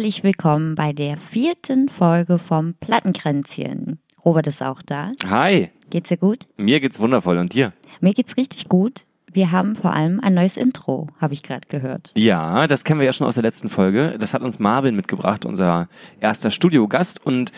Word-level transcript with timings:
Herzlich 0.00 0.24
willkommen 0.24 0.76
bei 0.76 0.94
der 0.94 1.18
vierten 1.18 1.90
Folge 1.90 2.38
vom 2.38 2.72
Plattenkränzchen. 2.72 3.98
Robert 4.24 4.46
ist 4.46 4.62
auch 4.62 4.80
da. 4.80 5.12
Hi. 5.28 5.68
Geht's 5.90 6.08
dir 6.08 6.16
gut? 6.16 6.46
Mir 6.56 6.80
geht's 6.80 7.00
wundervoll 7.00 7.36
und 7.36 7.52
dir? 7.52 7.74
Mir 8.00 8.14
geht's 8.14 8.38
richtig 8.38 8.70
gut. 8.70 9.04
Wir 9.30 9.52
haben 9.52 9.76
vor 9.76 9.92
allem 9.92 10.18
ein 10.20 10.32
neues 10.32 10.56
Intro, 10.56 11.08
habe 11.20 11.34
ich 11.34 11.42
gerade 11.42 11.68
gehört. 11.68 12.12
Ja, 12.16 12.66
das 12.66 12.84
kennen 12.84 12.98
wir 12.98 13.04
ja 13.04 13.12
schon 13.12 13.26
aus 13.26 13.34
der 13.34 13.42
letzten 13.42 13.68
Folge. 13.68 14.16
Das 14.18 14.32
hat 14.32 14.40
uns 14.40 14.58
Marvin 14.58 14.96
mitgebracht, 14.96 15.44
unser 15.44 15.90
erster 16.18 16.50
Studiogast. 16.50 17.20
Und 17.22 17.52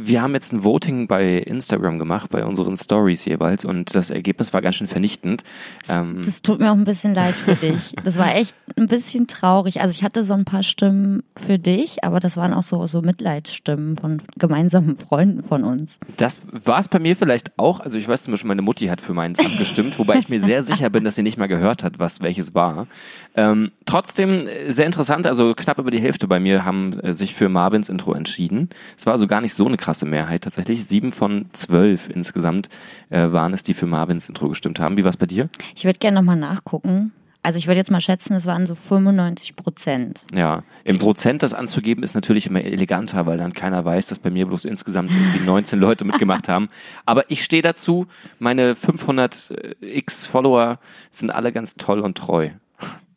wir 0.00 0.22
haben 0.22 0.34
jetzt 0.34 0.52
ein 0.52 0.64
Voting 0.64 1.06
bei 1.06 1.38
Instagram 1.38 1.98
gemacht, 1.98 2.30
bei 2.30 2.44
unseren 2.44 2.76
Stories 2.76 3.24
jeweils. 3.24 3.64
Und 3.64 3.94
das 3.94 4.10
Ergebnis 4.10 4.52
war 4.52 4.62
ganz 4.62 4.76
schön 4.76 4.88
vernichtend. 4.88 5.42
Ähm 5.88 6.22
das 6.24 6.42
tut 6.42 6.60
mir 6.60 6.70
auch 6.70 6.76
ein 6.76 6.84
bisschen 6.84 7.14
leid 7.14 7.34
für 7.34 7.54
dich. 7.54 7.94
Das 8.04 8.18
war 8.18 8.34
echt 8.34 8.54
ein 8.76 8.88
bisschen 8.88 9.26
traurig. 9.26 9.80
Also 9.80 9.92
ich 9.92 10.02
hatte 10.02 10.24
so 10.24 10.34
ein 10.34 10.44
paar 10.44 10.62
Stimmen 10.62 11.22
für 11.36 11.58
dich, 11.58 12.02
aber 12.02 12.20
das 12.20 12.36
waren 12.36 12.52
auch 12.52 12.62
so, 12.62 12.84
so 12.86 13.00
Mitleidsstimmen 13.00 13.96
von 13.96 14.22
gemeinsamen 14.36 14.98
Freunden 14.98 15.42
von 15.44 15.62
uns. 15.62 15.98
Das 16.16 16.42
war 16.50 16.80
es 16.80 16.88
bei 16.88 16.98
mir 16.98 17.14
vielleicht 17.14 17.58
auch. 17.58 17.80
Also 17.80 17.98
ich 17.98 18.08
weiß 18.08 18.22
zum 18.22 18.32
Beispiel, 18.32 18.48
meine 18.48 18.62
Mutti 18.62 18.86
hat 18.86 19.00
für 19.00 19.14
meins 19.14 19.38
abgestimmt, 19.38 19.98
wobei 19.98 20.18
ich 20.18 20.28
mir 20.28 20.40
sehr 20.40 20.62
sicher 20.64 20.90
bin, 20.90 21.04
dass 21.04 21.14
sie 21.14 21.22
nicht 21.22 21.38
mal 21.38 21.46
gehört 21.46 21.84
hat, 21.84 21.98
was 21.98 22.20
welches 22.22 22.54
war. 22.54 22.86
Ähm, 23.34 23.70
trotzdem 23.86 24.46
äh, 24.46 24.72
sehr 24.72 24.86
interessant, 24.86 25.26
also 25.26 25.54
knapp 25.54 25.78
über 25.78 25.90
die 25.90 26.00
Hälfte 26.00 26.26
bei 26.26 26.40
mir 26.40 26.64
haben 26.64 26.98
äh, 27.00 27.14
sich 27.14 27.34
für 27.34 27.48
Marvins 27.48 27.88
Intro 27.88 28.14
entschieden. 28.14 28.70
Es 28.98 29.06
war 29.06 29.12
also 29.12 29.26
gar 29.26 29.40
nicht 29.40 29.54
so 29.54 29.66
eine 29.66 29.76
krasse 29.82 30.06
Mehrheit 30.06 30.44
tatsächlich. 30.44 30.86
Sieben 30.86 31.10
von 31.10 31.46
zwölf 31.52 32.08
insgesamt 32.08 32.68
äh, 33.10 33.32
waren 33.32 33.52
es, 33.52 33.64
die 33.64 33.74
für 33.74 33.86
Marvins 33.86 34.28
Intro 34.28 34.48
gestimmt 34.48 34.78
haben. 34.78 34.96
Wie 34.96 35.02
war 35.02 35.10
es 35.10 35.16
bei 35.16 35.26
dir? 35.26 35.48
Ich 35.74 35.84
würde 35.84 35.98
gerne 35.98 36.20
nochmal 36.20 36.36
nachgucken. 36.36 37.12
Also 37.44 37.58
ich 37.58 37.66
würde 37.66 37.78
jetzt 37.78 37.90
mal 37.90 38.00
schätzen, 38.00 38.34
es 38.34 38.46
waren 38.46 38.66
so 38.66 38.76
95 38.76 39.56
Prozent. 39.56 40.24
Ja, 40.32 40.62
im 40.84 41.00
Prozent 41.00 41.42
das 41.42 41.52
anzugeben 41.52 42.04
ist 42.04 42.14
natürlich 42.14 42.46
immer 42.46 42.62
eleganter, 42.62 43.26
weil 43.26 43.36
dann 43.36 43.52
keiner 43.52 43.84
weiß, 43.84 44.06
dass 44.06 44.20
bei 44.20 44.30
mir 44.30 44.46
bloß 44.46 44.64
insgesamt 44.64 45.10
irgendwie 45.10 45.44
19 45.44 45.80
Leute 45.80 46.04
mitgemacht 46.04 46.48
haben. 46.48 46.68
Aber 47.04 47.28
ich 47.32 47.42
stehe 47.42 47.62
dazu, 47.62 48.06
meine 48.38 48.76
500 48.76 49.76
x 49.80 50.26
Follower 50.26 50.78
sind 51.10 51.32
alle 51.32 51.50
ganz 51.50 51.74
toll 51.74 51.98
und 51.98 52.16
treu. 52.16 52.50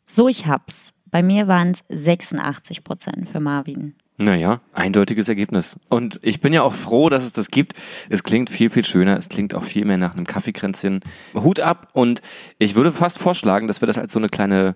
So, 0.06 0.28
ich 0.28 0.46
hab's. 0.46 0.74
Bei 1.12 1.22
mir 1.22 1.46
waren 1.46 1.70
es 1.70 1.84
86 1.88 2.82
Prozent 2.82 3.28
für 3.28 3.38
Marvin. 3.38 3.94
Naja, 4.18 4.60
eindeutiges 4.72 5.28
Ergebnis. 5.28 5.76
Und 5.90 6.18
ich 6.22 6.40
bin 6.40 6.54
ja 6.54 6.62
auch 6.62 6.72
froh, 6.72 7.10
dass 7.10 7.22
es 7.22 7.34
das 7.34 7.48
gibt. 7.48 7.74
Es 8.08 8.22
klingt 8.22 8.48
viel, 8.48 8.70
viel 8.70 8.84
schöner. 8.84 9.18
Es 9.18 9.28
klingt 9.28 9.54
auch 9.54 9.64
viel 9.64 9.84
mehr 9.84 9.98
nach 9.98 10.14
einem 10.14 10.26
Kaffeekränzchen. 10.26 11.00
Hut 11.34 11.60
ab. 11.60 11.88
Und 11.92 12.22
ich 12.58 12.74
würde 12.74 12.92
fast 12.92 13.18
vorschlagen, 13.18 13.66
dass 13.66 13.82
wir 13.82 13.86
das 13.86 13.98
als 13.98 14.14
so 14.14 14.18
eine 14.18 14.30
kleine 14.30 14.74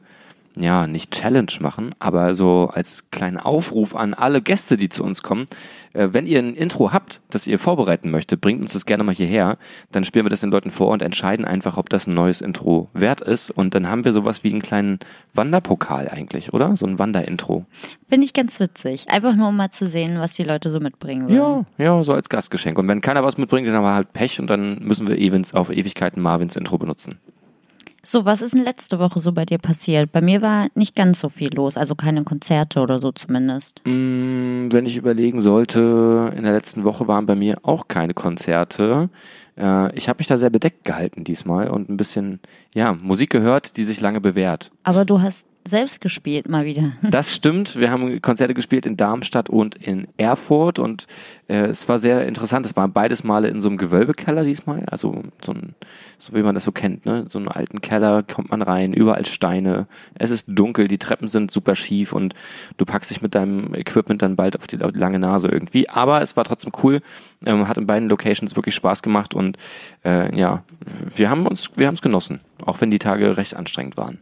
ja, 0.56 0.86
nicht 0.86 1.12
Challenge 1.12 1.52
machen, 1.60 1.94
aber 1.98 2.34
so 2.34 2.70
als 2.72 3.10
kleinen 3.10 3.36
Aufruf 3.36 3.94
an 3.94 4.14
alle 4.14 4.42
Gäste, 4.42 4.76
die 4.76 4.88
zu 4.88 5.04
uns 5.04 5.22
kommen. 5.22 5.46
Äh, 5.92 6.08
wenn 6.12 6.26
ihr 6.26 6.38
ein 6.40 6.54
Intro 6.54 6.92
habt, 6.92 7.20
das 7.30 7.46
ihr 7.46 7.58
vorbereiten 7.58 8.10
möchtet, 8.10 8.40
bringt 8.40 8.60
uns 8.60 8.72
das 8.72 8.86
gerne 8.86 9.04
mal 9.04 9.14
hierher. 9.14 9.58
Dann 9.92 10.04
spielen 10.04 10.24
wir 10.24 10.30
das 10.30 10.40
den 10.40 10.50
Leuten 10.50 10.70
vor 10.70 10.88
und 10.88 11.02
entscheiden 11.02 11.44
einfach, 11.44 11.76
ob 11.76 11.88
das 11.88 12.06
ein 12.06 12.14
neues 12.14 12.40
Intro 12.40 12.88
wert 12.92 13.20
ist. 13.20 13.50
Und 13.50 13.74
dann 13.74 13.88
haben 13.88 14.04
wir 14.04 14.12
sowas 14.12 14.42
wie 14.42 14.50
einen 14.50 14.62
kleinen 14.62 14.98
Wanderpokal 15.34 16.08
eigentlich, 16.08 16.52
oder? 16.52 16.76
So 16.76 16.86
ein 16.86 16.98
Wanderintro. 16.98 17.64
Finde 18.08 18.24
ich 18.24 18.32
ganz 18.32 18.58
witzig. 18.58 19.08
Einfach 19.08 19.36
nur, 19.36 19.48
um 19.48 19.56
mal 19.56 19.70
zu 19.70 19.86
sehen, 19.86 20.18
was 20.18 20.32
die 20.32 20.44
Leute 20.44 20.70
so 20.70 20.80
mitbringen 20.80 21.28
würden. 21.28 21.66
Ja, 21.78 21.84
ja, 21.84 22.02
so 22.02 22.12
als 22.12 22.28
Gastgeschenk. 22.28 22.78
Und 22.78 22.88
wenn 22.88 23.00
keiner 23.00 23.22
was 23.24 23.38
mitbringt, 23.38 23.68
dann 23.68 23.74
haben 23.74 23.84
wir 23.84 23.94
halt 23.94 24.12
Pech 24.12 24.40
und 24.40 24.48
dann 24.48 24.78
müssen 24.80 25.06
wir 25.06 25.16
Evans 25.16 25.54
auf 25.54 25.70
Ewigkeiten 25.70 26.20
Marvins 26.20 26.56
Intro 26.56 26.76
benutzen. 26.78 27.18
So, 28.02 28.24
was 28.24 28.40
ist 28.40 28.54
denn 28.54 28.64
letzte 28.64 28.98
Woche 28.98 29.20
so 29.20 29.32
bei 29.32 29.44
dir 29.44 29.58
passiert? 29.58 30.10
Bei 30.10 30.20
mir 30.20 30.40
war 30.40 30.68
nicht 30.74 30.96
ganz 30.96 31.20
so 31.20 31.28
viel 31.28 31.52
los, 31.54 31.76
also 31.76 31.94
keine 31.94 32.24
Konzerte 32.24 32.80
oder 32.80 32.98
so 32.98 33.12
zumindest. 33.12 33.82
Mm, 33.84 34.68
wenn 34.70 34.86
ich 34.86 34.96
überlegen 34.96 35.40
sollte, 35.42 36.32
in 36.34 36.44
der 36.44 36.52
letzten 36.52 36.84
Woche 36.84 37.06
waren 37.08 37.26
bei 37.26 37.34
mir 37.34 37.58
auch 37.62 37.88
keine 37.88 38.14
Konzerte. 38.14 39.10
Äh, 39.56 39.94
ich 39.94 40.08
habe 40.08 40.18
mich 40.18 40.26
da 40.26 40.38
sehr 40.38 40.50
bedeckt 40.50 40.84
gehalten 40.84 41.24
diesmal 41.24 41.68
und 41.68 41.90
ein 41.90 41.96
bisschen, 41.98 42.40
ja, 42.74 42.94
Musik 42.94 43.30
gehört, 43.30 43.76
die 43.76 43.84
sich 43.84 44.00
lange 44.00 44.20
bewährt. 44.20 44.70
Aber 44.82 45.04
du 45.04 45.20
hast 45.20 45.46
selbst 45.66 46.00
gespielt 46.00 46.48
mal 46.48 46.64
wieder. 46.64 46.92
Das 47.10 47.34
stimmt. 47.34 47.76
Wir 47.76 47.90
haben 47.90 48.22
Konzerte 48.22 48.54
gespielt 48.54 48.86
in 48.86 48.96
Darmstadt 48.96 49.50
und 49.50 49.74
in 49.74 50.06
Erfurt 50.16 50.78
und 50.78 51.06
äh, 51.48 51.66
es 51.66 51.88
war 51.88 51.98
sehr 51.98 52.26
interessant. 52.26 52.64
Es 52.66 52.76
waren 52.76 52.92
beides 52.92 53.24
Male 53.24 53.48
in 53.48 53.60
so 53.60 53.68
einem 53.68 53.78
Gewölbekeller 53.78 54.44
diesmal, 54.44 54.84
also 54.86 55.22
so, 55.42 55.52
ein, 55.52 55.74
so 56.18 56.34
wie 56.34 56.42
man 56.42 56.54
das 56.54 56.64
so 56.64 56.72
kennt, 56.72 57.04
ne? 57.04 57.26
So 57.28 57.38
einen 57.38 57.48
alten 57.48 57.80
Keller 57.80 58.22
kommt 58.22 58.50
man 58.50 58.62
rein, 58.62 58.92
überall 58.92 59.26
Steine. 59.26 59.86
Es 60.14 60.30
ist 60.30 60.46
dunkel, 60.48 60.88
die 60.88 60.98
Treppen 60.98 61.28
sind 61.28 61.50
super 61.50 61.76
schief 61.76 62.12
und 62.12 62.34
du 62.76 62.84
packst 62.84 63.10
dich 63.10 63.20
mit 63.20 63.34
deinem 63.34 63.74
Equipment 63.74 64.22
dann 64.22 64.36
bald 64.36 64.58
auf 64.58 64.66
die, 64.66 64.76
lange 64.76 65.18
Nase 65.18 65.48
irgendwie. 65.48 65.88
Aber 65.88 66.22
es 66.22 66.36
war 66.36 66.44
trotzdem 66.44 66.72
cool. 66.82 67.00
Ähm, 67.44 67.68
hat 67.68 67.78
in 67.78 67.86
beiden 67.86 68.08
Locations 68.08 68.56
wirklich 68.56 68.74
Spaß 68.74 69.02
gemacht 69.02 69.34
und 69.34 69.56
äh, 70.04 70.34
ja, 70.38 70.62
wir 71.14 71.30
haben 71.30 71.46
uns, 71.46 71.70
wir 71.76 71.86
haben 71.86 71.94
es 71.94 72.02
genossen, 72.02 72.40
auch 72.64 72.80
wenn 72.80 72.90
die 72.90 72.98
Tage 72.98 73.36
recht 73.36 73.54
anstrengend 73.54 73.96
waren. 73.96 74.18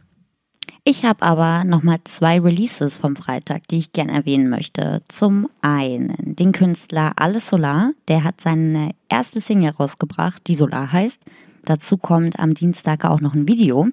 Ich 0.83 1.03
habe 1.03 1.23
aber 1.23 1.63
nochmal 1.65 1.99
zwei 2.05 2.39
Releases 2.39 2.97
vom 2.97 3.15
Freitag, 3.15 3.67
die 3.67 3.77
ich 3.77 3.93
gerne 3.93 4.13
erwähnen 4.13 4.49
möchte. 4.49 5.01
Zum 5.07 5.49
einen 5.61 6.15
den 6.35 6.51
Künstler 6.51 7.13
Alles 7.15 7.49
Solar, 7.49 7.91
der 8.07 8.23
hat 8.23 8.41
seine 8.41 8.91
erste 9.07 9.41
Single 9.41 9.71
rausgebracht, 9.71 10.47
die 10.47 10.55
Solar 10.55 10.91
heißt. 10.91 11.21
Dazu 11.65 11.97
kommt 11.97 12.39
am 12.39 12.53
Dienstag 12.53 13.05
auch 13.05 13.21
noch 13.21 13.33
ein 13.33 13.47
Video. 13.47 13.87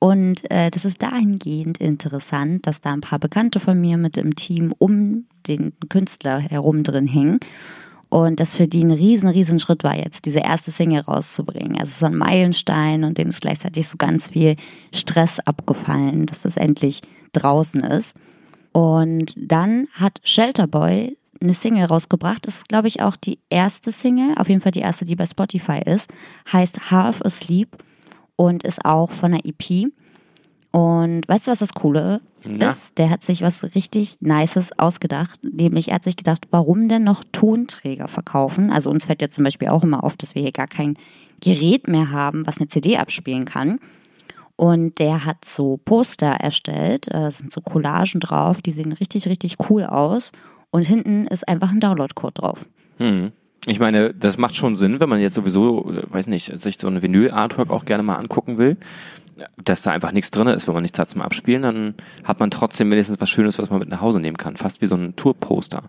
Und 0.00 0.50
äh, 0.50 0.70
das 0.70 0.84
ist 0.84 1.02
dahingehend 1.02 1.78
interessant, 1.78 2.66
dass 2.66 2.80
da 2.80 2.92
ein 2.92 3.00
paar 3.00 3.18
Bekannte 3.18 3.60
von 3.60 3.80
mir 3.80 3.96
mit 3.96 4.16
im 4.16 4.34
Team 4.34 4.74
um 4.76 5.26
den 5.46 5.72
Künstler 5.88 6.38
herum 6.38 6.82
drin 6.82 7.06
hängen. 7.06 7.40
Und 8.14 8.38
das 8.38 8.54
für 8.54 8.68
die 8.68 8.84
ein 8.84 8.92
riesen, 8.92 9.28
riesen 9.28 9.58
Schritt 9.58 9.82
war 9.82 9.96
jetzt, 9.96 10.24
diese 10.24 10.38
erste 10.38 10.70
Single 10.70 11.00
rauszubringen. 11.00 11.72
Also 11.72 11.86
es 11.86 11.96
ist 11.96 12.04
ein 12.04 12.14
Meilenstein 12.14 13.02
und 13.02 13.18
denen 13.18 13.30
ist 13.30 13.40
gleichzeitig 13.40 13.88
so 13.88 13.96
ganz 13.96 14.28
viel 14.28 14.54
Stress 14.94 15.40
abgefallen, 15.40 16.26
dass 16.26 16.44
es 16.44 16.56
endlich 16.56 17.02
draußen 17.32 17.80
ist. 17.80 18.16
Und 18.70 19.34
dann 19.36 19.88
hat 19.94 20.20
Shelterboy 20.22 21.16
eine 21.40 21.54
Single 21.54 21.86
rausgebracht. 21.86 22.46
Das 22.46 22.58
ist, 22.58 22.68
glaube 22.68 22.86
ich, 22.86 23.02
auch 23.02 23.16
die 23.16 23.40
erste 23.50 23.90
Single, 23.90 24.36
auf 24.38 24.48
jeden 24.48 24.60
Fall 24.60 24.70
die 24.70 24.78
erste, 24.78 25.04
die 25.04 25.16
bei 25.16 25.26
Spotify 25.26 25.80
ist. 25.84 26.08
Heißt 26.52 26.92
Half 26.92 27.20
Asleep 27.20 27.76
und 28.36 28.62
ist 28.62 28.84
auch 28.84 29.10
von 29.10 29.32
der 29.32 29.44
EP. 29.44 29.90
Und 30.74 31.28
weißt 31.28 31.46
du, 31.46 31.52
was 31.52 31.60
das 31.60 31.72
Coole 31.72 32.20
Na? 32.42 32.70
ist? 32.70 32.98
Der 32.98 33.08
hat 33.08 33.22
sich 33.22 33.42
was 33.42 33.62
richtig 33.76 34.16
Nices 34.18 34.76
ausgedacht. 34.76 35.38
Nämlich, 35.44 35.90
er 35.90 35.94
hat 35.94 36.02
sich 36.02 36.16
gedacht, 36.16 36.48
warum 36.50 36.88
denn 36.88 37.04
noch 37.04 37.22
Tonträger 37.30 38.08
verkaufen? 38.08 38.72
Also 38.72 38.90
uns 38.90 39.04
fällt 39.04 39.22
ja 39.22 39.30
zum 39.30 39.44
Beispiel 39.44 39.68
auch 39.68 39.84
immer 39.84 40.02
auf, 40.02 40.16
dass 40.16 40.34
wir 40.34 40.42
hier 40.42 40.50
gar 40.50 40.66
kein 40.66 40.96
Gerät 41.38 41.86
mehr 41.86 42.10
haben, 42.10 42.44
was 42.44 42.58
eine 42.58 42.66
CD 42.66 42.96
abspielen 42.96 43.44
kann. 43.44 43.78
Und 44.56 44.98
der 44.98 45.24
hat 45.24 45.44
so 45.44 45.78
Poster 45.84 46.26
erstellt, 46.32 47.06
da 47.08 47.30
sind 47.30 47.52
so 47.52 47.60
Collagen 47.60 48.18
drauf, 48.18 48.60
die 48.60 48.72
sehen 48.72 48.90
richtig, 48.90 49.28
richtig 49.28 49.58
cool 49.70 49.84
aus. 49.84 50.32
Und 50.72 50.82
hinten 50.82 51.28
ist 51.28 51.46
einfach 51.46 51.70
ein 51.70 51.78
Download-Code 51.78 52.34
drauf. 52.34 52.66
Hm. 52.98 53.30
Ich 53.66 53.78
meine, 53.78 54.12
das 54.12 54.38
macht 54.38 54.56
schon 54.56 54.74
Sinn, 54.74 54.98
wenn 54.98 55.08
man 55.08 55.20
jetzt 55.20 55.36
sowieso, 55.36 55.88
weiß 56.08 56.26
nicht, 56.26 56.58
sich 56.60 56.78
so 56.80 56.88
ein 56.88 57.00
Vinyl-Artwork 57.00 57.70
auch 57.70 57.84
gerne 57.84 58.02
mal 58.02 58.16
angucken 58.16 58.58
will 58.58 58.76
dass 59.62 59.82
da 59.82 59.90
einfach 59.90 60.12
nichts 60.12 60.30
drin 60.30 60.46
ist, 60.48 60.66
wenn 60.66 60.74
man 60.74 60.82
nichts 60.82 60.98
hat 60.98 61.10
zum 61.10 61.22
Abspielen, 61.22 61.62
dann 61.62 61.94
hat 62.24 62.40
man 62.40 62.50
trotzdem 62.50 62.90
wenigstens 62.90 63.20
was 63.20 63.30
Schönes, 63.30 63.58
was 63.58 63.70
man 63.70 63.80
mit 63.80 63.88
nach 63.88 64.00
Hause 64.00 64.20
nehmen 64.20 64.36
kann. 64.36 64.56
Fast 64.56 64.80
wie 64.80 64.86
so 64.86 64.96
ein 64.96 65.16
Tourposter. 65.16 65.84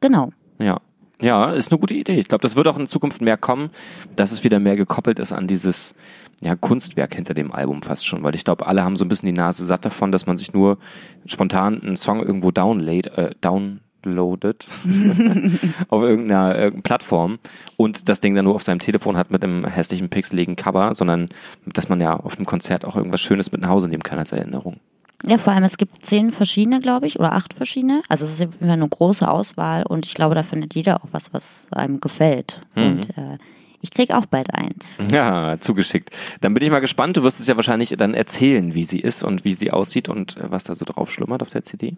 Genau. 0.00 0.30
Ja. 0.58 0.80
Ja, 1.20 1.52
ist 1.52 1.70
eine 1.70 1.78
gute 1.78 1.94
Idee. 1.94 2.18
Ich 2.18 2.28
glaube, 2.28 2.42
das 2.42 2.56
wird 2.56 2.66
auch 2.66 2.78
in 2.78 2.86
Zukunft 2.86 3.20
mehr 3.20 3.36
kommen, 3.36 3.70
dass 4.16 4.32
es 4.32 4.42
wieder 4.42 4.58
mehr 4.58 4.76
gekoppelt 4.76 5.18
ist 5.18 5.32
an 5.32 5.46
dieses 5.46 5.94
ja, 6.40 6.56
Kunstwerk 6.56 7.14
hinter 7.14 7.34
dem 7.34 7.52
Album 7.52 7.82
fast 7.82 8.06
schon, 8.06 8.22
weil 8.22 8.34
ich 8.34 8.44
glaube, 8.44 8.66
alle 8.66 8.82
haben 8.82 8.96
so 8.96 9.04
ein 9.04 9.08
bisschen 9.08 9.26
die 9.26 9.38
Nase 9.38 9.66
satt 9.66 9.84
davon, 9.84 10.10
dass 10.10 10.26
man 10.26 10.38
sich 10.38 10.54
nur 10.54 10.78
spontan 11.26 11.82
einen 11.82 11.96
Song 11.96 12.20
irgendwo 12.20 12.50
download, 12.50 13.10
äh, 13.10 13.34
down, 13.42 13.80
loadet 14.04 14.66
auf 15.88 16.02
irgendeiner, 16.02 16.56
irgendeiner 16.56 16.82
Plattform 16.82 17.38
und 17.76 18.08
das 18.08 18.20
Ding 18.20 18.34
dann 18.34 18.44
nur 18.44 18.54
auf 18.54 18.62
seinem 18.62 18.78
Telefon 18.78 19.16
hat 19.16 19.30
mit 19.30 19.42
einem 19.42 19.64
hässlichen 19.64 20.08
pixeligen 20.08 20.56
Cover, 20.56 20.94
sondern 20.94 21.28
dass 21.66 21.88
man 21.88 22.00
ja 22.00 22.16
auf 22.16 22.36
einem 22.36 22.46
Konzert 22.46 22.84
auch 22.84 22.96
irgendwas 22.96 23.20
Schönes 23.20 23.52
mit 23.52 23.60
nach 23.60 23.68
Hause 23.68 23.88
nehmen 23.88 24.02
kann 24.02 24.18
als 24.18 24.32
Erinnerung. 24.32 24.80
Ja, 25.26 25.36
vor 25.36 25.52
allem 25.52 25.64
es 25.64 25.76
gibt 25.76 26.04
zehn 26.04 26.32
verschiedene, 26.32 26.80
glaube 26.80 27.06
ich, 27.06 27.18
oder 27.18 27.32
acht 27.34 27.52
verschiedene. 27.52 28.02
Also 28.08 28.24
es 28.24 28.40
ist 28.40 28.62
eine 28.62 28.88
große 28.88 29.28
Auswahl 29.28 29.84
und 29.84 30.06
ich 30.06 30.14
glaube, 30.14 30.34
da 30.34 30.42
findet 30.42 30.74
jeder 30.74 31.02
auch 31.04 31.08
was, 31.12 31.32
was 31.34 31.66
einem 31.70 32.00
gefällt. 32.00 32.62
Mhm. 32.74 32.82
Und 32.82 33.10
äh, 33.18 33.38
ich 33.82 33.90
krieg 33.90 34.12
auch 34.12 34.26
bald 34.26 34.54
eins. 34.54 34.98
Ja, 35.10 35.58
zugeschickt. 35.58 36.10
Dann 36.40 36.54
bin 36.54 36.62
ich 36.62 36.70
mal 36.70 36.80
gespannt. 36.80 37.16
Du 37.16 37.22
wirst 37.22 37.40
es 37.40 37.46
ja 37.46 37.56
wahrscheinlich 37.56 37.94
dann 37.98 38.14
erzählen, 38.14 38.74
wie 38.74 38.84
sie 38.84 39.00
ist 39.00 39.22
und 39.22 39.44
wie 39.44 39.54
sie 39.54 39.70
aussieht 39.70 40.08
und 40.08 40.36
äh, 40.36 40.50
was 40.50 40.64
da 40.64 40.74
so 40.74 40.84
drauf 40.84 41.10
schlummert 41.10 41.42
auf 41.42 41.50
der 41.50 41.64
CD. 41.64 41.96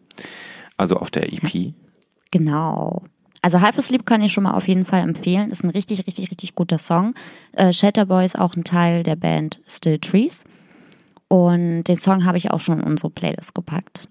Also 0.76 0.96
auf 0.96 1.10
der 1.10 1.32
EP. 1.32 1.74
Genau. 2.32 3.02
Also 3.42 3.60
Half 3.60 3.78
Asleep 3.78 4.06
kann 4.06 4.22
ich 4.22 4.32
schon 4.32 4.44
mal 4.44 4.54
auf 4.54 4.66
jeden 4.66 4.84
Fall 4.84 5.02
empfehlen. 5.02 5.50
Ist 5.50 5.62
ein 5.62 5.70
richtig, 5.70 6.06
richtig, 6.06 6.30
richtig 6.30 6.54
guter 6.56 6.78
Song. 6.78 7.14
Äh, 7.52 7.72
Shatterboy 7.72 8.24
ist 8.24 8.38
auch 8.38 8.56
ein 8.56 8.64
Teil 8.64 9.04
der 9.04 9.16
Band 9.16 9.60
Still 9.68 9.98
Trees. 9.98 10.44
Und 11.28 11.84
den 11.84 11.98
Song 11.98 12.24
habe 12.24 12.38
ich 12.38 12.50
auch 12.50 12.60
schon 12.60 12.80
in 12.80 12.84
unsere 12.84 13.10
Playlist 13.10 13.54
gepackt. 13.54 14.08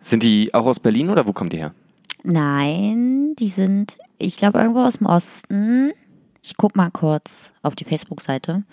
Sind 0.00 0.22
die 0.22 0.52
auch 0.54 0.66
aus 0.66 0.80
Berlin 0.80 1.10
oder 1.10 1.26
wo 1.26 1.32
kommt 1.32 1.52
die 1.52 1.58
her? 1.58 1.74
Nein, 2.22 3.34
die 3.38 3.48
sind, 3.48 3.98
ich 4.18 4.36
glaube, 4.36 4.58
irgendwo 4.58 4.80
aus 4.80 4.98
dem 4.98 5.06
Osten. 5.06 5.92
Ich 6.42 6.56
guck 6.56 6.74
mal 6.74 6.90
kurz 6.90 7.52
auf 7.62 7.74
die 7.74 7.84
Facebook-Seite. 7.84 8.64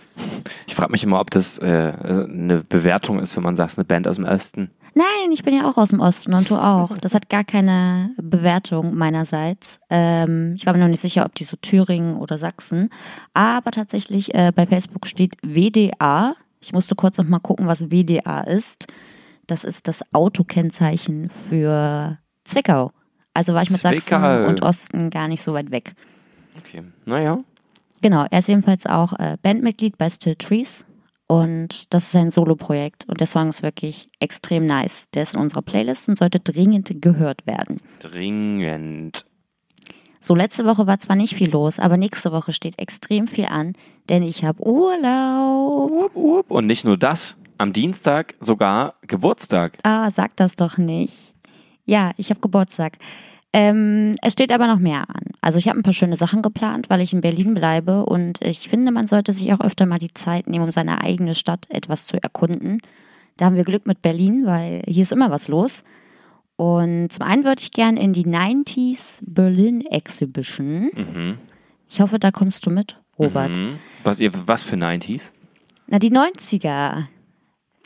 Ich 0.67 0.75
frage 0.75 0.91
mich 0.91 1.03
immer, 1.03 1.19
ob 1.19 1.31
das 1.31 1.57
äh, 1.57 1.65
eine 1.65 2.63
Bewertung 2.67 3.19
ist, 3.19 3.35
wenn 3.35 3.43
man 3.43 3.57
sagt, 3.57 3.77
eine 3.77 3.85
Band 3.85 4.07
aus 4.07 4.15
dem 4.15 4.25
Osten. 4.25 4.71
Nein, 4.93 5.31
ich 5.31 5.43
bin 5.43 5.55
ja 5.55 5.69
auch 5.69 5.77
aus 5.77 5.89
dem 5.89 6.01
Osten 6.01 6.33
und 6.33 6.49
du 6.49 6.55
auch. 6.55 6.97
Das 6.97 7.13
hat 7.13 7.29
gar 7.29 7.45
keine 7.45 8.11
Bewertung 8.21 8.93
meinerseits. 8.95 9.79
Ähm, 9.89 10.55
ich 10.57 10.65
war 10.65 10.73
mir 10.73 10.79
noch 10.79 10.89
nicht 10.89 10.99
sicher, 10.99 11.25
ob 11.25 11.33
die 11.35 11.45
so 11.45 11.55
Thüringen 11.55 12.17
oder 12.17 12.37
Sachsen. 12.37 12.89
Aber 13.33 13.71
tatsächlich 13.71 14.35
äh, 14.35 14.51
bei 14.53 14.67
Facebook 14.67 15.07
steht 15.07 15.37
WDA. 15.41 16.35
Ich 16.59 16.73
musste 16.73 16.95
kurz 16.95 17.17
noch 17.17 17.25
mal 17.25 17.39
gucken, 17.39 17.67
was 17.67 17.89
WDA 17.89 18.41
ist. 18.41 18.87
Das 19.47 19.63
ist 19.63 19.87
das 19.87 20.03
Autokennzeichen 20.13 21.29
für 21.29 22.17
Zwickau. 22.43 22.91
Also 23.33 23.53
war 23.53 23.61
ich 23.61 23.71
mit 23.71 23.79
Sachsen 23.79 24.01
Zwickau. 24.01 24.47
und 24.47 24.61
Osten 24.61 25.09
gar 25.09 25.29
nicht 25.29 25.41
so 25.41 25.53
weit 25.53 25.71
weg. 25.71 25.93
Okay, 26.57 26.83
naja. 27.05 27.39
Genau, 28.01 28.25
er 28.29 28.39
ist 28.39 28.49
ebenfalls 28.49 28.85
auch 28.85 29.13
äh, 29.13 29.37
Bandmitglied 29.41 29.97
bei 29.97 30.09
Still 30.09 30.35
Trees 30.35 30.85
und 31.31 31.93
das 31.93 32.03
ist 32.03 32.11
sein 32.11 32.29
Solo-Projekt 32.29 33.07
und 33.07 33.21
der 33.21 33.27
Song 33.27 33.47
ist 33.47 33.63
wirklich 33.63 34.09
extrem 34.19 34.65
nice. 34.65 35.07
Der 35.13 35.23
ist 35.23 35.33
in 35.33 35.39
unserer 35.39 35.61
Playlist 35.61 36.09
und 36.09 36.17
sollte 36.17 36.41
dringend 36.41 37.01
gehört 37.01 37.47
werden. 37.47 37.79
Dringend. 37.99 39.25
So, 40.19 40.35
letzte 40.35 40.65
Woche 40.65 40.87
war 40.87 40.99
zwar 40.99 41.15
nicht 41.15 41.33
viel 41.33 41.49
los, 41.49 41.79
aber 41.79 41.95
nächste 41.95 42.33
Woche 42.33 42.51
steht 42.51 42.77
extrem 42.79 43.29
viel 43.29 43.45
an, 43.45 43.77
denn 44.09 44.23
ich 44.23 44.43
habe 44.43 44.61
Urlaub. 44.61 46.51
Und 46.51 46.65
nicht 46.67 46.83
nur 46.83 46.97
das, 46.97 47.37
am 47.57 47.71
Dienstag 47.71 48.33
sogar 48.41 48.95
Geburtstag. 49.07 49.77
Ah, 49.83 50.11
sag 50.11 50.35
das 50.35 50.57
doch 50.57 50.77
nicht. 50.77 51.33
Ja, 51.85 52.11
ich 52.17 52.29
habe 52.29 52.41
Geburtstag. 52.41 52.97
Ähm, 53.53 54.15
es 54.21 54.33
steht 54.33 54.51
aber 54.51 54.67
noch 54.67 54.79
mehr 54.79 55.09
an. 55.09 55.25
Also 55.41 55.59
ich 55.59 55.67
habe 55.67 55.79
ein 55.79 55.83
paar 55.83 55.93
schöne 55.93 56.15
Sachen 56.15 56.41
geplant, 56.41 56.89
weil 56.89 57.01
ich 57.01 57.11
in 57.11 57.21
Berlin 57.21 57.53
bleibe 57.53 58.05
und 58.05 58.39
ich 58.41 58.69
finde, 58.69 58.91
man 58.91 59.07
sollte 59.07 59.33
sich 59.33 59.51
auch 59.51 59.59
öfter 59.59 59.85
mal 59.85 59.99
die 59.99 60.13
Zeit 60.13 60.47
nehmen, 60.47 60.65
um 60.65 60.71
seine 60.71 61.01
eigene 61.01 61.35
Stadt 61.35 61.65
etwas 61.69 62.07
zu 62.07 62.21
erkunden. 62.21 62.79
Da 63.37 63.45
haben 63.45 63.55
wir 63.55 63.65
Glück 63.65 63.85
mit 63.85 64.01
Berlin, 64.01 64.45
weil 64.45 64.83
hier 64.87 65.03
ist 65.03 65.11
immer 65.11 65.31
was 65.31 65.47
los. 65.47 65.83
Und 66.55 67.11
zum 67.11 67.23
einen 67.23 67.43
würde 67.43 67.61
ich 67.61 67.71
gern 67.71 67.97
in 67.97 68.13
die 68.13 68.25
90s 68.25 69.19
Berlin 69.21 69.81
Exhibition. 69.81 70.91
Mhm. 70.93 71.37
Ich 71.89 71.99
hoffe, 71.99 72.19
da 72.19 72.31
kommst 72.31 72.65
du 72.65 72.69
mit, 72.69 72.99
Robert. 73.17 73.57
Mhm. 73.57 73.79
Was, 74.03 74.19
ihr, 74.19 74.31
was 74.47 74.63
für 74.63 74.75
90s? 74.75 75.31
Na, 75.87 75.99
die 75.99 76.11
90er. 76.11 77.05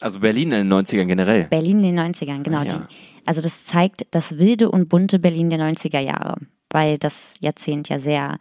Also 0.01 0.19
Berlin 0.19 0.51
in 0.51 0.69
den 0.69 0.73
90ern 0.73 1.05
generell. 1.05 1.45
Berlin 1.45 1.83
in 1.83 1.95
den 1.95 2.13
90ern, 2.13 2.43
genau. 2.43 2.59
Ah, 2.59 2.65
ja. 2.65 2.87
Die, 2.89 3.14
also 3.25 3.41
das 3.41 3.65
zeigt 3.65 4.05
das 4.11 4.37
wilde 4.37 4.69
und 4.69 4.89
bunte 4.89 5.19
Berlin 5.19 5.49
der 5.49 5.59
90er 5.59 5.99
Jahre, 5.99 6.37
weil 6.69 6.97
das 6.97 7.33
Jahrzehnt 7.39 7.89
ja 7.89 7.99
sehr 7.99 8.37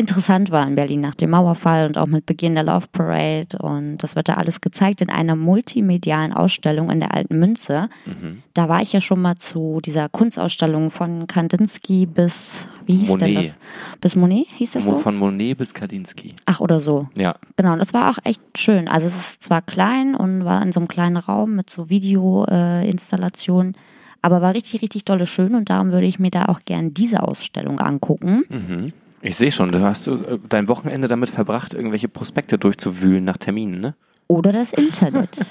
interessant 0.00 0.50
war 0.50 0.66
in 0.66 0.74
Berlin 0.74 1.00
nach 1.00 1.14
dem 1.14 1.30
Mauerfall 1.30 1.86
und 1.86 1.98
auch 1.98 2.06
mit 2.06 2.24
Beginn 2.24 2.54
der 2.54 2.64
Love 2.64 2.86
Parade. 2.90 3.58
Und 3.58 3.98
das 3.98 4.16
wird 4.16 4.28
da 4.28 4.34
alles 4.34 4.60
gezeigt 4.60 5.02
in 5.02 5.10
einer 5.10 5.36
multimedialen 5.36 6.32
Ausstellung 6.32 6.90
in 6.90 7.00
der 7.00 7.14
Alten 7.14 7.38
Münze. 7.38 7.90
Mhm. 8.06 8.42
Da 8.54 8.68
war 8.68 8.80
ich 8.80 8.92
ja 8.92 9.00
schon 9.00 9.20
mal 9.20 9.36
zu 9.36 9.80
dieser 9.84 10.08
Kunstausstellung 10.08 10.90
von 10.90 11.26
Kandinsky 11.26 12.06
bis, 12.06 12.64
wie 12.86 12.96
hieß 12.96 13.16
denn 13.16 13.34
Monet. 13.34 13.46
das? 13.46 13.58
Bis 14.00 14.16
Monet 14.16 14.46
hieß 14.56 14.72
das 14.72 14.84
so? 14.86 14.96
Von 14.96 15.16
Monet 15.16 15.58
bis 15.58 15.74
Kandinsky. 15.74 16.34
Ach, 16.46 16.60
oder 16.60 16.80
so. 16.80 17.08
Ja. 17.14 17.36
Genau, 17.56 17.74
und 17.74 17.78
das 17.78 17.92
war 17.92 18.10
auch 18.10 18.18
echt 18.24 18.42
schön. 18.56 18.88
Also 18.88 19.06
es 19.06 19.16
ist 19.16 19.42
zwar 19.42 19.60
klein 19.60 20.14
und 20.14 20.44
war 20.46 20.62
in 20.62 20.72
so 20.72 20.80
einem 20.80 20.88
kleinen 20.88 21.18
Raum 21.18 21.56
mit 21.56 21.68
so 21.68 21.90
Videoinstallationen, 21.90 23.74
äh, 23.74 23.78
aber 24.22 24.42
war 24.42 24.54
richtig, 24.54 24.82
richtig 24.82 25.04
dolle 25.04 25.26
schön 25.26 25.54
und 25.54 25.70
darum 25.70 25.92
würde 25.92 26.06
ich 26.06 26.18
mir 26.18 26.30
da 26.30 26.46
auch 26.46 26.60
gern 26.64 26.94
diese 26.94 27.22
Ausstellung 27.22 27.80
angucken. 27.80 28.44
Mhm. 28.48 28.92
Ich 29.22 29.36
sehe 29.36 29.52
schon, 29.52 29.70
du 29.70 29.82
hast 29.82 30.06
äh, 30.06 30.38
dein 30.48 30.68
Wochenende 30.68 31.08
damit 31.08 31.30
verbracht, 31.30 31.74
irgendwelche 31.74 32.08
Prospekte 32.08 32.58
durchzuwühlen 32.58 33.24
nach 33.24 33.36
Terminen, 33.36 33.80
ne? 33.80 33.94
Oder 34.28 34.52
das 34.52 34.72
Internet. 34.72 35.40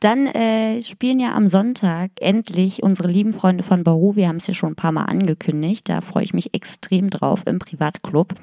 Dann 0.00 0.26
äh, 0.26 0.82
spielen 0.82 1.20
ja 1.20 1.34
am 1.34 1.48
Sonntag 1.48 2.10
endlich 2.20 2.82
unsere 2.82 3.08
lieben 3.08 3.32
Freunde 3.32 3.62
von 3.62 3.84
Baru. 3.84 4.16
Wir 4.16 4.28
haben 4.28 4.36
es 4.36 4.46
ja 4.46 4.54
schon 4.54 4.72
ein 4.72 4.76
paar 4.76 4.92
Mal 4.92 5.04
angekündigt. 5.04 5.88
Da 5.88 6.00
freue 6.00 6.24
ich 6.24 6.34
mich 6.34 6.54
extrem 6.54 7.10
drauf 7.10 7.42
im 7.46 7.58
Privatclub. 7.58 8.34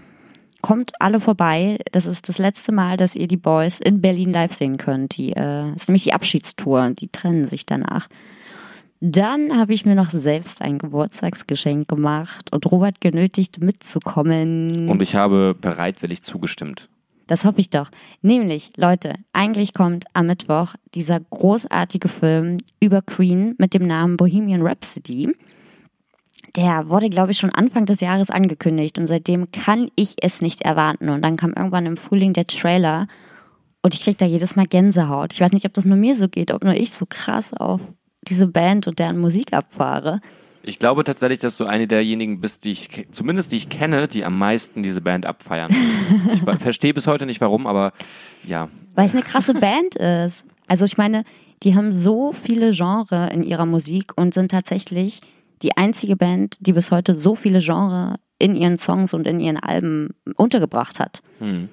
Kommt 0.61 0.99
alle 0.99 1.19
vorbei. 1.19 1.77
Das 1.91 2.05
ist 2.05 2.29
das 2.29 2.39
letzte 2.39 2.71
Mal, 2.71 2.97
dass 2.97 3.15
ihr 3.15 3.27
die 3.27 3.37
Boys 3.37 3.79
in 3.79 4.01
Berlin 4.01 4.31
live 4.31 4.53
sehen 4.53 4.77
könnt. 4.77 5.17
Die 5.17 5.33
äh, 5.33 5.73
ist 5.75 5.87
nämlich 5.87 6.03
die 6.03 6.13
Abschiedstour. 6.13 6.91
Die 6.91 7.09
trennen 7.09 7.47
sich 7.47 7.65
danach. 7.65 8.07
Dann 8.99 9.55
habe 9.55 9.73
ich 9.73 9.85
mir 9.85 9.93
noch 9.93 10.09
selbst 10.09 10.61
ein 10.61 10.79
Geburtstagsgeschenk 10.79 11.87
gemacht 11.87 12.51
und 12.51 12.65
Robert 12.71 12.99
genötigt 12.99 13.59
mitzukommen. 13.59 14.89
Und 14.89 15.03
ich 15.03 15.15
habe 15.15 15.55
bereitwillig 15.59 16.23
zugestimmt. 16.23 16.89
Das 17.27 17.45
hoffe 17.45 17.59
ich 17.59 17.69
doch. 17.69 17.91
Nämlich, 18.21 18.71
Leute, 18.77 19.15
eigentlich 19.33 19.73
kommt 19.73 20.05
am 20.13 20.27
Mittwoch 20.27 20.73
dieser 20.95 21.19
großartige 21.19 22.07
Film 22.07 22.57
über 22.79 23.01
Queen 23.01 23.53
mit 23.57 23.73
dem 23.73 23.85
Namen 23.85 24.17
Bohemian 24.17 24.65
Rhapsody. 24.65 25.35
Der 26.57 26.89
wurde, 26.89 27.09
glaube 27.09 27.31
ich, 27.31 27.37
schon 27.37 27.51
Anfang 27.51 27.85
des 27.85 28.01
Jahres 28.01 28.31
angekündigt 28.31 28.97
und 28.97 29.05
seitdem 29.05 29.51
kann 29.51 29.89
ich 29.95 30.15
es 30.21 30.41
nicht 30.41 30.63
erwarten. 30.63 31.09
Und 31.09 31.21
dann 31.21 31.37
kam 31.37 31.53
irgendwann 31.53 31.85
im 31.85 31.97
Frühling 31.97 32.33
der 32.33 32.47
Trailer 32.47 33.07
und 33.83 33.93
ich 33.93 34.01
kriege 34.03 34.17
da 34.17 34.25
jedes 34.25 34.55
Mal 34.55 34.65
Gänsehaut. 34.65 35.33
Ich 35.33 35.39
weiß 35.39 35.51
nicht, 35.51 35.65
ob 35.65 35.73
das 35.73 35.85
nur 35.85 35.97
mir 35.97 36.15
so 36.15 36.27
geht, 36.27 36.51
ob 36.51 36.63
nur 36.63 36.73
ich 36.73 36.91
so 36.91 37.05
krass 37.07 37.53
auf 37.53 37.79
diese 38.23 38.47
Band 38.47 38.87
und 38.87 38.97
deren 38.97 39.19
Musik 39.19 39.53
abfahre. 39.53 40.19
Ich 40.63 40.79
glaube 40.79 41.03
tatsächlich, 41.03 41.39
dass 41.39 41.55
du 41.57 41.65
eine 41.65 41.87
derjenigen 41.87 42.41
bist, 42.41 42.65
die 42.65 42.71
ich, 42.71 43.07
zumindest 43.11 43.51
die 43.51 43.57
ich 43.57 43.69
kenne, 43.69 44.07
die 44.07 44.25
am 44.25 44.37
meisten 44.37 44.83
diese 44.83 44.99
Band 44.99 45.25
abfeiern. 45.25 45.73
ich 46.33 46.41
verstehe 46.59 46.93
bis 46.93 47.07
heute 47.07 47.25
nicht 47.25 47.39
warum, 47.39 47.67
aber 47.67 47.93
ja. 48.43 48.67
Weil 48.95 49.05
es 49.05 49.13
eine 49.13 49.23
krasse 49.23 49.53
Band 49.53 49.95
ist. 49.95 50.43
Also 50.67 50.83
ich 50.85 50.97
meine, 50.97 51.23
die 51.63 51.75
haben 51.75 51.93
so 51.93 52.33
viele 52.33 52.71
Genre 52.71 53.29
in 53.31 53.43
ihrer 53.43 53.65
Musik 53.65 54.11
und 54.17 54.33
sind 54.33 54.51
tatsächlich 54.51 55.21
die 55.61 55.75
einzige 55.75 56.15
Band, 56.15 56.57
die 56.59 56.73
bis 56.73 56.91
heute 56.91 57.17
so 57.17 57.35
viele 57.35 57.59
Genre 57.59 58.15
in 58.39 58.55
ihren 58.55 58.77
Songs 58.77 59.13
und 59.13 59.27
in 59.27 59.39
ihren 59.39 59.57
Alben 59.57 60.09
untergebracht 60.35 60.99
hat. 60.99 61.21
Hm. 61.39 61.69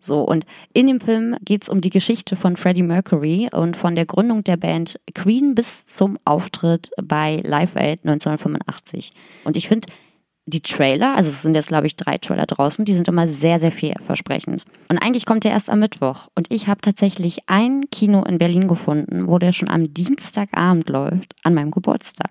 So, 0.00 0.22
und 0.22 0.46
in 0.72 0.86
dem 0.86 1.00
Film 1.00 1.36
geht 1.44 1.64
es 1.64 1.68
um 1.68 1.82
die 1.82 1.90
Geschichte 1.90 2.34
von 2.34 2.56
Freddie 2.56 2.82
Mercury 2.82 3.50
und 3.52 3.76
von 3.76 3.94
der 3.94 4.06
Gründung 4.06 4.42
der 4.42 4.56
Band 4.56 4.98
Queen 5.14 5.54
bis 5.54 5.84
zum 5.84 6.18
Auftritt 6.24 6.90
bei 7.02 7.42
Live 7.44 7.76
Aid 7.76 8.00
1985. 8.04 9.12
Und 9.44 9.58
ich 9.58 9.68
finde, 9.68 9.88
die 10.46 10.62
Trailer, 10.62 11.16
also 11.16 11.28
es 11.28 11.42
sind 11.42 11.54
jetzt, 11.54 11.68
glaube 11.68 11.86
ich, 11.86 11.96
drei 11.96 12.16
Trailer 12.16 12.46
draußen, 12.46 12.84
die 12.84 12.94
sind 12.94 13.08
immer 13.08 13.28
sehr, 13.28 13.58
sehr 13.58 13.72
vielversprechend. 13.72 14.64
Und 14.88 14.98
eigentlich 14.98 15.26
kommt 15.26 15.44
der 15.44 15.52
erst 15.52 15.68
am 15.68 15.80
Mittwoch. 15.80 16.28
Und 16.34 16.46
ich 16.50 16.66
habe 16.66 16.80
tatsächlich 16.80 17.40
ein 17.46 17.82
Kino 17.90 18.24
in 18.24 18.38
Berlin 18.38 18.68
gefunden, 18.68 19.28
wo 19.28 19.38
der 19.38 19.52
schon 19.52 19.68
am 19.68 19.92
Dienstagabend 19.92 20.88
läuft, 20.88 21.34
an 21.44 21.54
meinem 21.54 21.70
Geburtstag. 21.70 22.30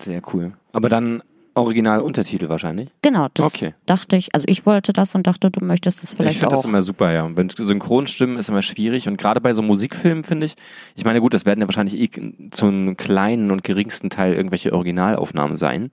Sehr 0.00 0.22
cool. 0.32 0.52
Aber 0.72 0.88
dann 0.88 1.22
original 1.54 2.00
Untertitel 2.00 2.48
wahrscheinlich. 2.48 2.88
Genau, 3.02 3.28
das 3.34 3.44
Okay. 3.46 3.74
dachte 3.84 4.16
ich. 4.16 4.34
Also 4.34 4.46
ich 4.48 4.64
wollte 4.64 4.94
das 4.94 5.14
und 5.14 5.26
dachte, 5.26 5.50
du 5.50 5.62
möchtest 5.62 6.02
es 6.02 6.12
ich 6.12 6.16
vielleicht 6.16 6.38
finde 6.38 6.54
das 6.54 6.64
auch. 6.64 6.68
immer 6.68 6.80
super, 6.80 7.12
ja. 7.12 7.24
Und 7.24 7.36
wenn 7.36 7.50
Synchronstimmen 7.50 8.38
ist 8.38 8.48
immer 8.48 8.62
schwierig 8.62 9.06
und 9.06 9.18
gerade 9.18 9.40
bei 9.42 9.52
so 9.52 9.60
Musikfilmen 9.60 10.24
finde 10.24 10.46
ich, 10.46 10.54
ich 10.96 11.04
meine 11.04 11.20
gut, 11.20 11.34
das 11.34 11.44
werden 11.44 11.60
ja 11.60 11.66
wahrscheinlich 11.68 11.98
eh 12.00 12.48
zu 12.50 12.66
einem 12.66 12.96
kleinen 12.96 13.50
und 13.50 13.64
geringsten 13.64 14.08
Teil 14.08 14.32
irgendwelche 14.32 14.72
Originalaufnahmen 14.72 15.58
sein. 15.58 15.90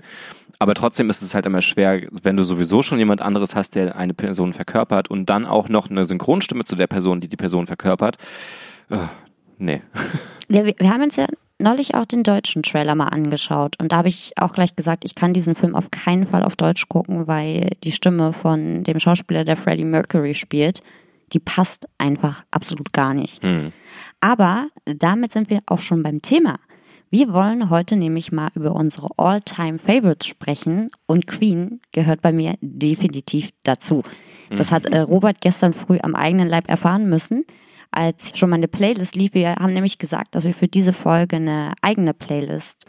Aber 0.60 0.76
trotzdem 0.76 1.10
ist 1.10 1.22
es 1.22 1.34
halt 1.36 1.46
immer 1.46 1.62
schwer, 1.62 2.02
wenn 2.12 2.38
du 2.38 2.44
sowieso 2.44 2.82
schon 2.82 3.00
jemand 3.00 3.22
anderes 3.22 3.54
hast, 3.56 3.76
der 3.76 3.96
eine 3.98 4.14
Person 4.14 4.54
verkörpert 4.54 5.10
und 5.10 5.30
dann 5.30 5.46
auch 5.46 5.68
noch 5.70 5.90
eine 5.90 6.06
Synchronstimme 6.06 6.64
zu 6.66 6.76
der 6.78 6.88
Person, 6.88 7.20
die 7.22 7.28
die 7.28 7.38
Person 7.38 7.68
verkörpert. 7.68 8.18
Äh, 8.90 8.98
nee. 9.58 9.82
Ja, 10.52 10.66
wir, 10.66 10.74
wir 10.80 10.90
haben 10.90 11.04
uns 11.04 11.16
ja 11.16 11.28
neulich 11.60 11.94
auch 11.96 12.06
den 12.06 12.24
deutschen 12.24 12.64
Trailer 12.64 12.96
mal 12.96 13.08
angeschaut 13.08 13.76
und 13.80 13.92
da 13.92 13.98
habe 13.98 14.08
ich 14.08 14.34
auch 14.38 14.54
gleich 14.54 14.76
gesagt, 14.76 15.06
ich 15.06 15.16
kann 15.16 15.34
diesen 15.34 15.56
Film 15.56 15.76
auf 15.76 15.92
keinen 15.92 16.26
Fall 16.26 16.44
auf 16.44 16.56
Deutsch 16.56 16.88
gucken, 16.90 17.28
weil 17.28 17.72
die 17.84 17.92
Stimme 17.92 18.34
von 18.34 18.84
dem 18.84 19.00
Schauspieler, 19.00 19.44
der 19.44 19.58
Freddie 19.58 19.86
Mercury 19.86 20.34
spielt, 20.34 20.82
die 21.34 21.40
passt 21.40 21.88
einfach 21.98 22.44
absolut 22.50 22.94
gar 22.94 23.14
nicht. 23.14 23.44
Hm. 23.44 23.72
Aber 24.20 24.68
damit 24.86 25.32
sind 25.32 25.50
wir 25.50 25.62
auch 25.68 25.80
schon 25.80 26.02
beim 26.02 26.22
Thema. 26.22 26.60
Wir 27.12 27.34
wollen 27.34 27.70
heute 27.70 27.96
nämlich 27.96 28.32
mal 28.32 28.50
über 28.54 28.76
unsere 28.76 29.10
All-Time-Favorites 29.18 30.28
sprechen 30.28 30.90
und 31.08 31.26
Queen 31.26 31.82
gehört 31.92 32.22
bei 32.22 32.32
mir 32.32 32.56
definitiv 32.62 33.50
dazu. 33.64 34.04
Das 34.52 34.72
hat 34.72 34.86
äh, 34.88 35.00
Robert 35.00 35.42
gestern 35.42 35.74
früh 35.74 36.00
am 36.02 36.16
eigenen 36.16 36.48
Leib 36.48 36.70
erfahren 36.70 37.10
müssen, 37.10 37.46
als 37.92 38.38
schon 38.38 38.50
mal 38.50 38.58
eine 38.58 38.68
Playlist 38.68 39.16
lief. 39.16 39.34
Wir 39.34 39.56
haben 39.56 39.74
nämlich 39.74 39.98
gesagt, 39.98 40.36
dass 40.36 40.44
wir 40.44 40.54
für 40.54 40.68
diese 40.68 40.94
Folge 40.94 41.38
eine 41.38 41.74
eigene 41.82 42.14
Playlist 42.14 42.86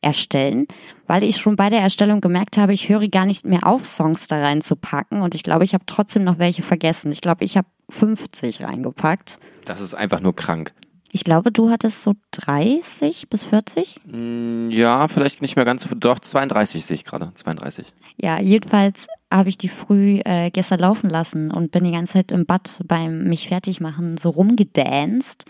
erstellen, 0.00 0.66
weil 1.06 1.24
ich 1.24 1.38
schon 1.38 1.56
bei 1.56 1.70
der 1.70 1.80
Erstellung 1.80 2.20
gemerkt 2.20 2.56
habe, 2.56 2.72
ich 2.72 2.88
höre 2.88 3.08
gar 3.08 3.26
nicht 3.26 3.44
mehr 3.44 3.66
auf, 3.66 3.84
Songs 3.84 4.28
da 4.28 4.40
reinzupacken 4.40 5.22
und 5.22 5.34
ich 5.34 5.42
glaube, 5.42 5.64
ich 5.64 5.74
habe 5.74 5.84
trotzdem 5.86 6.24
noch 6.24 6.38
welche 6.38 6.62
vergessen. 6.62 7.10
Ich 7.10 7.20
glaube, 7.20 7.44
ich 7.44 7.56
habe 7.56 7.66
50 7.90 8.62
reingepackt. 8.62 9.38
Das 9.64 9.80
ist 9.80 9.94
einfach 9.94 10.20
nur 10.20 10.36
krank. 10.36 10.72
Ich 11.10 11.24
glaube, 11.24 11.50
du 11.50 11.70
hattest 11.70 12.02
so 12.02 12.14
30 12.32 13.30
bis 13.30 13.46
40. 13.46 14.00
Mm, 14.04 14.70
ja, 14.70 15.08
vielleicht 15.08 15.40
nicht 15.40 15.56
mehr 15.56 15.64
ganz 15.64 15.84
so, 15.84 15.94
doch 15.94 16.18
32 16.18 16.84
sehe 16.84 16.96
ich 16.96 17.04
gerade, 17.04 17.32
32. 17.34 17.86
Ja, 18.18 18.38
jedenfalls 18.38 19.06
habe 19.30 19.48
ich 19.48 19.58
die 19.58 19.68
früh 19.68 20.20
äh, 20.24 20.50
gestern 20.50 20.80
laufen 20.80 21.10
lassen 21.10 21.50
und 21.50 21.70
bin 21.70 21.84
die 21.84 21.92
ganze 21.92 22.14
Zeit 22.14 22.32
im 22.32 22.46
Bad 22.46 22.80
beim 22.86 23.24
mich 23.24 23.48
fertig 23.48 23.80
machen 23.80 24.16
so 24.16 24.30
rumgedanced. 24.30 25.44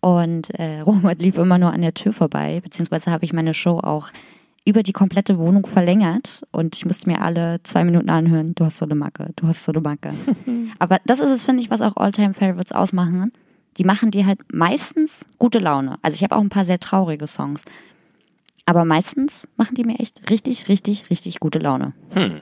Und 0.00 0.50
äh, 0.58 0.80
Robert 0.86 1.20
lief 1.20 1.36
immer 1.36 1.58
nur 1.58 1.72
an 1.72 1.82
der 1.82 1.94
Tür 1.94 2.12
vorbei, 2.12 2.60
beziehungsweise 2.62 3.10
habe 3.10 3.24
ich 3.24 3.32
meine 3.32 3.54
Show 3.54 3.78
auch 3.78 4.10
über 4.64 4.82
die 4.82 4.92
komplette 4.92 5.38
Wohnung 5.38 5.66
verlängert 5.66 6.44
und 6.52 6.76
ich 6.76 6.86
musste 6.86 7.10
mir 7.10 7.20
alle 7.20 7.60
zwei 7.64 7.82
Minuten 7.82 8.10
anhören, 8.10 8.54
du 8.54 8.64
hast 8.64 8.78
so 8.78 8.84
eine 8.84 8.94
Macke, 8.94 9.30
du 9.34 9.48
hast 9.48 9.64
so 9.64 9.72
eine 9.72 9.80
Macke. 9.80 10.14
Aber 10.78 11.00
das 11.04 11.18
ist 11.18 11.30
es, 11.30 11.44
finde 11.44 11.62
ich, 11.62 11.70
was 11.70 11.80
auch 11.80 11.96
Alltime 11.96 12.32
Favorites 12.32 12.70
ausmachen 12.70 13.32
die 13.78 13.84
machen 13.84 14.10
dir 14.10 14.26
halt 14.26 14.40
meistens 14.52 15.24
gute 15.38 15.58
Laune. 15.58 15.98
Also 16.02 16.16
ich 16.16 16.22
habe 16.22 16.36
auch 16.36 16.40
ein 16.40 16.48
paar 16.48 16.64
sehr 16.64 16.80
traurige 16.80 17.26
Songs. 17.26 17.62
Aber 18.66 18.84
meistens 18.84 19.48
machen 19.56 19.74
die 19.74 19.84
mir 19.84 19.98
echt 19.98 20.30
richtig, 20.30 20.68
richtig, 20.68 21.10
richtig 21.10 21.40
gute 21.40 21.58
Laune. 21.58 21.94
Hm. 22.10 22.40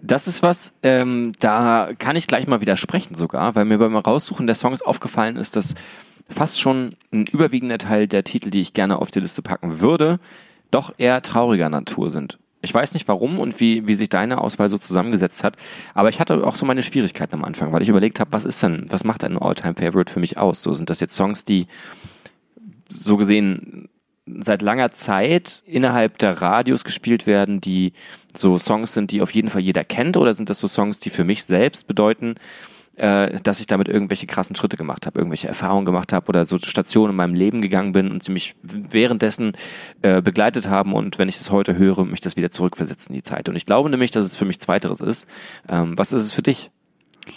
Das 0.00 0.26
ist 0.26 0.42
was, 0.42 0.72
ähm, 0.82 1.32
da 1.38 1.90
kann 1.98 2.16
ich 2.16 2.26
gleich 2.26 2.46
mal 2.46 2.60
widersprechen 2.60 3.14
sogar, 3.14 3.54
weil 3.54 3.64
mir 3.64 3.78
beim 3.78 3.96
Raussuchen 3.96 4.46
der 4.46 4.56
Songs 4.56 4.82
aufgefallen 4.82 5.36
ist, 5.36 5.54
dass 5.56 5.74
fast 6.28 6.60
schon 6.60 6.96
ein 7.12 7.24
überwiegender 7.30 7.78
Teil 7.78 8.08
der 8.08 8.24
Titel, 8.24 8.50
die 8.50 8.60
ich 8.60 8.74
gerne 8.74 8.98
auf 8.98 9.10
die 9.10 9.20
Liste 9.20 9.42
packen 9.42 9.80
würde, 9.80 10.18
doch 10.70 10.94
eher 10.98 11.22
trauriger 11.22 11.68
Natur 11.68 12.10
sind. 12.10 12.38
Ich 12.62 12.72
weiß 12.72 12.94
nicht 12.94 13.08
warum 13.08 13.38
und 13.38 13.58
wie, 13.60 13.86
wie 13.86 13.94
sich 13.94 14.08
deine 14.08 14.40
Auswahl 14.40 14.68
so 14.68 14.78
zusammengesetzt 14.78 15.42
hat, 15.42 15.56
aber 15.94 16.08
ich 16.08 16.20
hatte 16.20 16.46
auch 16.46 16.56
so 16.56 16.64
meine 16.64 16.82
Schwierigkeiten 16.82 17.34
am 17.34 17.44
Anfang, 17.44 17.72
weil 17.72 17.82
ich 17.82 17.88
überlegt 17.88 18.20
habe, 18.20 18.32
was 18.32 18.44
ist 18.44 18.62
denn, 18.62 18.86
was 18.88 19.04
macht 19.04 19.24
ein 19.24 19.36
All-Time-Favorite 19.36 20.12
für 20.12 20.20
mich 20.20 20.38
aus? 20.38 20.62
So 20.62 20.72
sind 20.72 20.88
das 20.88 21.00
jetzt 21.00 21.16
Songs, 21.16 21.44
die 21.44 21.66
so 22.88 23.16
gesehen 23.16 23.88
seit 24.26 24.62
langer 24.62 24.92
Zeit 24.92 25.62
innerhalb 25.66 26.18
der 26.18 26.40
Radios 26.40 26.84
gespielt 26.84 27.26
werden, 27.26 27.60
die 27.60 27.92
so 28.34 28.56
Songs 28.56 28.94
sind, 28.94 29.10
die 29.10 29.20
auf 29.20 29.34
jeden 29.34 29.50
Fall 29.50 29.62
jeder 29.62 29.84
kennt, 29.84 30.16
oder 30.16 30.34
sind 30.34 30.48
das 30.48 30.60
so 30.60 30.68
Songs, 30.68 31.00
die 31.00 31.10
für 31.10 31.24
mich 31.24 31.44
selbst 31.44 31.86
bedeuten, 31.86 32.36
äh, 32.96 33.40
dass 33.40 33.60
ich 33.60 33.66
damit 33.66 33.88
irgendwelche 33.88 34.26
krassen 34.26 34.54
Schritte 34.54 34.76
gemacht 34.76 35.06
habe, 35.06 35.18
irgendwelche 35.18 35.48
Erfahrungen 35.48 35.86
gemacht 35.86 36.12
habe 36.12 36.28
oder 36.28 36.44
so 36.44 36.58
Stationen 36.58 37.10
in 37.10 37.16
meinem 37.16 37.34
Leben 37.34 37.62
gegangen 37.62 37.92
bin 37.92 38.10
und 38.10 38.22
sie 38.22 38.32
mich 38.32 38.54
währenddessen 38.62 39.52
äh, 40.02 40.20
begleitet 40.22 40.68
haben 40.68 40.92
und 40.92 41.18
wenn 41.18 41.28
ich 41.28 41.40
es 41.40 41.50
heute 41.50 41.76
höre, 41.76 42.04
mich 42.04 42.20
das 42.20 42.36
wieder 42.36 42.50
zurückversetzt 42.50 43.08
in 43.08 43.14
die 43.14 43.22
Zeit. 43.22 43.48
Und 43.48 43.56
ich 43.56 43.66
glaube 43.66 43.90
nämlich, 43.90 44.10
dass 44.10 44.24
es 44.24 44.36
für 44.36 44.44
mich 44.44 44.60
zweiteres 44.60 45.00
ist. 45.00 45.26
Ähm, 45.68 45.96
was 45.96 46.12
ist 46.12 46.22
es 46.22 46.32
für 46.32 46.42
dich? 46.42 46.70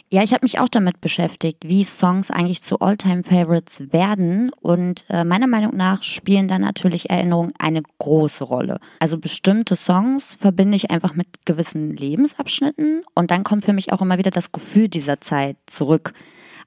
Ja, 0.10 0.24
ich 0.24 0.34
habe 0.34 0.44
mich 0.44 0.60
auch 0.60 0.70
damit 0.70 1.02
beschäftigt, 1.02 1.64
wie 1.66 1.84
Songs 1.84 2.32
eigentlich 2.32 2.62
zu 2.62 2.80
All-Time-Favorites 2.80 3.92
werden. 3.92 4.52
Und 4.62 5.06
äh, 5.10 5.24
meiner 5.24 5.48
Meinung 5.48 5.76
nach 5.76 6.04
spielen 6.04 6.48
da 6.48 6.60
natürlich 6.60 7.10
Erinnerungen 7.10 7.54
eine 7.60 7.84
große 8.00 8.44
Rolle. 8.44 8.80
Also 9.00 9.18
bestimmte 9.18 9.76
Songs 9.76 10.36
verbinde 10.36 10.76
ich 10.76 10.92
einfach 10.92 11.16
mit 11.16 11.28
gewissen 11.46 11.96
Lebensabschnitten 11.96 13.04
und 13.14 13.32
dann 13.32 13.44
kommt 13.44 13.66
für 13.66 13.74
mich 13.74 13.92
auch 13.94 14.02
immer 14.02 14.18
wieder 14.18 14.32
das 14.32 14.52
Gefühl 14.52 14.88
dieser 14.88 15.22
Zeit 15.22 15.58
zurück. 15.66 16.14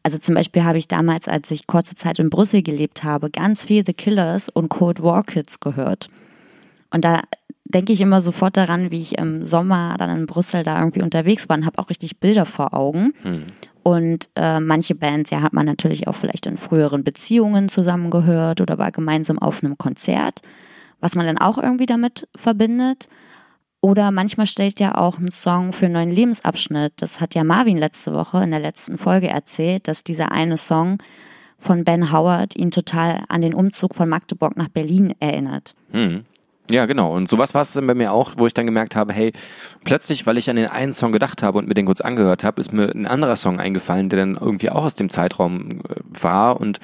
Also 0.03 0.19
zum 0.19 0.35
Beispiel 0.35 0.65
habe 0.65 0.79
ich 0.79 0.89
damals, 0.89 1.29
als 1.29 1.51
ich 1.51 1.67
kurze 1.67 1.97
Zeit 1.97 2.19
in 2.19 2.31
Brüssel 2.31 2.63
gelebt 2.63 3.03
habe, 3.05 3.31
ganz 3.31 3.65
viel 3.65 3.85
The 3.85 3.95
Killers 3.95 4.49
und 4.49 4.69
Cold 4.69 5.03
War 5.03 5.25
Kids 5.25 5.61
gehört. 5.61 6.09
Und 6.91 7.05
da 7.05 7.23
denke 7.69 7.93
ich 7.93 8.01
immer 8.01 8.21
sofort 8.21 8.57
daran, 8.57 8.91
wie 8.91 9.01
ich 9.01 9.19
im 9.19 9.45
Sommer 9.45 9.97
dann 9.99 10.11
in 10.11 10.27
Brüssel 10.27 10.63
da 10.63 10.79
irgendwie 10.79 11.03
unterwegs 11.03 11.49
war 11.49 11.57
und 11.57 11.67
habe 11.67 11.79
auch 11.79 11.91
richtig 11.91 12.19
Bilder 12.19 12.47
vor 12.47 12.75
Augen. 12.75 13.13
Hm. 13.23 13.45
Und 13.83 14.29
äh, 14.37 14.61
manche 14.61 14.95
Bands, 14.95 15.31
ja, 15.31 15.41
hat 15.43 15.53
man 15.53 15.67
natürlich 15.67 16.09
auch 16.09 16.17
vielleicht 16.17 16.47
in 16.47 16.57
früheren 16.57 17.05
Beziehungen 17.05 17.69
zusammengehört 17.69 18.61
oder 18.61 18.79
war 18.79 18.91
gemeinsam 18.91 19.39
auf 19.39 19.63
einem 19.63 19.79
Konzert, 19.79 20.43
was 21.01 21.15
man 21.15 21.27
dann 21.27 21.39
auch 21.39 21.59
irgendwie 21.59 21.87
damit 21.87 22.29
verbindet. 22.35 23.09
Oder 23.81 24.11
manchmal 24.11 24.47
stellt 24.47 24.81
ja 24.81 24.97
auch 24.97 25.19
ein 25.19 25.31
Song 25.31 25.73
für 25.73 25.87
einen 25.87 25.95
neuen 25.95 26.11
Lebensabschnitt. 26.11 26.95
Das 26.97 27.21
hat 27.21 27.35
ja 27.35 27.45
Marvin 27.45 27.79
letzte 27.79 28.13
Woche 28.13 28.43
in 28.43 28.51
der 28.51 28.61
letzten 28.61 28.99
Folge 28.99 29.29
erzählt, 29.29 29.87
dass 29.87 30.03
dieser 30.03 30.33
eine 30.33 30.59
Song 30.59 30.99
von 31.59 31.85
Ben 31.85 32.13
Howard 32.13 32.57
ihn 32.57 32.71
total 32.71 33.25
an 33.29 33.41
den 33.41 33.55
Umzug 33.55 33.95
von 33.95 34.09
Magdeburg 34.09 34.57
nach 34.57 34.69
Berlin 34.69 35.15
erinnert. 35.21 35.75
Hm. 35.93 36.25
Ja, 36.71 36.85
genau. 36.87 37.15
Und 37.15 37.29
sowas 37.29 37.55
war 37.55 37.63
es 37.63 37.73
dann 37.73 37.87
bei 37.87 37.95
mir 37.95 38.13
auch, 38.13 38.33
wo 38.37 38.47
ich 38.47 38.53
dann 38.53 38.67
gemerkt 38.67 38.95
habe, 38.95 39.13
hey, 39.13 39.33
plötzlich, 39.85 40.27
weil 40.27 40.37
ich 40.37 40.51
an 40.51 40.57
den 40.57 40.67
einen 40.67 40.93
Song 40.93 41.13
gedacht 41.13 41.43
habe 41.43 41.59
und 41.59 41.67
mir 41.67 41.75
den 41.75 41.87
kurz 41.87 42.01
angehört 42.03 42.45
habe, 42.45 42.61
ist 42.61 42.73
mir 42.73 42.91
ein 42.95 43.07
anderer 43.07 43.37
Song 43.37 43.59
eingefallen, 43.59 44.11
der 44.11 44.19
dann 44.19 44.37
irgendwie 44.37 44.71
auch 44.71 44.85
aus 44.85 44.95
dem 44.95 45.09
Zeitraum 45.09 45.71
äh, 45.71 45.95
war 46.21 46.61
und 46.61 46.79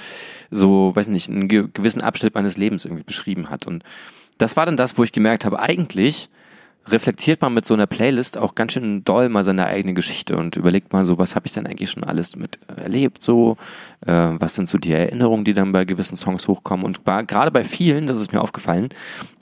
so, 0.51 0.95
weiß 0.95 1.09
nicht, 1.09 1.29
einen 1.29 1.49
gewissen 1.49 2.01
Abschnitt 2.01 2.35
meines 2.35 2.57
Lebens 2.57 2.85
irgendwie 2.85 3.03
beschrieben 3.03 3.51
hat. 3.51 3.67
Und 3.67 3.85
das 4.39 4.57
war 4.57 4.65
dann 4.65 4.77
das, 4.77 4.97
wo 4.97 5.05
ich 5.05 5.13
gemerkt 5.13 5.45
habe, 5.45 5.61
eigentlich 5.61 6.31
reflektiert 6.87 7.41
man 7.41 7.55
mit 7.55 7.65
so 7.65 7.75
einer 7.75 7.87
Playlist 7.87 8.37
auch 8.37 8.55
ganz 8.55 8.73
schön 8.73 9.05
doll 9.05 9.29
mal 9.29 9.45
seine 9.45 9.67
eigene 9.67 9.95
Geschichte 9.95 10.37
und 10.37 10.57
überlegt 10.57 10.93
mal 10.93 11.07
so, 11.07 11.19
was 11.19 11.35
habe 11.35 11.47
ich 11.47 11.53
denn 11.53 11.67
eigentlich 11.67 11.91
schon 11.91 12.05
alles 12.05 12.37
mit 12.37 12.59
erlebt, 12.77 13.23
so, 13.23 13.57
äh, 14.07 14.13
was 14.13 14.55
sind 14.55 14.69
so 14.69 14.79
die 14.79 14.93
Erinnerungen, 14.93 15.45
die 15.45 15.55
dann 15.55 15.73
bei 15.73 15.85
gewissen 15.85 16.17
Songs 16.17 16.47
hochkommen. 16.47 16.85
Und 16.85 17.05
gerade 17.05 17.51
bei 17.51 17.65
vielen, 17.65 18.07
das 18.07 18.21
ist 18.21 18.33
mir 18.33 18.41
aufgefallen, 18.41 18.91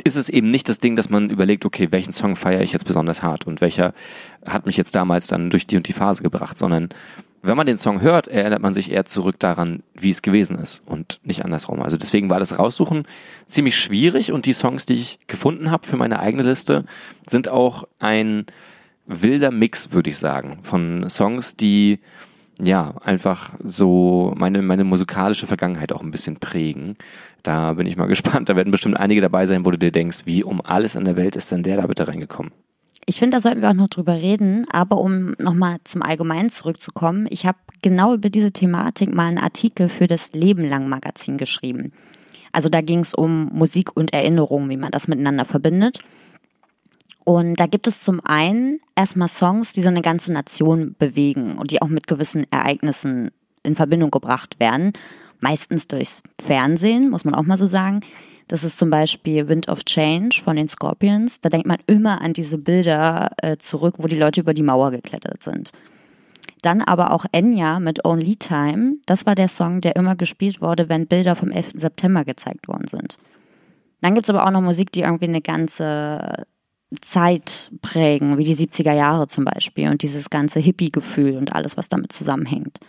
ist 0.05 0.17
es 0.17 0.29
eben 0.29 0.49
nicht 0.49 0.69
das 0.69 0.79
Ding, 0.79 0.97
dass 0.97 1.11
man 1.11 1.31
überlegt, 1.31 1.65
okay, 1.65 1.89
welchen 1.91 2.13
Song 2.13 2.37
feiere 2.37 2.63
ich 2.63 2.73
jetzt 2.73 2.87
besonders 2.87 3.23
hart 3.23 3.47
und 3.47 3.61
welcher 3.61 3.93
hat 4.47 4.67
mich 4.67 4.77
jetzt 4.77 4.95
damals 4.95 5.27
dann 5.27 5.51
durch 5.51 5.67
die 5.67 5.77
und 5.77 5.89
die 5.89 5.93
Phase 5.93 6.23
gebracht, 6.23 6.59
sondern 6.59 6.91
wenn 7.43 7.57
man 7.57 7.67
den 7.67 7.77
Song 7.77 8.01
hört, 8.01 8.29
erinnert 8.29 8.63
man 8.63 8.73
sich 8.73 8.91
eher 8.91 9.05
zurück 9.05 9.39
daran, 9.39 9.83
wie 9.95 10.11
es 10.11 10.23
gewesen 10.23 10.59
ist 10.59 10.83
und 10.87 11.21
nicht 11.25 11.45
andersrum. 11.45 11.83
Also 11.83 11.97
deswegen 11.97 12.31
war 12.31 12.39
das 12.39 12.59
Raussuchen 12.59 13.05
ziemlich 13.49 13.77
schwierig 13.77 14.33
und 14.33 14.47
die 14.47 14.53
Songs, 14.53 14.87
die 14.87 14.95
ich 14.95 15.19
gefunden 15.27 15.71
habe 15.71 15.87
für 15.87 15.97
meine 15.97 16.21
eigene 16.21 16.45
Liste, 16.45 16.85
sind 17.29 17.49
auch 17.49 17.89
ein 17.99 18.47
wilder 19.07 19.51
Mix, 19.51 19.93
würde 19.93 20.11
ich 20.11 20.19
sagen, 20.19 20.61
von 20.63 21.11
Songs, 21.11 21.57
die 21.57 21.99
ja 22.61 22.95
einfach 23.03 23.51
so 23.63 24.33
meine, 24.37 24.63
meine 24.63 24.85
musikalische 24.85 25.49
Vergangenheit 25.49 25.93
auch 25.93 26.03
ein 26.03 26.13
bisschen 26.13 26.37
prägen. 26.37 26.97
Da 27.43 27.73
bin 27.73 27.87
ich 27.87 27.97
mal 27.97 28.07
gespannt. 28.09 28.49
Da 28.49 28.57
werden 28.57 28.71
bestimmt 28.71 28.97
einige 28.97 29.21
dabei 29.21 29.47
sein, 29.47 29.65
wo 29.65 29.71
du 29.73 29.79
dir 29.79 29.91
denkst, 29.91 30.27
wie 30.27 30.45
um 30.45 30.61
alles 30.61 30.95
in 30.95 31.05
der 31.05 31.17
Welt 31.17 31.35
ist 31.35 31.51
denn 31.51 31.65
der 31.65 31.79
da 31.79 31.87
bitte 31.87 32.07
reingekommen? 32.07 32.53
Ich 33.05 33.19
finde, 33.19 33.37
da 33.37 33.41
sollten 33.41 33.63
wir 33.63 33.71
auch 33.71 33.75
noch 33.75 33.89
drüber 33.89 34.15
reden, 34.15 34.65
aber 34.71 34.99
um 34.99 35.35
nochmal 35.39 35.79
zum 35.85 36.03
Allgemeinen 36.03 36.51
zurückzukommen, 36.51 37.27
ich 37.31 37.47
habe 37.47 37.59
genau 37.83 38.15
über 38.15 38.31
diese 38.31 38.53
Thematik 38.53 39.13
mal 39.13 39.27
einen 39.27 39.39
Artikel 39.39 39.89
für 39.89 40.07
das 40.07 40.33
Leben 40.33 40.65
lang 40.65 40.89
Magazin 40.89 41.37
geschrieben. 41.37 41.93
Also 42.53 42.69
da 42.69 42.81
ging 42.81 43.01
es 43.01 43.15
um 43.15 43.47
Musik 43.53 43.97
und 43.97 44.13
Erinnerung, 44.13 44.69
wie 44.69 44.77
man 44.77 44.93
das 44.93 45.09
miteinander 45.09 45.45
verbindet. 45.45 45.99
Und 47.25 47.59
da 47.59 47.67
gibt 47.67 47.87
es 47.87 48.03
zum 48.03 48.21
einen 48.25 48.81
erstmal 48.95 49.29
Songs, 49.29 49.73
die 49.73 49.83
so 49.83 49.89
eine 49.89 50.03
ganze 50.03 50.33
Nation 50.33 50.95
bewegen 50.99 51.57
und 51.57 51.71
die 51.71 51.81
auch 51.81 51.89
mit 51.89 52.07
gewissen 52.07 52.47
Ereignissen 52.51 53.31
in 53.63 53.75
Verbindung 53.75 54.11
gebracht 54.11 54.61
werden. 54.61 54.93
Meistens 55.41 55.89
durchs 55.89 56.23
Fernsehen, 56.41 57.11
muss 57.11 57.25
man 57.25 57.35
auch 57.35 57.43
mal 57.43 57.57
so 57.57 57.67
sagen. 57.67 58.01
Das 58.53 58.65
ist 58.65 58.79
zum 58.79 58.91
Beispiel 58.91 59.49
Wind 59.49 59.69
of 59.71 59.83
Change 59.87 60.43
von 60.45 60.57
den 60.57 60.69
Scorpions. 60.69 61.41
Da 61.41 61.49
denkt 61.49 61.67
man 61.67 61.79
immer 61.87 62.21
an 62.21 62.35
diese 62.35 62.59
Bilder 62.59 63.31
äh, 63.39 63.57
zurück, 63.57 63.95
wo 63.97 64.09
die 64.09 64.19
Leute 64.19 64.43
über 64.43 64.53
die 64.53 64.63
Mauer 64.63 64.91
geklettert 64.91 65.43
sind. 65.43 65.73
Dann 66.61 66.83
aber 66.83 67.15
auch 67.15 67.25
Enya 67.33 67.81
mit 67.81 68.05
Only 68.05 68.37
Time. 68.37 68.97
Das 69.07 69.25
war 69.25 69.35
der 69.37 69.49
Song, 69.49 69.81
der 69.81 69.97
immer 69.97 70.17
gespielt 70.17 70.61
wurde, 70.61 70.91
wenn 70.91 71.07
Bilder 71.07 71.35
vom 71.35 71.51
11. 71.51 71.71
September 71.77 72.27
gezeigt 72.27 72.69
worden 72.69 72.89
sind. 72.89 73.17
Dann 74.03 74.15
gibt 74.15 74.29
es 74.29 74.35
aber 74.35 74.45
auch 74.45 74.51
noch 74.51 74.61
Musik, 74.61 74.93
die 74.93 75.01
irgendwie 75.01 75.29
eine 75.29 75.41
ganze 75.41 76.45
Zeit 77.01 77.71
prägen, 77.81 78.37
wie 78.37 78.45
die 78.45 78.55
70er 78.55 78.93
Jahre 78.93 79.29
zum 79.29 79.47
Beispiel 79.47 79.89
und 79.89 80.03
dieses 80.03 80.29
ganze 80.29 80.61
Hippie-Gefühl 80.61 81.39
und 81.39 81.55
alles, 81.55 81.79
was 81.79 81.89
damit 81.89 82.13
zusammenhängt. 82.13 82.81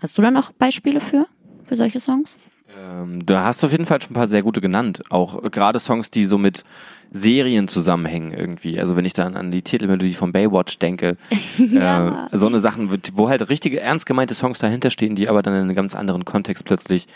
Hast 0.00 0.16
du 0.16 0.22
da 0.22 0.30
noch 0.30 0.50
Beispiele 0.52 1.02
für, 1.02 1.26
für 1.66 1.76
solche 1.76 2.00
Songs? 2.00 2.38
Ähm, 2.78 3.24
da 3.26 3.44
hast 3.44 3.62
du 3.62 3.66
auf 3.66 3.72
jeden 3.72 3.86
Fall 3.86 4.00
schon 4.00 4.12
ein 4.12 4.14
paar 4.14 4.28
sehr 4.28 4.42
gute 4.42 4.60
genannt. 4.60 5.02
Auch 5.10 5.42
gerade 5.50 5.80
Songs, 5.80 6.10
die 6.10 6.26
so 6.26 6.38
mit 6.38 6.64
Serien 7.10 7.68
zusammenhängen 7.68 8.32
irgendwie. 8.32 8.78
Also 8.78 8.96
wenn 8.96 9.04
ich 9.04 9.14
dann 9.14 9.36
an 9.36 9.50
die 9.50 9.62
Titelmelodie 9.62 10.14
von 10.14 10.32
Baywatch 10.32 10.78
denke, 10.78 11.16
ja. 11.58 12.28
äh, 12.30 12.36
so 12.36 12.46
eine 12.46 12.60
Sachen, 12.60 12.90
wo 13.14 13.28
halt 13.28 13.48
richtige 13.48 13.80
ernst 13.80 14.06
gemeinte 14.06 14.34
Songs 14.34 14.58
dahinter 14.58 14.90
stehen, 14.90 15.14
die 15.16 15.28
aber 15.28 15.42
dann 15.42 15.54
in 15.54 15.60
einem 15.62 15.74
ganz 15.74 15.94
anderen 15.94 16.24
Kontext 16.24 16.64
plötzlich 16.64 17.06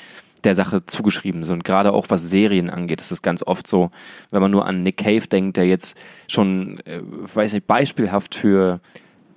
der 0.45 0.55
Sache 0.55 0.85
zugeschrieben 0.87 1.45
sind. 1.45 1.63
Gerade 1.63 1.93
auch 1.93 2.07
was 2.09 2.29
Serien 2.29 2.69
angeht, 2.69 3.01
ist 3.01 3.13
es 3.13 3.23
ganz 3.23 3.43
oft 3.45 3.69
so, 3.69 3.91
wenn 4.31 4.43
man 4.43 4.51
nur 4.51 4.67
an 4.67 4.83
Nick 4.83 4.97
Cave 4.97 5.29
denkt, 5.29 5.57
der 5.57 5.67
jetzt 5.67 5.97
schon, 6.27 6.81
äh, 6.81 7.01
weiß 7.03 7.53
nicht, 7.53 7.67
beispielhaft 7.67 8.35
für 8.35 8.81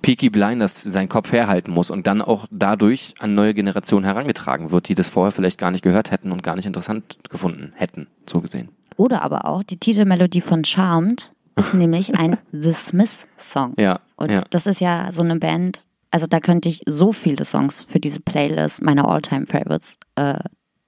Peaky 0.06 0.30
Blinders 0.30 0.82
seinen 0.82 1.08
Kopf 1.08 1.32
herhalten 1.32 1.72
muss 1.72 1.90
und 1.90 2.06
dann 2.06 2.22
auch 2.22 2.46
dadurch 2.52 3.14
an 3.18 3.34
neue 3.34 3.54
Generationen 3.54 4.04
herangetragen 4.04 4.70
wird, 4.70 4.88
die 4.88 4.94
das 4.94 5.08
vorher 5.08 5.32
vielleicht 5.32 5.58
gar 5.58 5.72
nicht 5.72 5.82
gehört 5.82 6.12
hätten 6.12 6.30
und 6.30 6.44
gar 6.44 6.54
nicht 6.54 6.64
interessant 6.64 7.18
gefunden 7.28 7.72
hätten, 7.74 8.06
so 8.24 8.40
gesehen. 8.40 8.68
Oder 8.96 9.22
aber 9.22 9.46
auch 9.46 9.64
die 9.64 9.78
Titelmelodie 9.78 10.42
von 10.42 10.64
Charmed 10.64 11.32
ist 11.56 11.74
nämlich 11.74 12.14
ein 12.14 12.38
The 12.52 12.72
Smith 12.74 13.26
Song. 13.36 13.74
Ja. 13.80 13.98
Und 14.14 14.30
ja. 14.30 14.44
das 14.50 14.66
ist 14.66 14.80
ja 14.80 15.10
so 15.10 15.24
eine 15.24 15.40
Band, 15.40 15.84
also 16.12 16.28
da 16.28 16.38
könnte 16.38 16.68
ich 16.68 16.82
so 16.86 17.12
viele 17.12 17.44
Songs 17.44 17.82
für 17.82 17.98
diese 17.98 18.20
Playlist 18.20 18.82
meiner 18.82 19.08
All-Time 19.08 19.46
Favorites 19.46 19.98
äh, 20.14 20.38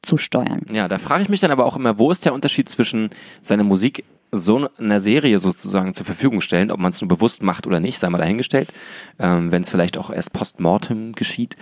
zu 0.01 0.17
steuern. 0.17 0.63
Ja, 0.71 0.87
da 0.87 0.99
frage 0.99 1.23
ich 1.23 1.29
mich 1.29 1.41
dann 1.41 1.51
aber 1.51 1.67
auch 1.67 1.75
immer, 1.75 1.99
wo 1.99 2.13
ist 2.13 2.25
der 2.25 2.35
Unterschied 2.35 2.69
zwischen 2.69 3.11
seiner 3.41 3.65
Musik 3.65 4.05
so 4.30 4.68
einer 4.78 5.00
Serie 5.00 5.38
sozusagen 5.38 5.94
zur 5.94 6.06
Verfügung 6.06 6.40
stellen, 6.40 6.70
ob 6.70 6.80
man 6.80 6.92
es 6.92 7.00
nur 7.00 7.08
bewusst 7.08 7.42
macht 7.42 7.66
oder 7.66 7.80
nicht, 7.80 7.99
sei 7.99 8.08
mal 8.11 8.18
dahingestellt, 8.18 8.73
ähm, 9.18 9.50
wenn 9.50 9.62
es 9.62 9.70
vielleicht 9.70 9.99
auch 9.99 10.11
erst 10.11 10.32
postmortem 10.32 11.14
geschieht. 11.14 11.56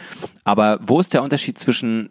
Aber 0.45 0.81
wo 0.83 1.01
ist 1.01 1.15
der 1.15 1.23
Unterschied 1.23 1.59
zwischen 1.59 2.11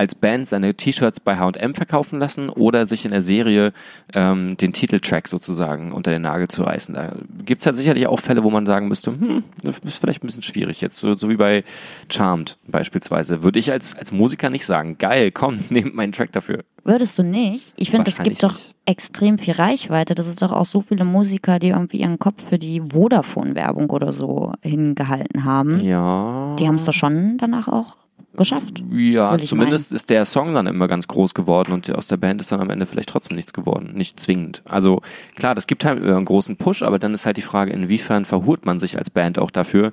als 0.00 0.14
Band 0.14 0.48
seine 0.48 0.74
T-Shirts 0.74 1.20
bei 1.20 1.36
H&M 1.36 1.74
verkaufen 1.74 2.18
lassen 2.18 2.48
oder 2.48 2.86
sich 2.86 3.04
in 3.04 3.10
der 3.10 3.20
Serie 3.20 3.74
ähm, 4.14 4.56
den 4.56 4.72
Titeltrack 4.72 5.28
sozusagen 5.28 5.92
unter 5.92 6.10
den 6.10 6.22
Nagel 6.22 6.48
zu 6.48 6.62
reißen. 6.62 6.94
Da 6.94 7.12
gibt's 7.44 7.66
ja 7.66 7.74
sicherlich 7.74 8.06
auch 8.06 8.18
Fälle, 8.18 8.42
wo 8.42 8.48
man 8.48 8.64
sagen 8.64 8.88
müsste, 8.88 9.10
hm, 9.10 9.44
das 9.62 9.76
ist 9.84 9.98
vielleicht 9.98 10.24
ein 10.24 10.26
bisschen 10.26 10.42
schwierig 10.42 10.80
jetzt, 10.80 10.96
so, 10.96 11.12
so 11.16 11.28
wie 11.28 11.36
bei 11.36 11.64
Charmed 12.08 12.56
beispielsweise. 12.66 13.42
Würde 13.42 13.58
ich 13.58 13.72
als, 13.72 13.94
als 13.94 14.10
Musiker 14.10 14.48
nicht 14.48 14.64
sagen, 14.64 14.96
geil, 14.96 15.32
komm, 15.32 15.64
nehmt 15.68 15.94
meinen 15.94 16.12
Track 16.12 16.32
dafür. 16.32 16.64
Würdest 16.82 17.18
du 17.18 17.22
nicht? 17.22 17.74
Ich 17.76 17.90
finde, 17.90 18.10
es 18.10 18.22
gibt 18.22 18.42
doch 18.42 18.54
nicht. 18.54 18.74
extrem 18.86 19.36
viel 19.36 19.52
Reichweite. 19.52 20.14
Das 20.14 20.26
ist 20.26 20.40
doch 20.40 20.52
auch 20.52 20.64
so 20.64 20.80
viele 20.80 21.04
Musiker, 21.04 21.58
die 21.58 21.68
irgendwie 21.68 21.98
ihren 21.98 22.18
Kopf 22.18 22.42
für 22.48 22.58
die 22.58 22.80
Vodafone-Werbung 22.80 23.90
oder 23.90 24.14
so 24.14 24.54
hingehalten 24.62 25.44
haben. 25.44 25.80
Ja. 25.84 26.56
Die 26.58 26.66
haben 26.66 26.76
es 26.76 26.86
doch 26.86 26.94
schon 26.94 27.36
danach 27.36 27.68
auch 27.68 27.98
geschafft. 28.36 28.82
Ja, 28.90 29.38
zumindest 29.38 29.92
ist 29.92 30.10
der 30.10 30.24
Song 30.24 30.54
dann 30.54 30.66
immer 30.66 30.88
ganz 30.88 31.08
groß 31.08 31.34
geworden 31.34 31.72
und 31.72 31.92
aus 31.94 32.06
der 32.06 32.16
Band 32.16 32.40
ist 32.40 32.52
dann 32.52 32.60
am 32.60 32.70
Ende 32.70 32.86
vielleicht 32.86 33.08
trotzdem 33.08 33.36
nichts 33.36 33.52
geworden. 33.52 33.92
Nicht 33.94 34.20
zwingend. 34.20 34.62
Also 34.66 35.02
klar, 35.36 35.54
das 35.54 35.66
gibt 35.66 35.84
halt 35.84 36.02
einen 36.02 36.24
großen 36.24 36.56
Push, 36.56 36.82
aber 36.82 36.98
dann 36.98 37.14
ist 37.14 37.26
halt 37.26 37.36
die 37.36 37.42
Frage, 37.42 37.72
inwiefern 37.72 38.24
verhurt 38.24 38.64
man 38.66 38.78
sich 38.78 38.98
als 38.98 39.10
Band 39.10 39.38
auch 39.38 39.50
dafür, 39.50 39.92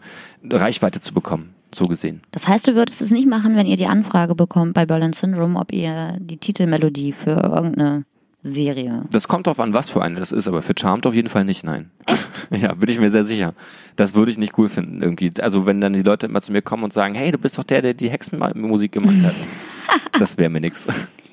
Reichweite 0.49 0.99
zu 0.99 1.13
bekommen. 1.13 1.53
So 1.75 1.85
gesehen. 1.85 2.21
Das 2.31 2.47
heißt, 2.47 2.65
du 2.67 2.75
würdest 2.75 3.01
es 3.01 3.11
nicht 3.11 3.27
machen, 3.27 3.57
wenn 3.57 3.67
ihr 3.67 3.75
die 3.75 3.87
Anfrage 3.87 4.35
bekommt 4.35 4.73
bei 4.73 4.85
Berlin 4.85 5.11
Syndrome, 5.11 5.59
ob 5.59 5.73
ihr 5.73 6.15
die 6.19 6.37
Titelmelodie 6.37 7.11
für 7.11 7.31
irgendeine 7.31 8.05
Serie. 8.43 9.05
Das 9.11 9.27
kommt 9.27 9.47
drauf 9.47 9.59
an, 9.59 9.73
was 9.73 9.89
für 9.89 10.01
eine 10.01 10.19
das 10.19 10.31
ist, 10.31 10.47
aber 10.47 10.61
für 10.61 10.73
Charmed 10.77 11.05
auf 11.05 11.13
jeden 11.13 11.29
Fall 11.29 11.43
nicht, 11.43 11.63
nein. 11.63 11.91
Echt? 12.05 12.47
Ja, 12.61 12.73
bin 12.73 12.89
ich 12.89 12.99
mir 12.99 13.09
sehr 13.09 13.23
sicher. 13.23 13.53
Das 13.95 14.13
würde 14.13 14.31
ich 14.31 14.37
nicht 14.37 14.57
cool 14.57 14.69
finden, 14.69 15.01
irgendwie. 15.01 15.31
Also, 15.41 15.65
wenn 15.65 15.81
dann 15.81 15.93
die 15.93 16.01
Leute 16.01 16.27
immer 16.27 16.41
zu 16.41 16.51
mir 16.51 16.61
kommen 16.61 16.83
und 16.83 16.93
sagen, 16.93 17.15
hey, 17.15 17.31
du 17.31 17.37
bist 17.37 17.57
doch 17.57 17.63
der, 17.63 17.81
der 17.81 17.93
die 17.93 18.09
Hexenmusik 18.09 18.91
gemacht 18.91 19.21
hat. 19.23 19.35
das 20.19 20.37
wäre 20.37 20.49
mir 20.49 20.61
nix. 20.61 20.87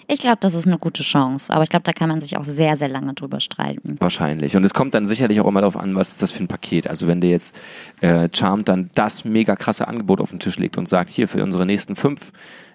Ich 0.06 0.20
glaube, 0.20 0.38
das 0.40 0.54
ist 0.54 0.66
eine 0.66 0.78
gute 0.78 1.02
Chance, 1.02 1.52
aber 1.52 1.62
ich 1.62 1.70
glaube, 1.70 1.84
da 1.84 1.92
kann 1.92 2.08
man 2.08 2.20
sich 2.20 2.36
auch 2.36 2.44
sehr, 2.44 2.76
sehr 2.76 2.88
lange 2.88 3.14
drüber 3.14 3.40
streiten. 3.40 3.96
Wahrscheinlich. 4.00 4.56
Und 4.56 4.64
es 4.64 4.74
kommt 4.74 4.94
dann 4.94 5.06
sicherlich 5.06 5.40
auch 5.40 5.46
immer 5.46 5.60
darauf 5.60 5.76
an, 5.76 5.94
was 5.94 6.10
ist 6.10 6.22
das 6.22 6.30
für 6.30 6.42
ein 6.42 6.48
Paket. 6.48 6.88
Also 6.88 7.08
wenn 7.08 7.20
dir 7.20 7.30
jetzt 7.30 7.54
äh, 8.00 8.28
Charmed 8.32 8.68
dann 8.68 8.90
das 8.94 9.24
mega 9.24 9.56
krasse 9.56 9.88
Angebot 9.88 10.20
auf 10.20 10.30
den 10.30 10.40
Tisch 10.40 10.58
legt 10.58 10.76
und 10.76 10.88
sagt, 10.88 11.10
hier 11.10 11.28
für 11.28 11.42
unsere 11.42 11.64
nächsten 11.64 11.96
fünf 11.96 12.32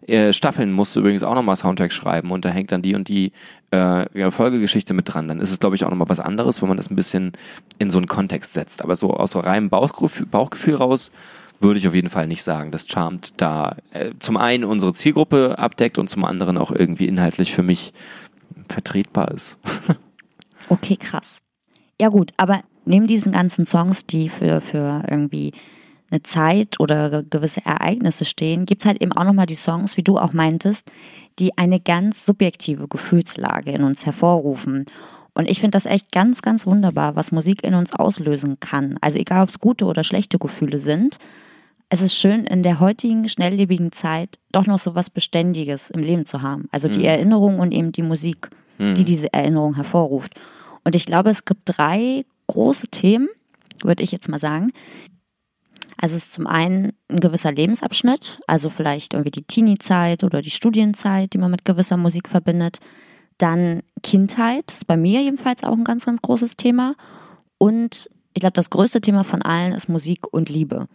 äh, 0.07 0.33
Staffeln 0.33 0.71
musst 0.71 0.95
du 0.95 1.01
übrigens 1.01 1.23
auch 1.23 1.35
nochmal 1.35 1.55
Soundtrack 1.55 1.91
schreiben 1.91 2.31
und 2.31 2.45
da 2.45 2.49
hängt 2.49 2.71
dann 2.71 2.81
die 2.81 2.95
und 2.95 3.07
die 3.07 3.31
äh, 3.71 4.19
ja, 4.19 4.31
Folgegeschichte 4.31 4.93
mit 4.93 5.13
dran, 5.13 5.27
dann 5.27 5.39
ist 5.39 5.51
es, 5.51 5.59
glaube 5.59 5.75
ich, 5.75 5.85
auch 5.85 5.89
nochmal 5.89 6.09
was 6.09 6.19
anderes, 6.19 6.61
wenn 6.61 6.69
man 6.69 6.77
das 6.77 6.89
ein 6.89 6.95
bisschen 6.95 7.33
in 7.77 7.89
so 7.89 7.99
einen 7.99 8.07
Kontext 8.07 8.53
setzt. 8.53 8.81
Aber 8.81 8.95
so 8.95 9.13
aus 9.13 9.31
so 9.31 9.39
reinem 9.39 9.69
Bauchgefühl, 9.69 10.25
Bauchgefühl 10.25 10.75
raus 10.75 11.11
würde 11.59 11.79
ich 11.79 11.87
auf 11.87 11.95
jeden 11.95 12.09
Fall 12.09 12.27
nicht 12.27 12.43
sagen, 12.43 12.71
dass 12.71 12.87
Charmed 12.87 13.33
da 13.37 13.77
äh, 13.91 14.11
zum 14.19 14.37
einen 14.37 14.63
unsere 14.63 14.93
Zielgruppe 14.93 15.57
abdeckt 15.59 15.97
und 15.97 16.09
zum 16.09 16.25
anderen 16.25 16.57
auch 16.57 16.71
irgendwie 16.71 17.07
inhaltlich 17.07 17.53
für 17.53 17.63
mich 17.63 17.93
vertretbar 18.67 19.31
ist. 19.31 19.57
Okay, 20.71 20.97
krass. 20.97 21.39
Ja 21.99 22.09
gut, 22.09 22.31
aber 22.37 22.61
neben 22.85 23.07
diesen 23.07 23.31
ganzen 23.31 23.65
Songs, 23.65 24.05
die 24.05 24.29
für, 24.29 24.61
für 24.61 25.03
irgendwie 25.09 25.51
eine 26.11 26.21
Zeit 26.21 26.79
oder 26.79 27.23
gewisse 27.23 27.65
Ereignisse 27.65 28.23
stehen, 28.25 28.65
gibt 28.65 28.83
es 28.83 28.85
halt 28.85 29.01
eben 29.01 29.11
auch 29.11 29.23
nochmal 29.23 29.47
die 29.47 29.55
Songs, 29.55 29.97
wie 29.97 30.03
du 30.03 30.17
auch 30.17 30.31
meintest, 30.31 30.91
die 31.39 31.57
eine 31.57 31.79
ganz 31.79 32.25
subjektive 32.25 32.87
Gefühlslage 32.87 33.71
in 33.71 33.83
uns 33.83 34.05
hervorrufen. 34.05 34.85
Und 35.33 35.49
ich 35.49 35.59
finde 35.59 35.75
das 35.75 35.85
echt 35.85 36.11
ganz, 36.11 36.41
ganz 36.41 36.65
wunderbar, 36.65 37.15
was 37.15 37.31
Musik 37.31 37.63
in 37.63 37.73
uns 37.73 37.93
auslösen 37.93 38.59
kann. 38.59 38.97
Also 39.01 39.19
egal, 39.19 39.43
ob 39.43 39.49
es 39.49 39.59
gute 39.59 39.85
oder 39.85 40.03
schlechte 40.03 40.37
Gefühle 40.37 40.79
sind. 40.79 41.17
Es 41.89 42.01
ist 42.01 42.13
schön, 42.15 42.45
in 42.45 42.61
der 42.61 42.79
heutigen, 42.79 43.27
schnelllebigen 43.27 43.91
Zeit 43.91 44.37
doch 44.51 44.67
noch 44.67 44.77
so 44.79 44.93
was 44.93 45.09
Beständiges 45.09 45.89
im 45.89 46.01
Leben 46.01 46.25
zu 46.25 46.41
haben. 46.43 46.67
Also 46.71 46.87
die 46.87 46.99
Mhm. 46.99 47.05
Erinnerung 47.05 47.59
und 47.59 47.71
eben 47.73 47.91
die 47.91 48.03
Musik, 48.03 48.49
die 48.95 49.03
diese 49.03 49.33
Erinnerung 49.33 49.75
hervorruft. 49.75 50.39
Und 50.85 50.95
ich 50.95 51.05
glaube, 51.05 51.31
es 51.31 51.43
gibt 51.45 51.61
drei 51.65 52.23
große 52.47 52.87
Themen, 52.87 53.27
würde 53.83 54.03
ich 54.03 54.11
jetzt 54.11 54.29
mal 54.29 54.39
sagen. 54.39 54.71
Also 55.97 56.15
es 56.15 56.25
ist 56.27 56.31
zum 56.31 56.47
einen 56.47 56.93
ein 57.09 57.19
gewisser 57.19 57.51
Lebensabschnitt, 57.51 58.39
also 58.47 58.69
vielleicht 58.69 59.13
irgendwie 59.13 59.31
die 59.31 59.43
Teenie-Zeit 59.43 60.23
oder 60.23 60.41
die 60.41 60.49
Studienzeit, 60.49 61.33
die 61.33 61.37
man 61.39 61.51
mit 61.51 61.65
gewisser 61.65 61.97
Musik 61.97 62.29
verbindet. 62.29 62.79
Dann 63.37 63.81
Kindheit, 64.01 64.71
ist 64.71 64.87
bei 64.87 64.95
mir 64.95 65.21
jedenfalls 65.21 65.63
auch 65.63 65.73
ein 65.73 65.83
ganz, 65.83 66.05
ganz 66.05 66.21
großes 66.21 66.55
Thema. 66.55 66.95
Und 67.57 68.09
ich 68.33 68.39
glaube, 68.39 68.53
das 68.53 68.69
größte 68.69 69.01
Thema 69.01 69.25
von 69.25 69.41
allen 69.41 69.73
ist 69.73 69.89
Musik 69.89 70.19
und 70.31 70.47
Liebe. 70.49 70.87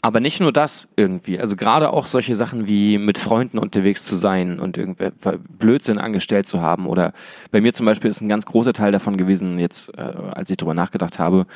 Aber 0.00 0.20
nicht 0.20 0.40
nur 0.40 0.52
das 0.52 0.88
irgendwie. 0.96 1.40
Also 1.40 1.56
gerade 1.56 1.92
auch 1.92 2.06
solche 2.06 2.36
Sachen 2.36 2.68
wie 2.68 2.98
mit 2.98 3.18
Freunden 3.18 3.58
unterwegs 3.58 4.04
zu 4.04 4.14
sein 4.14 4.60
und 4.60 4.78
irgendwer 4.78 5.10
Blödsinn 5.58 5.98
angestellt 5.98 6.46
zu 6.46 6.60
haben. 6.60 6.86
Oder 6.86 7.12
bei 7.50 7.60
mir 7.60 7.74
zum 7.74 7.84
Beispiel 7.84 8.08
ist 8.08 8.20
ein 8.20 8.28
ganz 8.28 8.46
großer 8.46 8.72
Teil 8.72 8.92
davon 8.92 9.16
gewesen, 9.16 9.58
jetzt, 9.58 9.92
äh, 9.98 10.00
als 10.00 10.50
ich 10.50 10.56
drüber 10.56 10.74
nachgedacht 10.74 11.18
habe, 11.18 11.46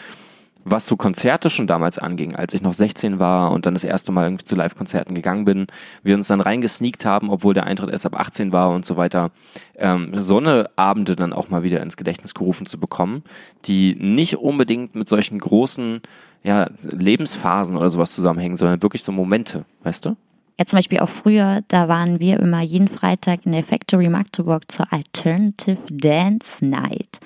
was 0.65 0.87
so 0.87 0.97
Konzerte 0.97 1.51
schon 1.51 1.67
damals 1.67 1.99
anging, 1.99 2.35
als 2.35 2.55
ich 2.55 2.63
noch 2.63 2.73
16 2.73 3.19
war 3.19 3.53
und 3.53 3.67
dann 3.67 3.75
das 3.75 3.85
erste 3.85 4.13
Mal 4.13 4.27
irgendwie 4.27 4.45
zu 4.45 4.55
Live-Konzerten 4.55 5.15
gegangen 5.15 5.45
bin, 5.45 5.67
wir 6.03 6.15
uns 6.15 6.29
dann 6.29 6.41
reingesneakt 6.41 7.05
haben, 7.05 7.31
obwohl 7.31 7.55
der 7.55 7.65
Eintritt 7.67 7.91
erst 7.91 8.07
ab 8.07 8.19
18 8.19 8.53
war 8.53 8.71
und 8.71 8.87
so 8.87 8.97
weiter, 8.97 9.31
ähm, 9.77 10.11
so 10.15 10.39
eine 10.39 10.71
Abende 10.77 11.17
dann 11.17 11.33
auch 11.33 11.49
mal 11.49 11.63
wieder 11.63 11.81
ins 11.81 11.97
Gedächtnis 11.97 12.35
gerufen 12.35 12.67
zu 12.67 12.79
bekommen, 12.79 13.25
die 13.65 13.97
nicht 13.97 14.37
unbedingt 14.37 14.95
mit 14.95 15.09
solchen 15.09 15.39
großen 15.39 16.01
ja, 16.45 16.71
Lebensphasen 16.83 17.77
oder 17.77 17.91
sowas 17.91 18.15
zusammenhängen, 18.15 18.57
sondern 18.57 18.83
wirklich 18.83 19.05
so 19.05 19.13
Momente, 19.13 19.65
weißt 19.83 20.07
du? 20.07 20.17
Ja, 20.59 20.67
zum 20.67 20.77
Beispiel 20.77 21.01
auch 21.01 21.09
früher, 21.09 21.63
da 21.69 21.89
waren 21.89 22.21
wir 22.21 22.39
immer 22.39 22.61
jeden 22.61 22.89
Freitag 22.89 23.47
in 23.47 23.53
der 23.53 23.65
Factory 23.65 24.09
Magdeburg 24.09 24.71
zur 24.71 24.93
Alternative 24.93 25.79
Dance 25.91 26.65
Night. 26.65 27.21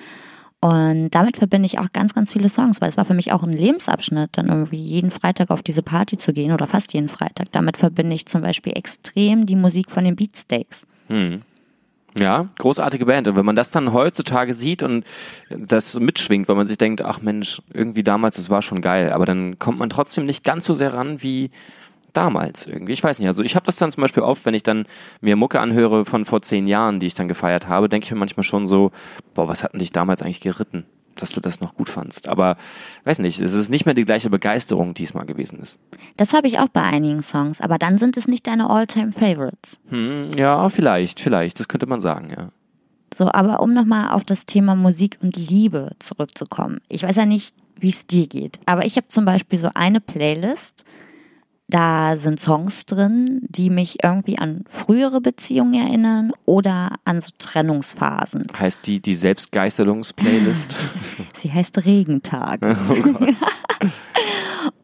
Und 0.59 1.11
damit 1.11 1.37
verbinde 1.37 1.67
ich 1.67 1.77
auch 1.77 1.91
ganz, 1.93 2.15
ganz 2.15 2.33
viele 2.33 2.49
Songs, 2.49 2.81
weil 2.81 2.89
es 2.89 2.97
war 2.97 3.05
für 3.05 3.13
mich 3.13 3.31
auch 3.31 3.43
ein 3.43 3.51
Lebensabschnitt, 3.51 4.31
dann 4.33 4.47
irgendwie 4.47 4.81
jeden 4.81 5.11
Freitag 5.11 5.51
auf 5.51 5.61
diese 5.61 5.83
Party 5.83 6.17
zu 6.17 6.33
gehen 6.33 6.51
oder 6.51 6.65
fast 6.65 6.93
jeden 6.93 7.09
Freitag. 7.09 7.51
Damit 7.51 7.77
verbinde 7.77 8.15
ich 8.15 8.25
zum 8.25 8.41
Beispiel 8.41 8.73
extrem 8.75 9.45
die 9.45 9.55
Musik 9.55 9.91
von 9.91 10.03
den 10.03 10.15
Beatsteaks. 10.15 10.87
Ja, 12.19 12.47
großartige 12.57 13.05
Band. 13.05 13.27
Und 13.27 13.35
wenn 13.35 13.45
man 13.45 13.55
das 13.55 13.71
dann 13.71 13.93
heutzutage 13.93 14.53
sieht 14.53 14.83
und 14.83 15.05
das 15.49 15.99
mitschwingt, 15.99 16.47
weil 16.47 16.55
man 16.55 16.67
sich 16.67 16.77
denkt, 16.77 17.01
ach 17.01 17.21
Mensch, 17.21 17.61
irgendwie 17.73 18.03
damals, 18.03 18.37
das 18.37 18.49
war 18.49 18.61
schon 18.61 18.81
geil, 18.81 19.11
aber 19.11 19.25
dann 19.25 19.59
kommt 19.59 19.79
man 19.79 19.89
trotzdem 19.89 20.25
nicht 20.25 20.43
ganz 20.43 20.65
so 20.65 20.73
sehr 20.73 20.93
ran 20.93 21.21
wie 21.21 21.51
damals 22.13 22.65
irgendwie. 22.65 22.93
Ich 22.93 23.03
weiß 23.03 23.19
nicht, 23.19 23.27
also 23.27 23.43
ich 23.43 23.55
habe 23.55 23.65
das 23.65 23.75
dann 23.75 23.91
zum 23.91 24.01
Beispiel 24.01 24.23
oft, 24.23 24.45
wenn 24.45 24.55
ich 24.55 24.63
dann 24.63 24.87
mir 25.21 25.35
Mucke 25.35 25.59
anhöre 25.59 26.05
von 26.05 26.25
vor 26.25 26.41
zehn 26.41 26.65
Jahren, 26.65 26.99
die 26.99 27.07
ich 27.07 27.13
dann 27.13 27.27
gefeiert 27.27 27.67
habe, 27.67 27.89
denke 27.89 28.05
ich 28.05 28.11
mir 28.11 28.17
manchmal 28.17 28.43
schon 28.43 28.65
so, 28.67 28.91
boah, 29.35 29.47
was 29.47 29.63
hat 29.63 29.73
denn 29.73 29.79
dich 29.79 29.91
damals 29.91 30.21
eigentlich 30.21 30.41
geritten, 30.41 30.85
dass 31.21 31.31
du 31.31 31.39
das 31.39 31.59
noch 31.59 31.75
gut 31.75 31.89
fandst. 31.89 32.27
Aber 32.27 32.57
weiß 33.03 33.19
nicht, 33.19 33.39
es 33.39 33.53
ist 33.53 33.69
nicht 33.69 33.85
mehr 33.85 33.95
die 33.95 34.05
gleiche 34.05 34.29
Begeisterung 34.29 34.93
diesmal 34.93 35.25
gewesen 35.25 35.59
ist. 35.59 35.79
Das 36.15 36.33
habe 36.33 36.47
ich 36.47 36.59
auch 36.59 36.69
bei 36.69 36.81
einigen 36.81 37.21
Songs, 37.21 37.61
aber 37.61 37.77
dann 37.77 37.97
sind 37.97 38.17
es 38.17 38.27
nicht 38.27 38.47
deine 38.47 38.69
All-Time-Favorites. 38.69 39.77
Hm, 39.89 40.31
ja, 40.37 40.69
vielleicht, 40.69 41.19
vielleicht, 41.19 41.59
das 41.59 41.67
könnte 41.67 41.85
man 41.85 42.01
sagen, 42.01 42.29
ja. 42.29 42.49
So, 43.13 43.31
aber 43.31 43.61
um 43.61 43.73
nochmal 43.73 44.11
auf 44.11 44.23
das 44.23 44.45
Thema 44.45 44.75
Musik 44.75 45.17
und 45.21 45.37
Liebe 45.37 45.91
zurückzukommen. 45.99 46.81
Ich 46.89 47.03
weiß 47.03 47.15
ja 47.15 47.25
nicht, 47.25 47.53
wie 47.79 47.89
es 47.89 48.05
dir 48.05 48.27
geht, 48.27 48.59
aber 48.65 48.85
ich 48.85 48.95
habe 48.97 49.07
zum 49.07 49.25
Beispiel 49.25 49.59
so 49.59 49.69
eine 49.73 50.01
Playlist, 50.01 50.83
da 51.67 52.17
sind 52.17 52.39
Songs 52.39 52.85
drin, 52.85 53.41
die 53.41 53.69
mich 53.69 54.03
irgendwie 54.03 54.37
an 54.37 54.63
frühere 54.69 55.19
Beziehungen 55.19 55.73
erinnern 55.73 56.31
oder 56.45 56.95
an 57.03 57.19
so 57.19 57.31
Trennungsphasen. 57.37 58.47
Heißt 58.57 58.87
die 58.87 59.01
die 59.01 59.15
Selbstgeißelungs-Playlist? 59.15 60.75
Sie 61.35 61.51
heißt 61.51 61.83
Regentag. 61.85 62.61
oh. 62.63 63.89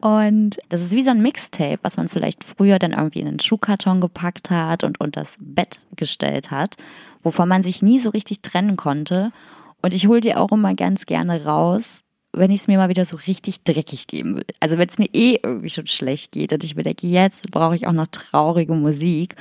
Und 0.06 0.58
das 0.68 0.82
ist 0.82 0.92
wie 0.92 1.02
so 1.02 1.10
ein 1.10 1.22
Mixtape, 1.22 1.78
was 1.80 1.96
man 1.96 2.08
vielleicht 2.08 2.44
früher 2.44 2.78
dann 2.78 2.92
irgendwie 2.92 3.20
in 3.20 3.28
einen 3.28 3.40
Schuhkarton 3.40 4.02
gepackt 4.02 4.50
hat 4.50 4.84
und 4.84 5.00
unter 5.00 5.22
das 5.22 5.38
Bett 5.40 5.80
gestellt 5.96 6.50
hat, 6.50 6.76
wovon 7.22 7.48
man 7.48 7.62
sich 7.62 7.82
nie 7.82 7.98
so 7.98 8.10
richtig 8.10 8.42
trennen 8.42 8.76
konnte. 8.76 9.32
Und 9.80 9.94
ich 9.94 10.06
hole 10.06 10.20
die 10.20 10.34
auch 10.34 10.52
immer 10.52 10.74
ganz 10.74 11.06
gerne 11.06 11.46
raus, 11.46 12.03
wenn 12.36 12.50
ich 12.50 12.62
es 12.62 12.68
mir 12.68 12.78
mal 12.78 12.88
wieder 12.88 13.04
so 13.04 13.16
richtig 13.16 13.62
dreckig 13.62 14.06
geben 14.06 14.36
will. 14.36 14.46
Also 14.60 14.78
wenn 14.78 14.88
es 14.88 14.98
mir 14.98 15.08
eh 15.12 15.38
irgendwie 15.42 15.70
schon 15.70 15.86
schlecht 15.86 16.32
geht 16.32 16.52
und 16.52 16.64
ich 16.64 16.76
mir 16.76 16.82
denke, 16.82 17.06
jetzt 17.06 17.50
brauche 17.50 17.76
ich 17.76 17.86
auch 17.86 17.92
noch 17.92 18.06
traurige 18.06 18.74
Musik. 18.74 19.36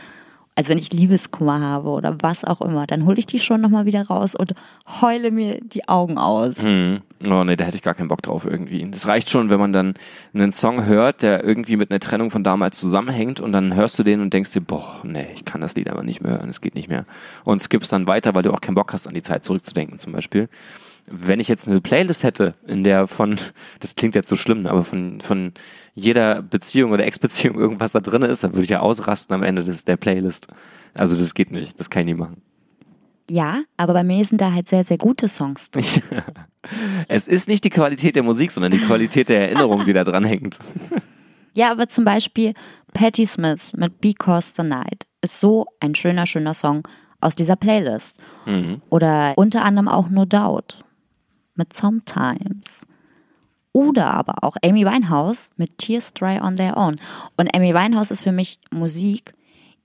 Also 0.55 0.69
wenn 0.69 0.77
ich 0.77 0.93
Liebeskummer 0.93 1.59
habe 1.61 1.89
oder 1.89 2.17
was 2.21 2.43
auch 2.43 2.61
immer, 2.61 2.85
dann 2.85 3.05
hole 3.05 3.17
ich 3.17 3.25
die 3.25 3.39
schon 3.39 3.59
nochmal 3.59 3.85
wieder 3.85 4.05
raus 4.05 4.35
und 4.35 4.53
heule 5.01 5.31
mir 5.31 5.59
die 5.61 5.87
Augen 5.87 6.19
aus. 6.19 6.61
Hm. 6.61 7.01
Oh 7.25 7.43
nee, 7.43 7.55
da 7.55 7.63
hätte 7.63 7.77
ich 7.77 7.81
gar 7.81 7.95
keinen 7.95 8.07
Bock 8.09 8.21
drauf 8.21 8.45
irgendwie. 8.45 8.87
Das 8.91 9.07
reicht 9.07 9.31
schon, 9.31 9.49
wenn 9.49 9.59
man 9.59 9.73
dann 9.73 9.95
einen 10.33 10.51
Song 10.51 10.85
hört, 10.85 11.23
der 11.23 11.43
irgendwie 11.43 11.75
mit 11.75 11.89
einer 11.89 11.99
Trennung 11.99 12.29
von 12.29 12.43
damals 12.43 12.79
zusammenhängt 12.79 13.39
und 13.39 13.51
dann 13.51 13.73
hörst 13.73 13.97
du 13.97 14.03
den 14.03 14.21
und 14.21 14.31
denkst 14.33 14.51
dir, 14.51 14.61
boah, 14.61 15.01
nee, 15.03 15.27
ich 15.33 15.43
kann 15.43 15.61
das 15.61 15.75
Lied 15.75 15.89
aber 15.89 16.03
nicht 16.03 16.21
mehr 16.21 16.33
hören, 16.33 16.49
es 16.49 16.61
geht 16.61 16.75
nicht 16.75 16.89
mehr. 16.89 17.05
Und 17.43 17.63
skippst 17.63 17.91
dann 17.91 18.05
weiter, 18.05 18.35
weil 18.35 18.43
du 18.43 18.53
auch 18.53 18.61
keinen 18.61 18.75
Bock 18.75 18.93
hast, 18.93 19.07
an 19.07 19.15
die 19.15 19.23
Zeit 19.23 19.43
zurückzudenken 19.45 19.97
zum 19.97 20.13
Beispiel. 20.13 20.49
Wenn 21.05 21.39
ich 21.39 21.47
jetzt 21.47 21.67
eine 21.67 21.81
Playlist 21.81 22.23
hätte, 22.23 22.55
in 22.65 22.83
der 22.83 23.07
von, 23.07 23.37
das 23.79 23.95
klingt 23.95 24.15
jetzt 24.15 24.29
so 24.29 24.35
schlimm, 24.35 24.65
aber 24.65 24.83
von, 24.83 25.21
von 25.21 25.53
jeder 25.93 26.41
Beziehung 26.41 26.91
oder 26.91 27.05
Ex-Beziehung 27.05 27.55
irgendwas 27.55 27.91
da 27.91 27.99
drin 27.99 28.23
ist, 28.23 28.43
dann 28.43 28.53
würde 28.53 28.63
ich 28.63 28.69
ja 28.69 28.79
ausrasten 28.79 29.33
am 29.35 29.43
Ende 29.43 29.63
des, 29.63 29.85
der 29.85 29.97
Playlist. 29.97 30.47
Also 30.93 31.15
das 31.15 31.33
geht 31.33 31.51
nicht, 31.51 31.79
das 31.79 31.89
kann 31.89 32.01
ich 32.01 32.13
nie 32.13 32.19
machen. 32.19 32.41
Ja, 33.29 33.63
aber 33.77 33.93
bei 33.93 34.03
mir 34.03 34.23
sind 34.25 34.41
da 34.41 34.51
halt 34.51 34.67
sehr, 34.67 34.83
sehr 34.83 34.97
gute 34.97 35.27
Songs 35.27 35.71
drin. 35.71 35.85
es 37.07 37.27
ist 37.27 37.47
nicht 37.47 37.63
die 37.63 37.69
Qualität 37.69 38.15
der 38.15 38.23
Musik, 38.23 38.51
sondern 38.51 38.71
die 38.71 38.79
Qualität 38.79 39.29
der 39.29 39.49
Erinnerung, 39.49 39.85
die 39.85 39.93
da 39.93 40.03
dran 40.03 40.25
hängt. 40.25 40.59
Ja, 41.55 41.69
aber 41.69 41.87
zum 41.87 42.03
Beispiel 42.03 42.55
Patti 42.93 43.27
Smith 43.27 43.73
mit 43.75 44.01
Because 44.01 44.53
the 44.57 44.63
Night 44.63 45.05
ist 45.21 45.39
so 45.39 45.67
ein 45.79 45.93
schöner, 45.93 46.25
schöner 46.25 46.55
Song 46.55 46.87
aus 47.21 47.35
dieser 47.35 47.55
Playlist. 47.55 48.17
Mhm. 48.47 48.81
Oder 48.89 49.33
unter 49.35 49.63
anderem 49.63 49.87
auch 49.87 50.09
No 50.09 50.25
Doubt 50.25 50.83
mit 51.55 51.73
Sometimes. 51.73 52.81
Oder 53.71 54.13
aber 54.13 54.43
auch 54.43 54.55
Amy 54.63 54.85
Winehouse 54.85 55.51
mit 55.57 55.77
Tears 55.79 56.13
Dry 56.13 56.39
on 56.39 56.55
Their 56.55 56.77
Own. 56.77 56.99
Und 57.37 57.53
Amy 57.55 57.73
Winehouse 57.73 58.11
ist 58.11 58.21
für 58.21 58.31
mich 58.31 58.59
Musik, 58.71 59.33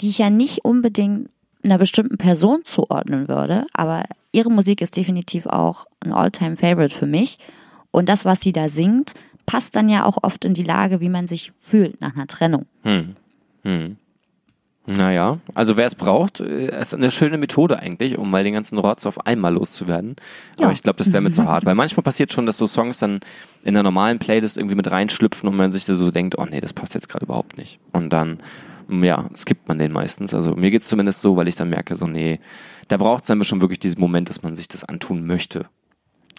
die 0.00 0.10
ich 0.10 0.18
ja 0.18 0.30
nicht 0.30 0.64
unbedingt 0.64 1.30
einer 1.64 1.78
bestimmten 1.78 2.18
Person 2.18 2.64
zuordnen 2.64 3.28
würde, 3.28 3.66
aber 3.72 4.04
ihre 4.32 4.50
Musik 4.50 4.80
ist 4.80 4.96
definitiv 4.96 5.46
auch 5.46 5.86
ein 6.00 6.12
All-Time-Favorite 6.12 6.94
für 6.94 7.06
mich. 7.06 7.38
Und 7.90 8.08
das, 8.08 8.24
was 8.24 8.40
sie 8.40 8.52
da 8.52 8.68
singt, 8.68 9.14
passt 9.46 9.74
dann 9.74 9.88
ja 9.88 10.04
auch 10.04 10.18
oft 10.22 10.44
in 10.44 10.54
die 10.54 10.62
Lage, 10.62 11.00
wie 11.00 11.08
man 11.08 11.26
sich 11.26 11.52
fühlt 11.58 12.00
nach 12.00 12.14
einer 12.14 12.26
Trennung. 12.26 12.66
Hm. 12.82 13.16
Hm. 13.62 13.96
Naja, 14.90 15.36
also 15.54 15.76
wer 15.76 15.84
es 15.84 15.94
braucht, 15.94 16.40
äh, 16.40 16.80
ist 16.80 16.94
eine 16.94 17.10
schöne 17.10 17.36
Methode 17.36 17.78
eigentlich, 17.78 18.16
um 18.16 18.30
mal 18.30 18.42
den 18.42 18.54
ganzen 18.54 18.78
Rotz 18.78 19.04
auf 19.04 19.26
einmal 19.26 19.52
loszuwerden. 19.52 20.16
Ja. 20.58 20.64
Aber 20.64 20.72
ich 20.72 20.82
glaube, 20.82 20.96
das 20.96 21.12
wäre 21.12 21.20
mir 21.20 21.30
zu 21.30 21.44
hart, 21.46 21.66
weil 21.66 21.74
manchmal 21.74 22.02
passiert 22.04 22.32
schon, 22.32 22.46
dass 22.46 22.56
so 22.56 22.66
Songs 22.66 22.98
dann 22.98 23.20
in 23.64 23.74
der 23.74 23.82
normalen 23.82 24.18
Playlist 24.18 24.56
irgendwie 24.56 24.76
mit 24.76 24.90
reinschlüpfen 24.90 25.46
und 25.46 25.56
man 25.56 25.72
sich 25.72 25.84
so 25.84 26.10
denkt, 26.10 26.38
oh 26.38 26.46
nee, 26.46 26.62
das 26.62 26.72
passt 26.72 26.94
jetzt 26.94 27.10
gerade 27.10 27.26
überhaupt 27.26 27.58
nicht. 27.58 27.78
Und 27.92 28.14
dann, 28.14 28.38
ja, 28.88 29.28
skippt 29.36 29.68
man 29.68 29.78
den 29.78 29.92
meistens. 29.92 30.32
Also 30.32 30.54
mir 30.54 30.70
geht's 30.70 30.88
zumindest 30.88 31.20
so, 31.20 31.36
weil 31.36 31.48
ich 31.48 31.56
dann 31.56 31.68
merke, 31.68 31.94
so 31.94 32.06
nee, 32.06 32.40
da 32.88 32.96
braucht 32.96 33.24
es 33.24 33.26
dann 33.28 33.44
schon 33.44 33.60
wirklich 33.60 33.80
diesen 33.80 34.00
Moment, 34.00 34.30
dass 34.30 34.42
man 34.42 34.56
sich 34.56 34.68
das 34.68 34.84
antun 34.84 35.26
möchte. 35.26 35.66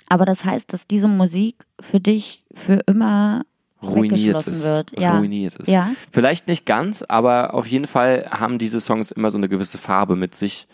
Aber 0.08 0.26
das 0.26 0.44
heißt, 0.44 0.74
dass 0.74 0.88
diese 0.88 1.08
Musik 1.08 1.56
für 1.80 2.00
dich 2.00 2.44
für 2.56 2.82
immer 2.88 3.44
ruiniert 3.82 4.46
ist. 4.46 4.64
Wird. 4.64 5.00
Ja. 5.00 5.18
Ruiniert 5.18 5.56
ist. 5.56 5.68
Ja. 5.68 5.92
Vielleicht 6.12 6.48
nicht 6.48 6.66
ganz, 6.66 7.04
aber 7.04 7.54
auf 7.54 7.68
jeden 7.68 7.88
Fall 7.88 8.28
haben 8.32 8.58
diese 8.58 8.80
Songs 8.80 9.12
immer 9.12 9.32
so 9.32 9.38
eine 9.38 9.50
gewisse 9.50 9.78
Farbe 9.78 10.16
mit 10.16 10.36
sich. 10.36 10.68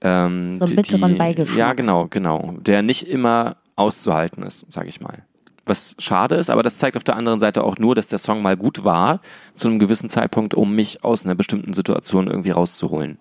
Ähm, 0.00 0.56
so 0.56 0.64
einen 0.64 0.76
bitteren 0.76 1.12
die, 1.12 1.18
Beigeschmack. 1.18 1.58
Ja, 1.58 1.72
genau, 1.72 2.06
genau. 2.08 2.54
Der 2.60 2.82
nicht 2.82 3.08
immer 3.08 3.56
auszuhalten 3.76 4.42
ist, 4.42 4.70
sage 4.70 4.88
ich 4.88 5.00
mal. 5.00 5.24
Was 5.64 5.94
schade 5.98 6.36
ist, 6.36 6.48
aber 6.50 6.62
das 6.62 6.78
zeigt 6.78 6.96
auf 6.96 7.04
der 7.04 7.16
anderen 7.16 7.40
Seite 7.40 7.62
auch 7.62 7.78
nur, 7.78 7.94
dass 7.94 8.06
der 8.06 8.18
Song 8.18 8.40
mal 8.40 8.56
gut 8.56 8.84
war, 8.84 9.20
zu 9.54 9.68
einem 9.68 9.78
gewissen 9.78 10.08
Zeitpunkt, 10.08 10.54
um 10.54 10.74
mich 10.74 11.04
aus 11.04 11.26
einer 11.26 11.34
bestimmten 11.34 11.74
Situation 11.74 12.26
irgendwie 12.26 12.50
rauszuholen. 12.52 13.18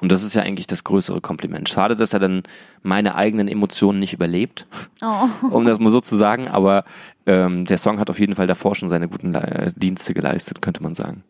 Und 0.00 0.12
das 0.12 0.22
ist 0.22 0.34
ja 0.34 0.42
eigentlich 0.42 0.66
das 0.66 0.84
größere 0.84 1.20
Kompliment. 1.20 1.68
Schade, 1.68 1.96
dass 1.96 2.12
er 2.12 2.20
dann 2.20 2.42
meine 2.82 3.14
eigenen 3.14 3.48
Emotionen 3.48 3.98
nicht 3.98 4.12
überlebt, 4.12 4.66
oh. 5.02 5.28
um 5.50 5.64
das 5.64 5.78
mal 5.78 5.90
so 5.90 6.00
zu 6.00 6.16
sagen. 6.16 6.48
Aber 6.48 6.84
ähm, 7.26 7.64
der 7.64 7.78
Song 7.78 7.98
hat 7.98 8.10
auf 8.10 8.20
jeden 8.20 8.34
Fall 8.34 8.46
davor 8.46 8.74
schon 8.74 8.88
seine 8.88 9.08
guten 9.08 9.32
Le 9.32 9.72
Dienste 9.76 10.14
geleistet, 10.14 10.62
könnte 10.62 10.82
man 10.82 10.94
sagen. 10.94 11.24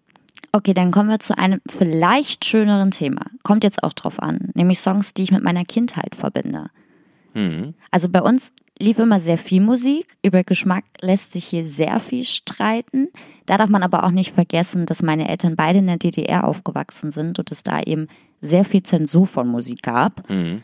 Okay, 0.52 0.74
dann 0.74 0.90
kommen 0.90 1.10
wir 1.10 1.18
zu 1.18 1.36
einem 1.36 1.60
vielleicht 1.68 2.44
schöneren 2.44 2.90
Thema. 2.90 3.22
Kommt 3.42 3.64
jetzt 3.64 3.82
auch 3.82 3.92
drauf 3.92 4.20
an, 4.20 4.50
nämlich 4.54 4.78
Songs, 4.80 5.12
die 5.12 5.22
ich 5.22 5.32
mit 5.32 5.42
meiner 5.42 5.64
Kindheit 5.64 6.14
verbinde. 6.14 6.70
Mhm. 7.34 7.74
Also 7.90 8.08
bei 8.08 8.22
uns 8.22 8.50
lief 8.78 8.98
immer 8.98 9.20
sehr 9.20 9.38
viel 9.38 9.60
Musik. 9.60 10.16
Über 10.22 10.44
Geschmack 10.44 10.84
lässt 11.00 11.32
sich 11.32 11.44
hier 11.44 11.66
sehr 11.66 12.00
viel 12.00 12.24
streiten. 12.24 13.08
Da 13.46 13.56
darf 13.56 13.68
man 13.68 13.82
aber 13.82 14.04
auch 14.04 14.10
nicht 14.10 14.32
vergessen, 14.32 14.86
dass 14.86 15.02
meine 15.02 15.28
Eltern 15.28 15.56
beide 15.56 15.80
in 15.80 15.86
der 15.86 15.98
DDR 15.98 16.46
aufgewachsen 16.46 17.10
sind 17.10 17.38
und 17.38 17.50
es 17.50 17.62
da 17.62 17.80
eben 17.82 18.08
sehr 18.40 18.64
viel 18.64 18.82
Zensur 18.82 19.26
von 19.26 19.48
Musik 19.48 19.82
gab. 19.82 20.28
Mhm. 20.30 20.62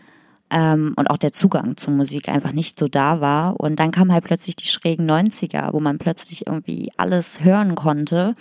Ähm, 0.51 0.95
und 0.97 1.09
auch 1.11 1.17
der 1.17 1.33
Zugang 1.33 1.77
zur 1.77 1.93
Musik 1.93 2.29
einfach 2.29 2.53
nicht 2.53 2.79
so 2.79 2.87
da 2.89 3.21
war. 3.21 3.59
Und 3.59 3.81
dann 3.81 3.91
kamen 3.91 4.13
halt 4.13 4.25
plötzlich 4.25 4.57
die 4.57 4.67
schrägen 4.67 5.11
90er, 5.11 5.73
wo 5.73 5.81
man 5.81 5.99
plötzlich 5.99 6.47
irgendwie 6.47 6.93
alles 6.97 7.43
hören 7.43 7.75
konnte. 7.75 8.37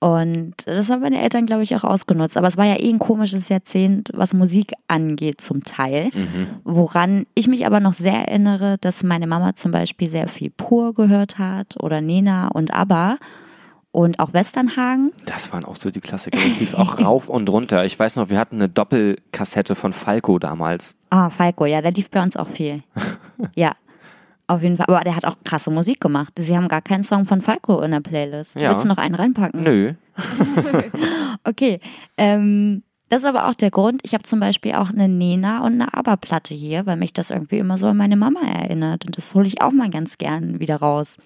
Und 0.00 0.54
das 0.66 0.90
haben 0.90 1.00
meine 1.00 1.22
Eltern, 1.22 1.46
glaube 1.46 1.62
ich, 1.62 1.74
auch 1.76 1.84
ausgenutzt. 1.84 2.36
Aber 2.36 2.48
es 2.48 2.58
war 2.58 2.66
ja 2.66 2.78
eh 2.78 2.90
ein 2.90 2.98
komisches 2.98 3.48
Jahrzehnt, 3.48 4.10
was 4.12 4.34
Musik 4.34 4.74
angeht, 4.86 5.40
zum 5.40 5.64
Teil. 5.64 6.10
Mhm. 6.12 6.46
Woran 6.64 7.26
ich 7.34 7.48
mich 7.48 7.64
aber 7.64 7.80
noch 7.80 7.94
sehr 7.94 8.12
erinnere, 8.12 8.76
dass 8.82 9.02
meine 9.02 9.26
Mama 9.26 9.54
zum 9.54 9.70
Beispiel 9.70 10.10
sehr 10.10 10.28
viel 10.28 10.50
Pur 10.50 10.92
gehört 10.92 11.38
hat 11.38 11.82
oder 11.82 12.02
Nena 12.02 12.48
und 12.48 12.74
ABBA 12.74 13.16
und 13.94 14.18
auch 14.18 14.32
Westernhagen. 14.32 15.12
Das 15.24 15.52
waren 15.52 15.64
auch 15.64 15.76
so 15.76 15.88
die 15.88 16.00
Klassiker. 16.00 16.36
Das 16.36 16.58
lief 16.58 16.74
auch 16.74 16.98
rauf 17.04 17.28
und 17.28 17.48
runter. 17.48 17.84
Ich 17.84 17.96
weiß 17.96 18.16
noch, 18.16 18.28
wir 18.28 18.38
hatten 18.38 18.56
eine 18.56 18.68
Doppelkassette 18.68 19.76
von 19.76 19.92
Falco 19.92 20.40
damals. 20.40 20.96
Ah, 21.10 21.30
Falco, 21.30 21.64
ja, 21.64 21.80
der 21.80 21.92
lief 21.92 22.10
bei 22.10 22.20
uns 22.20 22.36
auch 22.36 22.48
viel. 22.48 22.82
ja, 23.54 23.76
auf 24.48 24.62
jeden 24.62 24.76
Fall. 24.76 24.86
Aber 24.88 25.04
der 25.04 25.14
hat 25.14 25.24
auch 25.24 25.36
krasse 25.44 25.70
Musik 25.70 26.00
gemacht. 26.00 26.32
Sie 26.36 26.56
haben 26.56 26.66
gar 26.66 26.82
keinen 26.82 27.04
Song 27.04 27.24
von 27.24 27.40
Falco 27.40 27.80
in 27.82 27.92
der 27.92 28.00
Playlist. 28.00 28.56
Ja. 28.56 28.70
Willst 28.70 28.84
du 28.84 28.88
noch 28.88 28.98
einen 28.98 29.14
reinpacken? 29.14 29.60
Nö. 29.60 29.92
okay. 31.44 31.78
Ähm, 32.16 32.82
das 33.10 33.22
ist 33.22 33.28
aber 33.28 33.48
auch 33.48 33.54
der 33.54 33.70
Grund. 33.70 34.00
Ich 34.02 34.12
habe 34.12 34.24
zum 34.24 34.40
Beispiel 34.40 34.72
auch 34.74 34.90
eine 34.90 35.08
Nena 35.08 35.64
und 35.64 35.74
eine 35.74 35.94
ABBA-Platte 35.94 36.52
hier, 36.52 36.84
weil 36.84 36.96
mich 36.96 37.12
das 37.12 37.30
irgendwie 37.30 37.58
immer 37.58 37.78
so 37.78 37.86
an 37.86 37.96
meine 37.96 38.16
Mama 38.16 38.40
erinnert. 38.40 39.06
Und 39.06 39.16
das 39.16 39.34
hole 39.36 39.46
ich 39.46 39.62
auch 39.62 39.70
mal 39.70 39.88
ganz 39.88 40.18
gern 40.18 40.58
wieder 40.58 40.76
raus. 40.78 41.16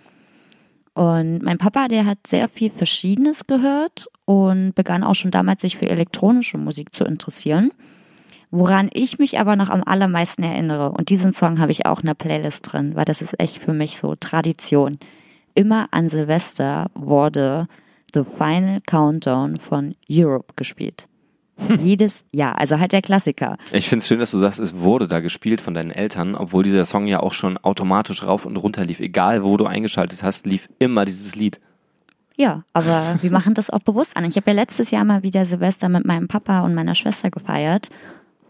Und 0.94 1.42
mein 1.42 1.58
Papa, 1.58 1.88
der 1.88 2.06
hat 2.06 2.26
sehr 2.26 2.48
viel 2.48 2.70
Verschiedenes 2.70 3.46
gehört 3.46 4.08
und 4.24 4.74
begann 4.74 5.04
auch 5.04 5.14
schon 5.14 5.30
damals 5.30 5.62
sich 5.62 5.76
für 5.76 5.88
elektronische 5.88 6.58
Musik 6.58 6.94
zu 6.94 7.04
interessieren. 7.04 7.70
Woran 8.50 8.88
ich 8.92 9.18
mich 9.18 9.38
aber 9.38 9.56
noch 9.56 9.68
am 9.68 9.84
allermeisten 9.84 10.42
erinnere, 10.42 10.90
und 10.92 11.10
diesen 11.10 11.32
Song 11.32 11.60
habe 11.60 11.70
ich 11.70 11.84
auch 11.86 12.00
in 12.00 12.06
der 12.06 12.14
Playlist 12.14 12.72
drin, 12.72 12.96
weil 12.96 13.04
das 13.04 13.20
ist 13.20 13.38
echt 13.38 13.58
für 13.58 13.74
mich 13.74 13.98
so 13.98 14.14
Tradition. 14.14 14.98
Immer 15.54 15.88
an 15.90 16.08
Silvester 16.08 16.90
wurde 16.94 17.68
The 18.14 18.24
Final 18.24 18.80
Countdown 18.86 19.58
von 19.58 19.94
Europe 20.10 20.54
gespielt. 20.56 21.08
Jedes 21.82 22.24
Jahr. 22.32 22.58
Also 22.58 22.78
halt 22.78 22.92
der 22.92 23.02
Klassiker. 23.02 23.56
Ich 23.72 23.88
finde 23.88 24.02
es 24.02 24.08
schön, 24.08 24.18
dass 24.18 24.30
du 24.30 24.38
sagst, 24.38 24.58
es 24.58 24.76
wurde 24.76 25.08
da 25.08 25.20
gespielt 25.20 25.60
von 25.60 25.74
deinen 25.74 25.90
Eltern, 25.90 26.34
obwohl 26.34 26.62
dieser 26.62 26.84
Song 26.84 27.06
ja 27.06 27.20
auch 27.20 27.32
schon 27.32 27.58
automatisch 27.58 28.22
rauf 28.22 28.46
und 28.46 28.56
runter 28.56 28.84
lief. 28.84 29.00
Egal, 29.00 29.42
wo 29.42 29.56
du 29.56 29.66
eingeschaltet 29.66 30.22
hast, 30.22 30.46
lief 30.46 30.68
immer 30.78 31.04
dieses 31.04 31.34
Lied. 31.34 31.60
Ja, 32.36 32.62
aber 32.72 33.18
wir 33.20 33.32
machen 33.32 33.54
das 33.54 33.68
auch 33.68 33.80
bewusst 33.80 34.16
an. 34.16 34.24
Ich 34.24 34.36
habe 34.36 34.50
ja 34.50 34.54
letztes 34.54 34.92
Jahr 34.92 35.04
mal 35.04 35.24
wieder 35.24 35.44
Silvester 35.44 35.88
mit 35.88 36.06
meinem 36.06 36.28
Papa 36.28 36.60
und 36.60 36.72
meiner 36.74 36.94
Schwester 36.94 37.30
gefeiert. 37.30 37.88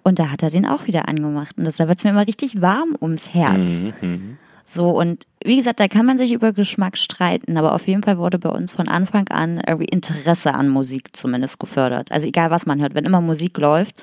Und 0.03 0.19
da 0.19 0.31
hat 0.31 0.43
er 0.43 0.51
den 0.51 0.67
auch 0.67 0.87
wieder 0.87 1.09
angemacht. 1.09 1.57
Und 1.57 1.65
das, 1.65 1.77
da 1.77 1.89
wird 1.89 1.99
es 1.99 2.05
mir 2.05 2.11
immer 2.11 2.27
richtig 2.27 2.61
warm 2.61 2.97
ums 3.01 3.33
Herz. 3.33 3.83
Mhm. 4.01 4.39
So, 4.71 4.91
und 4.91 5.27
wie 5.43 5.57
gesagt, 5.57 5.81
da 5.81 5.89
kann 5.89 6.05
man 6.05 6.19
sich 6.19 6.31
über 6.31 6.53
Geschmack 6.53 6.99
streiten, 6.99 7.57
aber 7.57 7.75
auf 7.75 7.89
jeden 7.89 8.03
Fall 8.03 8.19
wurde 8.19 8.39
bei 8.39 8.51
uns 8.51 8.75
von 8.75 8.87
Anfang 8.87 9.27
an 9.29 9.63
irgendwie 9.67 9.87
Interesse 9.87 10.53
an 10.53 10.69
Musik 10.69 11.17
zumindest 11.17 11.59
gefördert. 11.59 12.13
Also 12.13 12.29
egal, 12.29 12.51
was 12.51 12.67
man 12.67 12.79
hört, 12.79 12.95
wenn 12.95 13.07
immer 13.07 13.23
Musik 13.23 13.57
läuft 13.57 13.97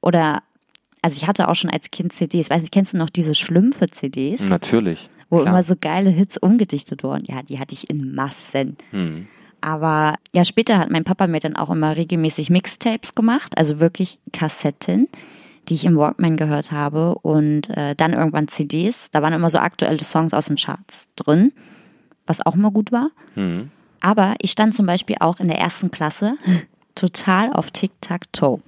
oder, 0.00 0.42
also 1.02 1.16
ich 1.16 1.28
hatte 1.28 1.46
auch 1.46 1.54
schon 1.54 1.70
als 1.70 1.92
Kind 1.92 2.12
CDs, 2.12 2.50
weiß 2.50 2.62
nicht, 2.62 2.72
kennst 2.72 2.94
du 2.94 2.98
noch 2.98 3.10
diese 3.10 3.36
Schlümpfe-CDs? 3.36 4.40
Natürlich. 4.40 5.08
Wo 5.30 5.36
klar. 5.38 5.50
immer 5.50 5.62
so 5.62 5.76
geile 5.80 6.10
Hits 6.10 6.36
umgedichtet 6.36 7.04
wurden. 7.04 7.24
Ja, 7.28 7.42
die 7.42 7.60
hatte 7.60 7.74
ich 7.74 7.88
in 7.88 8.12
Massen. 8.16 8.76
Hm. 8.90 9.28
Aber 9.60 10.16
ja, 10.32 10.44
später 10.44 10.78
hat 10.78 10.90
mein 10.90 11.04
Papa 11.04 11.28
mir 11.28 11.38
dann 11.38 11.54
auch 11.54 11.70
immer 11.70 11.96
regelmäßig 11.96 12.50
Mixtapes 12.50 13.14
gemacht, 13.14 13.56
also 13.56 13.78
wirklich 13.78 14.18
Kassetten 14.32 15.06
die 15.68 15.74
ich 15.74 15.84
im 15.84 15.96
Walkman 15.96 16.36
gehört 16.36 16.72
habe 16.72 17.16
und 17.16 17.68
äh, 17.70 17.94
dann 17.94 18.12
irgendwann 18.12 18.48
CDs. 18.48 19.10
Da 19.10 19.22
waren 19.22 19.32
immer 19.32 19.50
so 19.50 19.58
aktuelle 19.58 20.02
Songs 20.02 20.34
aus 20.34 20.46
den 20.46 20.56
Charts 20.56 21.08
drin, 21.16 21.52
was 22.26 22.44
auch 22.44 22.54
immer 22.54 22.70
gut 22.70 22.92
war. 22.92 23.10
Mhm. 23.34 23.70
Aber 24.00 24.34
ich 24.40 24.50
stand 24.50 24.74
zum 24.74 24.86
Beispiel 24.86 25.16
auch 25.20 25.40
in 25.40 25.48
der 25.48 25.58
ersten 25.58 25.90
Klasse 25.90 26.36
total 26.94 27.52
auf 27.52 27.70
Tic-Tac-Toe. 27.70 28.60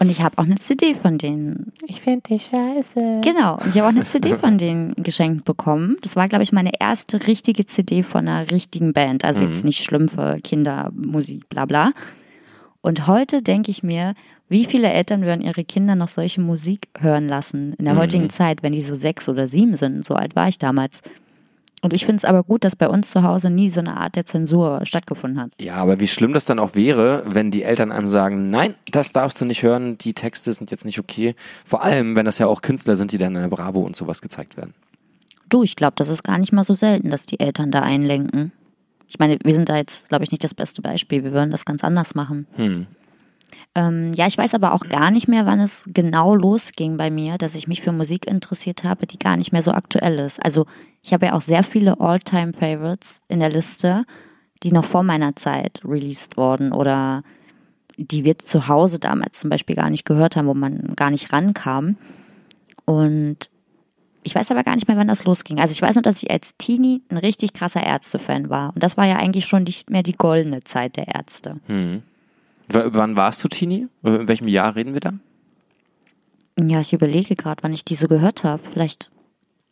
Und 0.00 0.08
ich 0.08 0.22
habe 0.22 0.38
auch 0.38 0.44
eine 0.44 0.56
CD 0.56 0.94
von 0.94 1.18
denen. 1.18 1.72
Ich 1.86 2.00
finde 2.00 2.22
die 2.26 2.40
scheiße. 2.40 3.20
Genau. 3.22 3.58
Und 3.58 3.66
ich 3.68 3.76
habe 3.78 3.84
auch 3.84 3.94
eine 3.94 4.06
CD 4.06 4.34
von 4.34 4.56
denen 4.56 4.94
geschenkt 4.94 5.44
bekommen. 5.44 5.98
Das 6.00 6.16
war, 6.16 6.26
glaube 6.26 6.42
ich, 6.42 6.52
meine 6.52 6.72
erste 6.80 7.26
richtige 7.26 7.66
CD 7.66 8.02
von 8.02 8.26
einer 8.26 8.50
richtigen 8.50 8.94
Band. 8.94 9.26
Also 9.26 9.42
mhm. 9.42 9.48
jetzt 9.48 9.62
nicht 9.62 9.84
schlimm 9.84 10.08
für 10.08 10.40
Kindermusik, 10.40 11.50
bla 11.50 11.66
bla. 11.66 11.92
Und 12.82 13.06
heute 13.06 13.42
denke 13.42 13.70
ich 13.70 13.82
mir, 13.82 14.14
wie 14.48 14.64
viele 14.64 14.88
Eltern 14.90 15.22
würden 15.22 15.42
ihre 15.42 15.64
Kinder 15.64 15.94
noch 15.94 16.08
solche 16.08 16.40
Musik 16.40 16.88
hören 16.98 17.28
lassen 17.28 17.74
in 17.74 17.84
der 17.84 17.94
Mhm. 17.94 17.98
heutigen 17.98 18.30
Zeit, 18.30 18.62
wenn 18.62 18.72
die 18.72 18.82
so 18.82 18.94
sechs 18.94 19.28
oder 19.28 19.46
sieben 19.46 19.76
sind? 19.76 20.04
So 20.04 20.14
alt 20.14 20.34
war 20.34 20.48
ich 20.48 20.58
damals. 20.58 21.00
Und 21.82 21.94
ich 21.94 22.04
finde 22.04 22.18
es 22.18 22.24
aber 22.26 22.42
gut, 22.42 22.62
dass 22.64 22.76
bei 22.76 22.88
uns 22.88 23.10
zu 23.10 23.22
Hause 23.22 23.48
nie 23.48 23.70
so 23.70 23.80
eine 23.80 23.96
Art 23.96 24.14
der 24.14 24.26
Zensur 24.26 24.80
stattgefunden 24.84 25.40
hat. 25.40 25.52
Ja, 25.58 25.76
aber 25.76 25.98
wie 25.98 26.08
schlimm 26.08 26.34
das 26.34 26.44
dann 26.44 26.58
auch 26.58 26.74
wäre, 26.74 27.22
wenn 27.26 27.50
die 27.50 27.62
Eltern 27.62 27.90
einem 27.90 28.06
sagen, 28.08 28.50
nein, 28.50 28.74
das 28.90 29.12
darfst 29.12 29.40
du 29.40 29.46
nicht 29.46 29.62
hören, 29.62 29.96
die 29.96 30.12
Texte 30.12 30.52
sind 30.52 30.70
jetzt 30.70 30.84
nicht 30.84 30.98
okay. 30.98 31.34
Vor 31.64 31.82
allem, 31.82 32.16
wenn 32.16 32.26
das 32.26 32.38
ja 32.38 32.46
auch 32.48 32.60
Künstler 32.60 32.96
sind, 32.96 33.12
die 33.12 33.18
dann 33.18 33.34
in 33.34 33.40
der 33.40 33.48
Bravo 33.48 33.80
und 33.80 33.96
sowas 33.96 34.20
gezeigt 34.20 34.58
werden. 34.58 34.74
Du, 35.48 35.62
ich 35.62 35.74
glaube, 35.74 35.94
das 35.96 36.10
ist 36.10 36.22
gar 36.22 36.36
nicht 36.38 36.52
mal 36.52 36.64
so 36.64 36.74
selten, 36.74 37.10
dass 37.10 37.24
die 37.24 37.40
Eltern 37.40 37.70
da 37.70 37.80
einlenken. 37.80 38.52
Ich 39.10 39.18
meine, 39.18 39.38
wir 39.42 39.54
sind 39.54 39.68
da 39.68 39.76
jetzt, 39.76 40.08
glaube 40.08 40.22
ich, 40.22 40.30
nicht 40.30 40.44
das 40.44 40.54
beste 40.54 40.82
Beispiel. 40.82 41.24
Wir 41.24 41.32
würden 41.32 41.50
das 41.50 41.64
ganz 41.64 41.82
anders 41.82 42.14
machen. 42.14 42.46
Hm. 42.54 42.86
Ähm, 43.74 44.14
ja, 44.14 44.28
ich 44.28 44.38
weiß 44.38 44.54
aber 44.54 44.72
auch 44.72 44.88
gar 44.88 45.10
nicht 45.10 45.26
mehr, 45.26 45.46
wann 45.46 45.58
es 45.58 45.82
genau 45.86 46.36
losging 46.36 46.96
bei 46.96 47.10
mir, 47.10 47.36
dass 47.36 47.56
ich 47.56 47.66
mich 47.66 47.82
für 47.82 47.90
Musik 47.90 48.28
interessiert 48.28 48.84
habe, 48.84 49.08
die 49.08 49.18
gar 49.18 49.36
nicht 49.36 49.50
mehr 49.50 49.62
so 49.62 49.72
aktuell 49.72 50.20
ist. 50.20 50.42
Also 50.44 50.66
ich 51.02 51.12
habe 51.12 51.26
ja 51.26 51.32
auch 51.32 51.40
sehr 51.40 51.64
viele 51.64 52.00
All-Time-Favorites 52.00 53.20
in 53.26 53.40
der 53.40 53.50
Liste, 53.50 54.04
die 54.62 54.70
noch 54.70 54.84
vor 54.84 55.02
meiner 55.02 55.34
Zeit 55.34 55.80
released 55.84 56.36
wurden 56.36 56.72
oder 56.72 57.24
die 57.96 58.22
wir 58.24 58.38
zu 58.38 58.68
Hause 58.68 59.00
damals 59.00 59.40
zum 59.40 59.50
Beispiel 59.50 59.74
gar 59.74 59.90
nicht 59.90 60.04
gehört 60.04 60.36
haben, 60.36 60.46
wo 60.46 60.54
man 60.54 60.94
gar 60.94 61.10
nicht 61.10 61.32
rankam. 61.32 61.96
Und 62.84 63.50
ich 64.22 64.34
weiß 64.34 64.50
aber 64.50 64.64
gar 64.64 64.74
nicht 64.74 64.88
mehr, 64.88 64.96
wann 64.96 65.08
das 65.08 65.24
losging. 65.24 65.60
Also 65.60 65.72
ich 65.72 65.82
weiß 65.82 65.94
nur, 65.94 66.02
dass 66.02 66.22
ich 66.22 66.30
als 66.30 66.56
Teenie 66.56 67.02
ein 67.08 67.16
richtig 67.16 67.52
krasser 67.52 67.82
Ärzte-Fan 67.82 68.50
war. 68.50 68.72
Und 68.74 68.82
das 68.82 68.96
war 68.96 69.06
ja 69.06 69.16
eigentlich 69.16 69.46
schon 69.46 69.62
nicht 69.62 69.88
mehr 69.90 70.02
die 70.02 70.12
goldene 70.12 70.62
Zeit 70.64 70.96
der 70.96 71.08
Ärzte. 71.08 71.56
Hm. 71.66 72.02
W 72.68 72.80
wann 72.86 73.16
warst 73.16 73.42
du 73.42 73.48
Teenie? 73.48 73.88
In 74.02 74.28
welchem 74.28 74.48
Jahr 74.48 74.76
reden 74.76 74.94
wir 74.94 75.00
da? 75.00 75.12
Ja, 76.60 76.80
ich 76.80 76.92
überlege 76.92 77.36
gerade, 77.36 77.62
wann 77.62 77.72
ich 77.72 77.84
diese 77.84 78.08
gehört 78.08 78.44
habe. 78.44 78.62
Vielleicht 78.72 79.10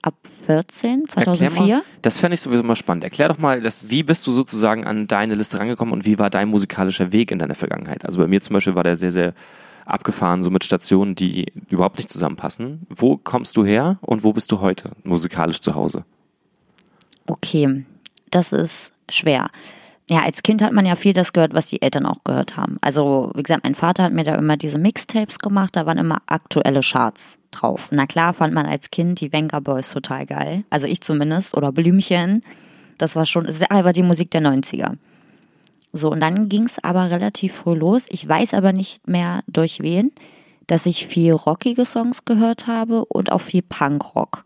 ab 0.02 0.14
14, 0.46 1.04
Erklär 1.14 1.24
2004? 1.24 1.76
Mal, 1.76 1.82
das 2.02 2.18
fände 2.18 2.34
ich 2.34 2.40
sowieso 2.40 2.62
mal 2.62 2.76
spannend. 2.76 3.04
Erklär 3.04 3.28
doch 3.28 3.38
mal, 3.38 3.60
das, 3.60 3.90
wie 3.90 4.02
bist 4.02 4.26
du 4.26 4.32
sozusagen 4.32 4.86
an 4.86 5.06
deine 5.06 5.34
Liste 5.34 5.58
rangekommen 5.58 5.92
und 5.92 6.06
wie 6.06 6.18
war 6.18 6.30
dein 6.30 6.48
musikalischer 6.48 7.12
Weg 7.12 7.30
in 7.30 7.38
deiner 7.38 7.54
Vergangenheit? 7.54 8.04
Also 8.04 8.18
bei 8.18 8.26
mir 8.26 8.40
zum 8.40 8.54
Beispiel 8.54 8.74
war 8.74 8.84
der 8.84 8.96
sehr, 8.96 9.12
sehr 9.12 9.34
abgefahren, 9.88 10.44
so 10.44 10.50
mit 10.50 10.64
Stationen, 10.64 11.14
die 11.14 11.52
überhaupt 11.68 11.98
nicht 11.98 12.12
zusammenpassen. 12.12 12.86
Wo 12.88 13.16
kommst 13.16 13.56
du 13.56 13.64
her 13.64 13.98
und 14.00 14.24
wo 14.24 14.32
bist 14.32 14.52
du 14.52 14.60
heute 14.60 14.92
musikalisch 15.04 15.60
zu 15.60 15.74
Hause? 15.74 16.04
Okay, 17.26 17.84
das 18.30 18.52
ist 18.52 18.92
schwer. 19.10 19.50
Ja, 20.10 20.22
als 20.22 20.42
Kind 20.42 20.62
hat 20.62 20.72
man 20.72 20.86
ja 20.86 20.96
viel 20.96 21.12
das 21.12 21.34
gehört, 21.34 21.52
was 21.52 21.66
die 21.66 21.82
Eltern 21.82 22.06
auch 22.06 22.24
gehört 22.24 22.56
haben. 22.56 22.78
Also, 22.80 23.30
wie 23.34 23.42
gesagt, 23.42 23.64
mein 23.64 23.74
Vater 23.74 24.04
hat 24.04 24.12
mir 24.12 24.24
da 24.24 24.34
immer 24.36 24.56
diese 24.56 24.78
Mixtapes 24.78 25.38
gemacht, 25.38 25.76
da 25.76 25.84
waren 25.84 25.98
immer 25.98 26.22
aktuelle 26.26 26.80
Charts 26.80 27.38
drauf. 27.50 27.88
Na 27.90 28.06
klar 28.06 28.34
fand 28.34 28.54
man 28.54 28.66
als 28.66 28.90
Kind 28.90 29.20
die 29.20 29.32
Venga 29.32 29.60
Boys 29.60 29.90
total 29.90 30.26
geil. 30.26 30.64
Also 30.70 30.86
ich 30.86 31.00
zumindest. 31.02 31.56
Oder 31.56 31.72
Blümchen. 31.72 32.42
Das 32.98 33.16
war 33.16 33.26
schon, 33.26 33.48
aber 33.70 33.92
die 33.92 34.02
Musik 34.02 34.30
der 34.30 34.42
90er. 34.42 34.96
So, 35.98 36.10
und 36.10 36.20
dann 36.20 36.48
ging 36.48 36.64
es 36.64 36.82
aber 36.82 37.10
relativ 37.10 37.52
früh 37.54 37.74
los. 37.74 38.04
Ich 38.08 38.26
weiß 38.26 38.54
aber 38.54 38.72
nicht 38.72 39.06
mehr 39.06 39.42
durch 39.46 39.80
wen, 39.80 40.12
dass 40.66 40.86
ich 40.86 41.06
viel 41.06 41.32
rockige 41.32 41.84
Songs 41.84 42.24
gehört 42.24 42.66
habe 42.66 43.04
und 43.04 43.32
auch 43.32 43.40
viel 43.40 43.62
Punkrock. 43.62 44.44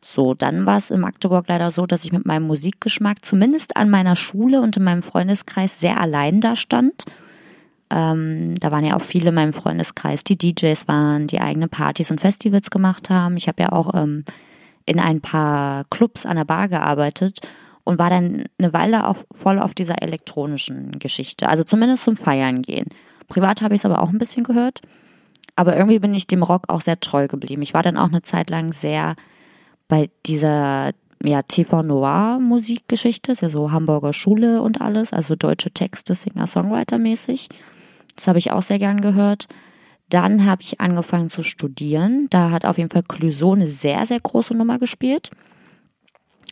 So, 0.00 0.34
dann 0.34 0.64
war 0.64 0.78
es 0.78 0.90
in 0.90 1.00
Magdeburg 1.00 1.48
leider 1.48 1.70
so, 1.70 1.86
dass 1.86 2.04
ich 2.04 2.12
mit 2.12 2.24
meinem 2.24 2.46
Musikgeschmack 2.46 3.24
zumindest 3.24 3.76
an 3.76 3.90
meiner 3.90 4.14
Schule 4.14 4.60
und 4.60 4.76
in 4.76 4.84
meinem 4.84 5.02
Freundeskreis 5.02 5.80
sehr 5.80 6.00
allein 6.00 6.40
da 6.40 6.54
stand. 6.54 7.04
Ähm, 7.90 8.54
da 8.60 8.70
waren 8.70 8.84
ja 8.84 8.96
auch 8.96 9.02
viele 9.02 9.30
in 9.30 9.34
meinem 9.34 9.52
Freundeskreis, 9.52 10.22
die 10.22 10.36
DJs 10.36 10.86
waren, 10.86 11.26
die 11.26 11.40
eigene 11.40 11.68
Partys 11.68 12.10
und 12.10 12.20
Festivals 12.20 12.70
gemacht 12.70 13.10
haben. 13.10 13.36
Ich 13.36 13.48
habe 13.48 13.62
ja 13.62 13.72
auch 13.72 13.94
ähm, 13.94 14.24
in 14.86 15.00
ein 15.00 15.20
paar 15.20 15.84
Clubs 15.90 16.26
an 16.26 16.36
der 16.36 16.44
Bar 16.44 16.68
gearbeitet 16.68 17.40
und 17.88 17.98
war 17.98 18.10
dann 18.10 18.44
eine 18.58 18.74
Weile 18.74 19.08
auch 19.08 19.16
voll 19.32 19.58
auf 19.58 19.72
dieser 19.72 20.02
elektronischen 20.02 20.98
Geschichte. 20.98 21.48
Also 21.48 21.64
zumindest 21.64 22.04
zum 22.04 22.18
Feiern 22.18 22.60
gehen. 22.60 22.88
Privat 23.28 23.62
habe 23.62 23.74
ich 23.74 23.80
es 23.80 23.86
aber 23.86 24.02
auch 24.02 24.10
ein 24.10 24.18
bisschen 24.18 24.44
gehört. 24.44 24.82
Aber 25.56 25.74
irgendwie 25.74 25.98
bin 25.98 26.12
ich 26.12 26.26
dem 26.26 26.42
Rock 26.42 26.64
auch 26.68 26.82
sehr 26.82 27.00
treu 27.00 27.28
geblieben. 27.28 27.62
Ich 27.62 27.72
war 27.72 27.82
dann 27.82 27.96
auch 27.96 28.08
eine 28.08 28.20
Zeit 28.20 28.50
lang 28.50 28.74
sehr 28.74 29.16
bei 29.88 30.10
dieser 30.26 30.90
ja, 31.24 31.40
TV 31.40 31.82
Noir 31.82 32.38
Musikgeschichte, 32.38 33.32
ist 33.32 33.40
ja 33.40 33.48
so 33.48 33.72
Hamburger 33.72 34.12
Schule 34.12 34.60
und 34.60 34.82
alles, 34.82 35.14
also 35.14 35.34
deutsche 35.34 35.70
Texte, 35.70 36.14
Singer-Songwriter 36.14 36.98
mäßig. 36.98 37.48
Das 38.16 38.28
habe 38.28 38.38
ich 38.38 38.52
auch 38.52 38.60
sehr 38.60 38.78
gern 38.78 39.00
gehört. 39.00 39.48
Dann 40.10 40.44
habe 40.44 40.60
ich 40.60 40.78
angefangen 40.78 41.30
zu 41.30 41.42
studieren. 41.42 42.26
Da 42.28 42.50
hat 42.50 42.66
auf 42.66 42.76
jeden 42.76 42.90
Fall 42.90 43.02
Clouseau 43.02 43.54
eine 43.54 43.66
sehr, 43.66 44.04
sehr 44.04 44.20
große 44.20 44.54
Nummer 44.54 44.78
gespielt. 44.78 45.30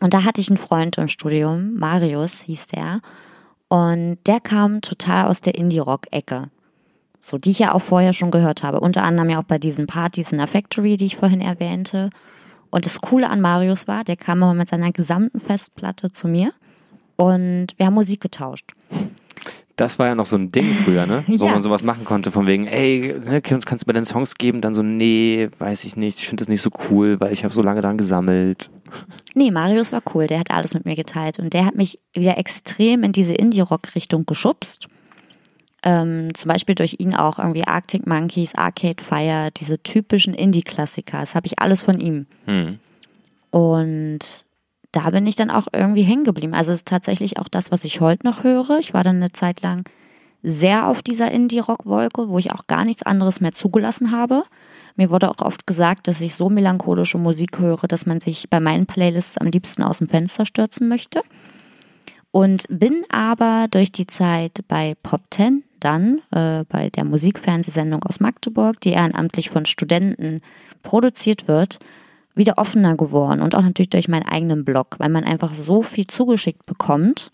Und 0.06 0.14
da 0.14 0.22
hatte 0.22 0.40
ich 0.40 0.48
einen 0.48 0.56
Freund 0.56 0.98
im 0.98 1.08
Studium, 1.08 1.74
Marius 1.74 2.42
hieß 2.42 2.68
der. 2.68 3.00
Und 3.66 4.18
der 4.24 4.38
kam 4.38 4.80
total 4.80 5.26
aus 5.26 5.40
der 5.40 5.56
Indie-Rock-Ecke. 5.56 6.48
So, 7.18 7.38
die 7.38 7.50
ich 7.50 7.58
ja 7.58 7.74
auch 7.74 7.82
vorher 7.82 8.12
schon 8.12 8.30
gehört 8.30 8.62
habe. 8.62 8.78
Unter 8.78 9.02
anderem 9.02 9.30
ja 9.30 9.40
auch 9.40 9.46
bei 9.48 9.58
diesen 9.58 9.88
Partys 9.88 10.30
in 10.30 10.38
der 10.38 10.46
Factory, 10.46 10.96
die 10.96 11.06
ich 11.06 11.16
vorhin 11.16 11.40
erwähnte. 11.40 12.10
Und 12.70 12.86
das 12.86 13.00
Coole 13.00 13.28
an 13.28 13.40
Marius 13.40 13.88
war, 13.88 14.04
der 14.04 14.14
kam 14.14 14.38
immer 14.38 14.54
mit 14.54 14.68
seiner 14.68 14.92
gesamten 14.92 15.40
Festplatte 15.40 16.12
zu 16.12 16.28
mir 16.28 16.52
und 17.16 17.74
wir 17.76 17.86
haben 17.86 17.94
Musik 17.94 18.20
getauscht. 18.20 18.74
Das 19.76 19.98
war 19.98 20.06
ja 20.06 20.14
noch 20.14 20.24
so 20.26 20.36
ein 20.36 20.50
Ding 20.52 20.74
früher, 20.84 21.06
ne? 21.06 21.22
Wo 21.28 21.44
Ja. 21.46 21.52
man 21.52 21.62
sowas 21.62 21.82
machen 21.82 22.04
konnte, 22.04 22.30
von 22.30 22.46
wegen, 22.46 22.66
ey, 22.66 23.14
ne, 23.24 23.42
uns 23.50 23.66
kannst 23.66 23.84
du 23.86 23.90
mir 23.90 23.94
deine 23.94 24.06
Songs 24.06 24.34
geben? 24.36 24.62
Dann 24.62 24.74
so, 24.74 24.82
nee, 24.82 25.48
weiß 25.58 25.84
ich 25.84 25.96
nicht, 25.96 26.18
ich 26.18 26.26
finde 26.28 26.42
das 26.42 26.48
nicht 26.48 26.62
so 26.62 26.70
cool, 26.90 27.20
weil 27.20 27.32
ich 27.32 27.44
habe 27.44 27.52
so 27.52 27.62
lange 27.62 27.82
dran 27.82 27.98
gesammelt. 27.98 28.70
Nee, 29.34 29.50
Marius 29.50 29.92
war 29.92 30.02
cool, 30.14 30.26
der 30.26 30.38
hat 30.38 30.50
alles 30.50 30.72
mit 30.72 30.86
mir 30.86 30.94
geteilt 30.94 31.38
und 31.38 31.52
der 31.52 31.66
hat 31.66 31.74
mich 31.74 31.98
wieder 32.14 32.38
extrem 32.38 33.02
in 33.02 33.12
diese 33.12 33.34
Indie-Rock-Richtung 33.34 34.24
geschubst. 34.24 34.88
Ähm, 35.82 36.34
zum 36.34 36.48
Beispiel 36.48 36.74
durch 36.74 36.96
ihn 36.98 37.14
auch 37.14 37.38
irgendwie 37.38 37.64
Arctic 37.64 38.06
Monkeys, 38.06 38.54
Arcade 38.54 39.02
Fire, 39.04 39.50
diese 39.56 39.80
typischen 39.82 40.32
Indie-Klassiker. 40.32 41.20
Das 41.20 41.34
habe 41.34 41.46
ich 41.46 41.58
alles 41.58 41.82
von 41.82 42.00
ihm. 42.00 42.26
Hm. 42.46 42.78
Und 43.50 44.45
da 44.96 45.10
bin 45.10 45.26
ich 45.26 45.36
dann 45.36 45.50
auch 45.50 45.66
irgendwie 45.74 46.04
hängen 46.04 46.24
geblieben. 46.24 46.54
Also 46.54 46.72
es 46.72 46.78
ist 46.78 46.88
tatsächlich 46.88 47.38
auch 47.38 47.48
das, 47.48 47.70
was 47.70 47.84
ich 47.84 48.00
heute 48.00 48.26
noch 48.26 48.44
höre. 48.44 48.78
Ich 48.78 48.94
war 48.94 49.04
dann 49.04 49.16
eine 49.16 49.30
Zeit 49.30 49.60
lang 49.60 49.84
sehr 50.42 50.88
auf 50.88 51.02
dieser 51.02 51.30
Indie-Rock-Wolke, 51.30 52.30
wo 52.30 52.38
ich 52.38 52.50
auch 52.50 52.66
gar 52.66 52.86
nichts 52.86 53.02
anderes 53.02 53.42
mehr 53.42 53.52
zugelassen 53.52 54.10
habe. 54.10 54.44
Mir 54.94 55.10
wurde 55.10 55.28
auch 55.28 55.44
oft 55.44 55.66
gesagt, 55.66 56.08
dass 56.08 56.22
ich 56.22 56.34
so 56.34 56.48
melancholische 56.48 57.18
Musik 57.18 57.58
höre, 57.58 57.86
dass 57.86 58.06
man 58.06 58.20
sich 58.20 58.48
bei 58.48 58.58
meinen 58.58 58.86
Playlists 58.86 59.36
am 59.36 59.48
liebsten 59.48 59.82
aus 59.82 59.98
dem 59.98 60.08
Fenster 60.08 60.46
stürzen 60.46 60.88
möchte. 60.88 61.20
Und 62.30 62.64
bin 62.70 63.04
aber 63.10 63.66
durch 63.70 63.92
die 63.92 64.06
Zeit 64.06 64.60
bei 64.66 64.94
Pop 65.02 65.22
10 65.30 65.62
dann, 65.78 66.22
äh, 66.30 66.64
bei 66.70 66.88
der 66.88 67.04
Musikfernsehsendung 67.04 68.02
aus 68.04 68.18
Magdeburg, 68.18 68.80
die 68.80 68.92
ehrenamtlich 68.92 69.50
von 69.50 69.66
Studenten 69.66 70.40
produziert 70.82 71.48
wird, 71.48 71.80
wieder 72.36 72.58
offener 72.58 72.96
geworden 72.96 73.40
und 73.42 73.54
auch 73.54 73.62
natürlich 73.62 73.90
durch 73.90 74.08
meinen 74.08 74.28
eigenen 74.28 74.64
Blog, 74.64 74.96
weil 74.98 75.08
man 75.08 75.24
einfach 75.24 75.54
so 75.54 75.82
viel 75.82 76.06
zugeschickt 76.06 76.66
bekommt 76.66 77.32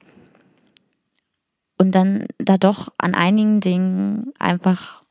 und 1.76 1.94
dann 1.94 2.26
da 2.38 2.56
doch 2.56 2.88
an 2.98 3.14
einigen 3.14 3.60
Dingen 3.60 4.32
einfach 4.38 5.02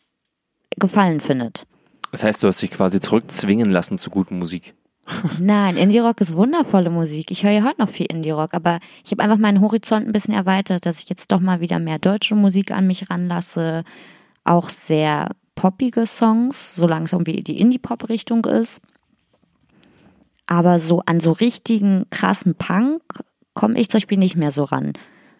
Gefallen 0.78 1.20
findet. 1.20 1.68
Das 2.12 2.24
heißt, 2.24 2.44
du 2.44 2.48
hast 2.48 2.62
dich 2.62 2.72
quasi 2.72 3.00
zurückzwingen 3.00 3.70
lassen 3.70 3.98
zu 3.98 4.10
guten 4.10 4.40
Musik. 4.40 4.74
Nein, 5.40 5.78
Indie-Rock 5.78 6.22
ist 6.22 6.36
wundervolle 6.36 6.90
Musik. 6.90 7.32
Ich 7.32 7.44
höre 7.44 7.52
ja 7.52 7.64
heute 7.64 7.82
noch 7.82 7.90
viel 7.90 8.06
Indie-Rock, 8.08 8.54
aber 8.54 8.80
ich 9.04 9.12
habe 9.12 9.24
einfach 9.24 9.38
meinen 9.38 9.62
Horizont 9.62 10.08
ein 10.08 10.14
bisschen 10.14 10.34
erweitert, 10.34 10.86
dass 10.86 11.02
ich 11.02 11.10
jetzt 11.10 11.32
doch 11.32 11.40
mal 11.40 11.60
wieder 11.60 11.80
mehr 11.80 12.00
deutsche 12.00 12.36
Musik 12.36 12.72
an 12.72 12.88
mich 12.88 13.10
ranlasse. 13.10 13.84
Auch 14.44 14.70
sehr 14.70 15.30
poppige 15.56 16.06
Songs, 16.08 16.76
solange 16.76 17.06
es 17.06 17.14
irgendwie 17.14 17.44
die 17.44 17.60
Indie-Pop-Richtung 17.60 18.46
ist. 18.46 18.82
Aber 20.52 20.80
so 20.80 21.02
an 21.06 21.22
so 21.22 21.32
richtigen 21.32 22.08
krassen 22.10 22.56
Punk 22.56 23.02
komme 23.54 23.80
ich 23.80 23.88
zum 23.90 24.00
Beispiel 24.00 24.18
nicht 24.18 24.36
mehr 24.36 24.52
so 24.52 24.66
ran. 24.66 24.92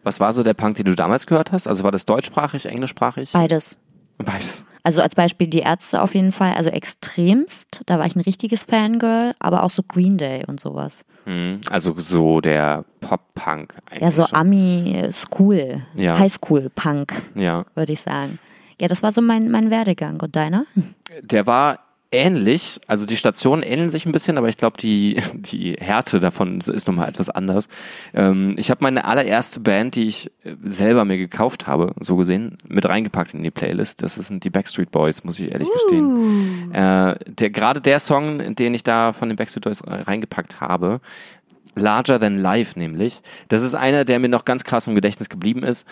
Was 0.04 0.22
war 0.22 0.32
so 0.32 0.42
der 0.42 0.54
Punk, 0.54 0.78
den 0.78 0.86
du 0.86 0.96
damals 0.96 1.28
gehört 1.28 1.52
hast? 1.52 1.68
Also 1.68 1.84
war 1.84 1.92
das 1.92 2.06
deutschsprachig, 2.06 2.66
englischsprachig? 2.66 3.32
Beides. 3.34 3.78
Beides. 4.20 4.64
Also 4.84 5.02
als 5.02 5.14
Beispiel 5.14 5.48
die 5.48 5.60
Ärzte 5.60 6.02
auf 6.02 6.16
jeden 6.16 6.32
Fall, 6.32 6.54
also 6.54 6.70
extremst, 6.70 7.82
da 7.88 8.00
war 8.00 8.06
ich 8.06 8.16
ein 8.16 8.22
richtiges 8.22 8.64
Fangirl, 8.64 9.34
aber 9.40 9.64
auch 9.64 9.70
so 9.70 9.84
Green 9.84 10.18
Day 10.18 10.46
und 10.48 10.62
sowas. 10.62 11.04
Hm. 11.26 11.60
Also 11.70 11.94
so 12.00 12.40
der 12.40 12.86
Pop-Punk 13.02 13.76
eigentlich. 13.90 14.02
Ja, 14.02 14.12
so. 14.12 14.26
Ami-School, 14.32 15.82
Ja. 15.96 16.18
Highschool-Punk, 16.20 17.14
Ja. 17.36 17.66
würde 17.76 17.92
ich 17.92 18.00
sagen. 18.02 18.40
Ja, 18.80 18.88
das 18.88 19.04
war 19.04 19.12
so 19.12 19.22
mein, 19.22 19.52
mein 19.52 19.70
Werdegang. 19.72 20.22
Und 20.22 20.36
deiner? 20.38 20.66
Der 21.22 21.46
war 21.46 21.80
ähnlich. 22.12 22.80
Also 22.88 23.06
die 23.06 23.18
Stationen 23.18 23.64
ähneln 23.64 23.90
sich 23.90 24.06
ein 24.06 24.12
bisschen, 24.12 24.38
aber 24.38 24.50
ich 24.50 24.58
glaube, 24.58 24.78
die, 24.78 25.22
die 25.34 25.74
Härte 25.80 26.20
davon 26.20 26.60
ist 26.60 26.88
nochmal 26.88 27.10
etwas 27.10 27.30
anders. 27.30 27.68
Ähm, 28.14 28.56
ich 28.58 28.70
habe 28.70 28.84
meine 28.84 29.06
allererste 29.06 29.60
Band, 29.60 29.96
die 29.96 30.08
ich 30.08 30.32
äh, 30.44 30.56
selber 30.64 31.06
mir 31.06 31.18
gekauft 31.18 31.68
habe, 31.68 31.94
so 32.00 32.16
gesehen, 32.18 32.58
mit 32.68 32.88
reingepackt 32.88 33.34
in 33.34 33.44
die 33.44 33.52
Playlist. 33.52 34.04
Das 34.04 34.16
sind 34.16 34.44
die 34.44 34.50
Backstreet 34.50 34.92
Boys, 34.92 35.24
muss 35.24 35.40
ich 35.40 35.52
ehrlich 35.52 35.70
gestehen. 35.72 36.74
Äh, 36.74 37.16
der, 37.28 37.50
gerade 37.50 37.82
der 37.82 38.00
Song, 38.00 38.56
den 38.56 38.74
ich 38.74 38.84
da 38.84 39.14
von 39.14 39.30
den 39.30 39.36
Backstreet 39.36 39.64
Boys 39.64 39.84
reingepackt 39.86 40.60
habe, 40.60 41.00
Larger 41.74 42.20
Than 42.20 42.38
Life 42.38 42.78
nämlich, 42.78 43.22
das 43.48 43.64
ist 43.64 43.76
einer, 43.76 44.04
der 44.04 44.20
mir 44.20 44.28
noch 44.28 44.44
ganz 44.44 44.66
krass 44.66 44.88
im 44.88 44.96
Gedächtnis 44.96 45.30
geblieben 45.30 45.64
ist 45.64 45.88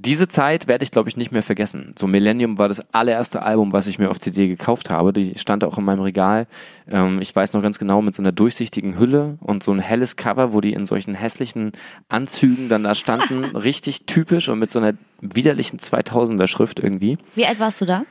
diese 0.00 0.28
Zeit 0.28 0.68
werde 0.68 0.84
ich, 0.84 0.92
glaube 0.92 1.08
ich, 1.08 1.16
nicht 1.16 1.32
mehr 1.32 1.42
vergessen. 1.42 1.92
So 1.98 2.06
Millennium 2.06 2.56
war 2.56 2.68
das 2.68 2.80
allererste 2.94 3.42
Album, 3.42 3.72
was 3.72 3.88
ich 3.88 3.98
mir 3.98 4.10
auf 4.10 4.20
CD 4.20 4.46
gekauft 4.46 4.90
habe. 4.90 5.12
Die 5.12 5.36
stand 5.36 5.64
auch 5.64 5.76
in 5.76 5.84
meinem 5.84 6.02
Regal. 6.02 6.46
Ähm, 6.88 7.20
ich 7.20 7.34
weiß 7.34 7.52
noch 7.52 7.62
ganz 7.62 7.80
genau, 7.80 8.00
mit 8.00 8.14
so 8.14 8.22
einer 8.22 8.30
durchsichtigen 8.30 8.96
Hülle 8.96 9.38
und 9.40 9.64
so 9.64 9.72
ein 9.72 9.80
helles 9.80 10.14
Cover, 10.14 10.52
wo 10.52 10.60
die 10.60 10.72
in 10.72 10.86
solchen 10.86 11.16
hässlichen 11.16 11.72
Anzügen 12.08 12.68
dann 12.68 12.84
da 12.84 12.94
standen. 12.94 13.44
Richtig 13.56 14.06
typisch 14.06 14.48
und 14.48 14.60
mit 14.60 14.70
so 14.70 14.78
einer 14.78 14.94
widerlichen 15.20 15.80
2000er 15.80 16.46
Schrift 16.46 16.78
irgendwie. 16.78 17.18
Wie 17.34 17.46
alt 17.46 17.58
warst 17.58 17.80
du 17.80 17.84
da? 17.84 18.04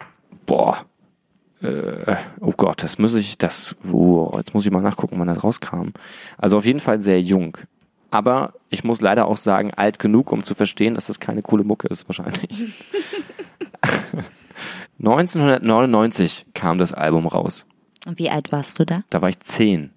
Boah. 0.46 0.86
Äh, 1.62 2.18
oh 2.42 2.54
Gott, 2.56 2.84
das 2.84 2.98
muss 2.98 3.16
ich, 3.16 3.38
das, 3.38 3.78
oh, 3.90 4.30
jetzt 4.36 4.54
muss 4.54 4.66
ich 4.66 4.72
mal 4.72 4.82
nachgucken, 4.82 5.18
wann 5.20 5.28
das 5.28 5.42
rauskam. 5.42 5.94
Also 6.38 6.58
auf 6.58 6.66
jeden 6.66 6.82
Fall 6.82 7.00
sehr 7.00 7.22
jung. 7.22 7.58
Aber 8.12 8.54
ich 8.70 8.84
muss 8.84 9.02
leider 9.02 9.28
auch 9.28 9.38
sagen, 9.38 9.74
alt 9.74 10.00
genug, 10.00 10.32
um 10.32 10.44
zu 10.44 10.56
verstehen, 10.56 10.96
dass 10.96 11.08
das 11.08 11.20
keine 11.20 11.42
coole 11.42 11.64
Mucke 11.64 11.88
ist, 11.88 12.08
wahrscheinlich. 12.08 12.74
1999 15.00 16.48
kam 16.54 16.78
das 16.78 16.94
Album 16.94 17.28
raus. 17.28 17.66
Und 18.06 18.20
wie 18.20 18.30
alt 18.30 18.52
warst 18.52 18.80
du 18.80 18.86
da? 18.86 19.04
Da 19.10 19.22
war 19.22 19.30
ich 19.30 19.40
zehn. 19.42 19.92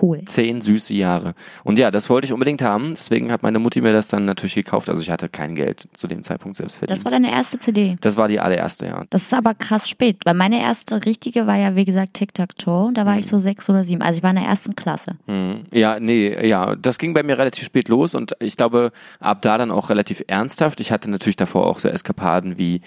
Cool. 0.00 0.22
Zehn 0.26 0.60
süße 0.60 0.94
Jahre. 0.94 1.34
Und 1.64 1.78
ja, 1.78 1.90
das 1.90 2.10
wollte 2.10 2.26
ich 2.26 2.32
unbedingt 2.32 2.62
haben. 2.62 2.90
Deswegen 2.90 3.32
hat 3.32 3.42
meine 3.42 3.58
Mutti 3.58 3.80
mir 3.80 3.92
das 3.92 4.08
dann 4.08 4.24
natürlich 4.24 4.54
gekauft. 4.54 4.88
Also 4.90 5.00
ich 5.02 5.10
hatte 5.10 5.28
kein 5.28 5.54
Geld 5.54 5.88
zu 5.94 6.06
dem 6.06 6.22
Zeitpunkt 6.22 6.56
selbst 6.56 6.76
verdient. 6.76 6.98
Das 6.98 7.04
war 7.04 7.12
deine 7.12 7.30
erste 7.32 7.58
CD. 7.58 7.96
Das 8.00 8.16
war 8.16 8.28
die 8.28 8.40
allererste, 8.40 8.86
ja. 8.86 9.04
Das 9.10 9.22
ist 9.22 9.34
aber 9.34 9.54
krass 9.54 9.88
spät, 9.88 10.18
weil 10.24 10.34
meine 10.34 10.60
erste 10.60 11.04
richtige 11.06 11.46
war 11.46 11.56
ja, 11.56 11.76
wie 11.76 11.84
gesagt, 11.84 12.14
Tic-Tac-Toe. 12.14 12.92
Da 12.94 13.06
war 13.06 13.14
Mhm. 13.14 13.20
ich 13.20 13.26
so 13.28 13.38
sechs 13.38 13.68
oder 13.70 13.84
sieben. 13.84 14.02
Also 14.02 14.18
ich 14.18 14.22
war 14.22 14.30
in 14.30 14.36
der 14.36 14.44
ersten 14.46 14.76
Klasse. 14.76 15.16
Hm. 15.26 15.64
Ja, 15.72 15.98
nee, 16.00 16.46
ja, 16.46 16.76
das 16.76 16.98
ging 16.98 17.14
bei 17.14 17.22
mir 17.22 17.38
relativ 17.38 17.64
spät 17.64 17.88
los 17.88 18.14
und 18.14 18.32
ich 18.40 18.56
glaube, 18.56 18.92
ab 19.20 19.42
da 19.42 19.58
dann 19.58 19.70
auch 19.70 19.90
relativ 19.90 20.22
ernsthaft. 20.26 20.80
Ich 20.80 20.92
hatte 20.92 21.10
natürlich 21.10 21.36
davor 21.36 21.66
auch 21.66 21.78
so 21.78 21.88
Eskapaden 21.88 22.58
wie, 22.58 22.80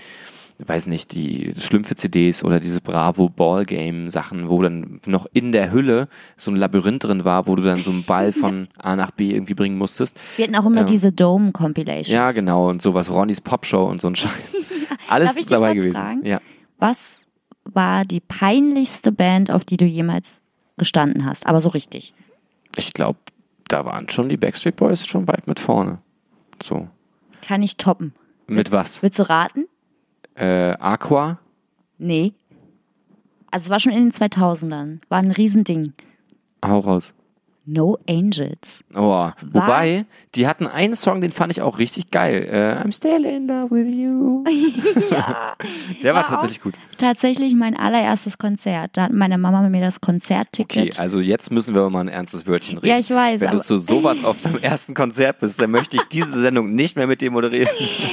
weiß 0.66 0.88
nicht, 0.88 1.14
die 1.14 1.54
Schlümpfe 1.58 1.96
CDs 1.96 2.44
oder 2.44 2.60
diese 2.60 2.82
Bravo 2.82 3.30
Ballgame 3.30 4.10
Sachen, 4.12 4.50
wo 4.50 4.62
dann 4.62 5.00
noch 5.06 5.26
in 5.34 5.52
der 5.52 5.72
Hülle 5.72 6.10
so 6.38 6.52
ein 6.52 6.58
Labyrinth 6.58 7.04
drin 7.06 7.24
war, 7.26 7.48
wo 7.48 7.56
du 7.56 7.64
dann 7.64 7.80
so 7.82 7.92
einen 7.92 8.04
Ball 8.04 8.32
von 8.34 8.68
A 8.78 8.96
nach 8.96 9.12
B 9.12 9.32
irgendwie 9.32 9.54
bringen 9.54 9.78
musstest. 9.78 10.18
Wir 10.36 10.46
hatten 10.46 10.56
auch 10.56 10.66
immer 10.66 10.82
Ja. 10.82 10.84
diese 10.84 11.12
Dome-Compilations. 11.12 12.10
Ja, 12.10 12.32
genau, 12.32 12.70
und 12.70 12.82
sowas, 12.82 13.10
Ronnys 13.10 13.42
Popshow 13.42 13.86
und 13.86 14.02
so 14.02 14.08
ein 14.10 14.16
Scheiß. 14.16 14.32
Alles 15.08 15.36
dich 15.36 15.46
dabei 15.48 15.74
gewesen. 15.76 15.94
fragen? 15.94 16.26
Ja. 16.26 16.42
Was 16.78 17.20
war 17.64 18.06
die 18.06 18.20
peinlichste 18.20 19.12
Band, 19.12 19.52
auf 19.52 19.64
die 19.66 19.78
du 19.78 19.86
jemals 19.86 20.42
gestanden 20.78 21.26
hast? 21.26 21.48
Aber 21.48 21.62
so 21.62 21.70
richtig. 21.70 22.14
Ich 22.76 22.94
glaube, 22.94 23.20
da 23.68 23.86
waren 23.86 24.10
schon 24.10 24.30
die 24.30 24.38
Backstreet 24.38 24.76
Boys 24.76 25.06
schon 25.08 25.28
weit 25.28 25.48
mit 25.48 25.60
vorne. 25.60 26.00
So. 26.62 26.88
Kann 27.42 27.64
ich 27.64 27.78
toppen. 27.78 28.14
Mit 28.48 28.72
was? 28.72 29.02
Willst 29.02 29.20
du 29.20 29.30
raten? 29.30 29.66
Äh, 30.40 30.78
Aqua? 30.80 31.38
Nee. 31.98 32.34
Also 33.52 33.66
es 33.66 33.70
war 33.70 33.80
schon 33.82 33.92
in 33.92 34.10
den 34.10 34.12
2000ern. 34.14 35.00
War 35.10 35.20
ein 35.20 35.32
Riesending. 35.32 35.94
Hau 36.64 36.80
raus. 36.80 37.14
No 37.72 38.00
Angels. 38.10 38.84
Oh, 38.96 39.30
wobei, 39.52 40.06
die 40.34 40.48
hatten 40.48 40.66
einen 40.66 40.96
Song, 40.96 41.22
den 41.22 41.30
fand 41.30 41.52
ich 41.52 41.62
auch 41.62 41.78
richtig 41.78 42.10
geil. 42.10 42.48
Äh, 42.52 42.84
I'm 42.84 42.92
still 42.92 43.24
in 43.26 43.48
love 43.48 43.70
with 43.70 43.88
you. 43.88 44.44
ja. 45.12 45.56
Der 46.04 46.16
war 46.16 46.24
War 46.24 46.30
tatsächlich 46.30 46.62
gut. 46.62 46.74
Tatsächlich 46.98 47.54
mein 47.54 47.78
allererstes 47.78 48.40
Konzert. 48.40 48.98
Da 48.98 49.04
hat 49.04 49.14
meine 49.14 49.38
Mama 49.38 49.62
mir 49.70 49.82
das 49.82 50.02
Konzertticket. 50.02 50.94
Okay, 50.94 51.02
also 51.02 51.20
jetzt 51.20 51.52
müssen 51.52 51.76
wir 51.76 51.88
mal 51.92 52.02
ein 52.02 52.08
ernstes 52.08 52.48
Wörtchen 52.48 52.80
reden. 52.80 52.88
Ja, 52.88 52.98
ich 52.98 53.12
weiß, 53.12 53.42
Wenn 53.42 53.52
du 53.52 53.62
zu 53.62 53.78
sowas 53.78 54.24
auf 54.24 54.42
deinem 54.42 54.58
ersten 54.64 54.96
Konzert 54.96 55.40
bist, 55.40 55.62
dann 55.62 55.70
möchte 55.70 55.98
ich 55.98 56.04
diese 56.06 56.42
Sendung 56.42 56.74
nicht 56.74 56.96
mehr 56.96 57.06
mit 57.06 57.22
dir 57.22 57.30
moderieren. 57.30 57.70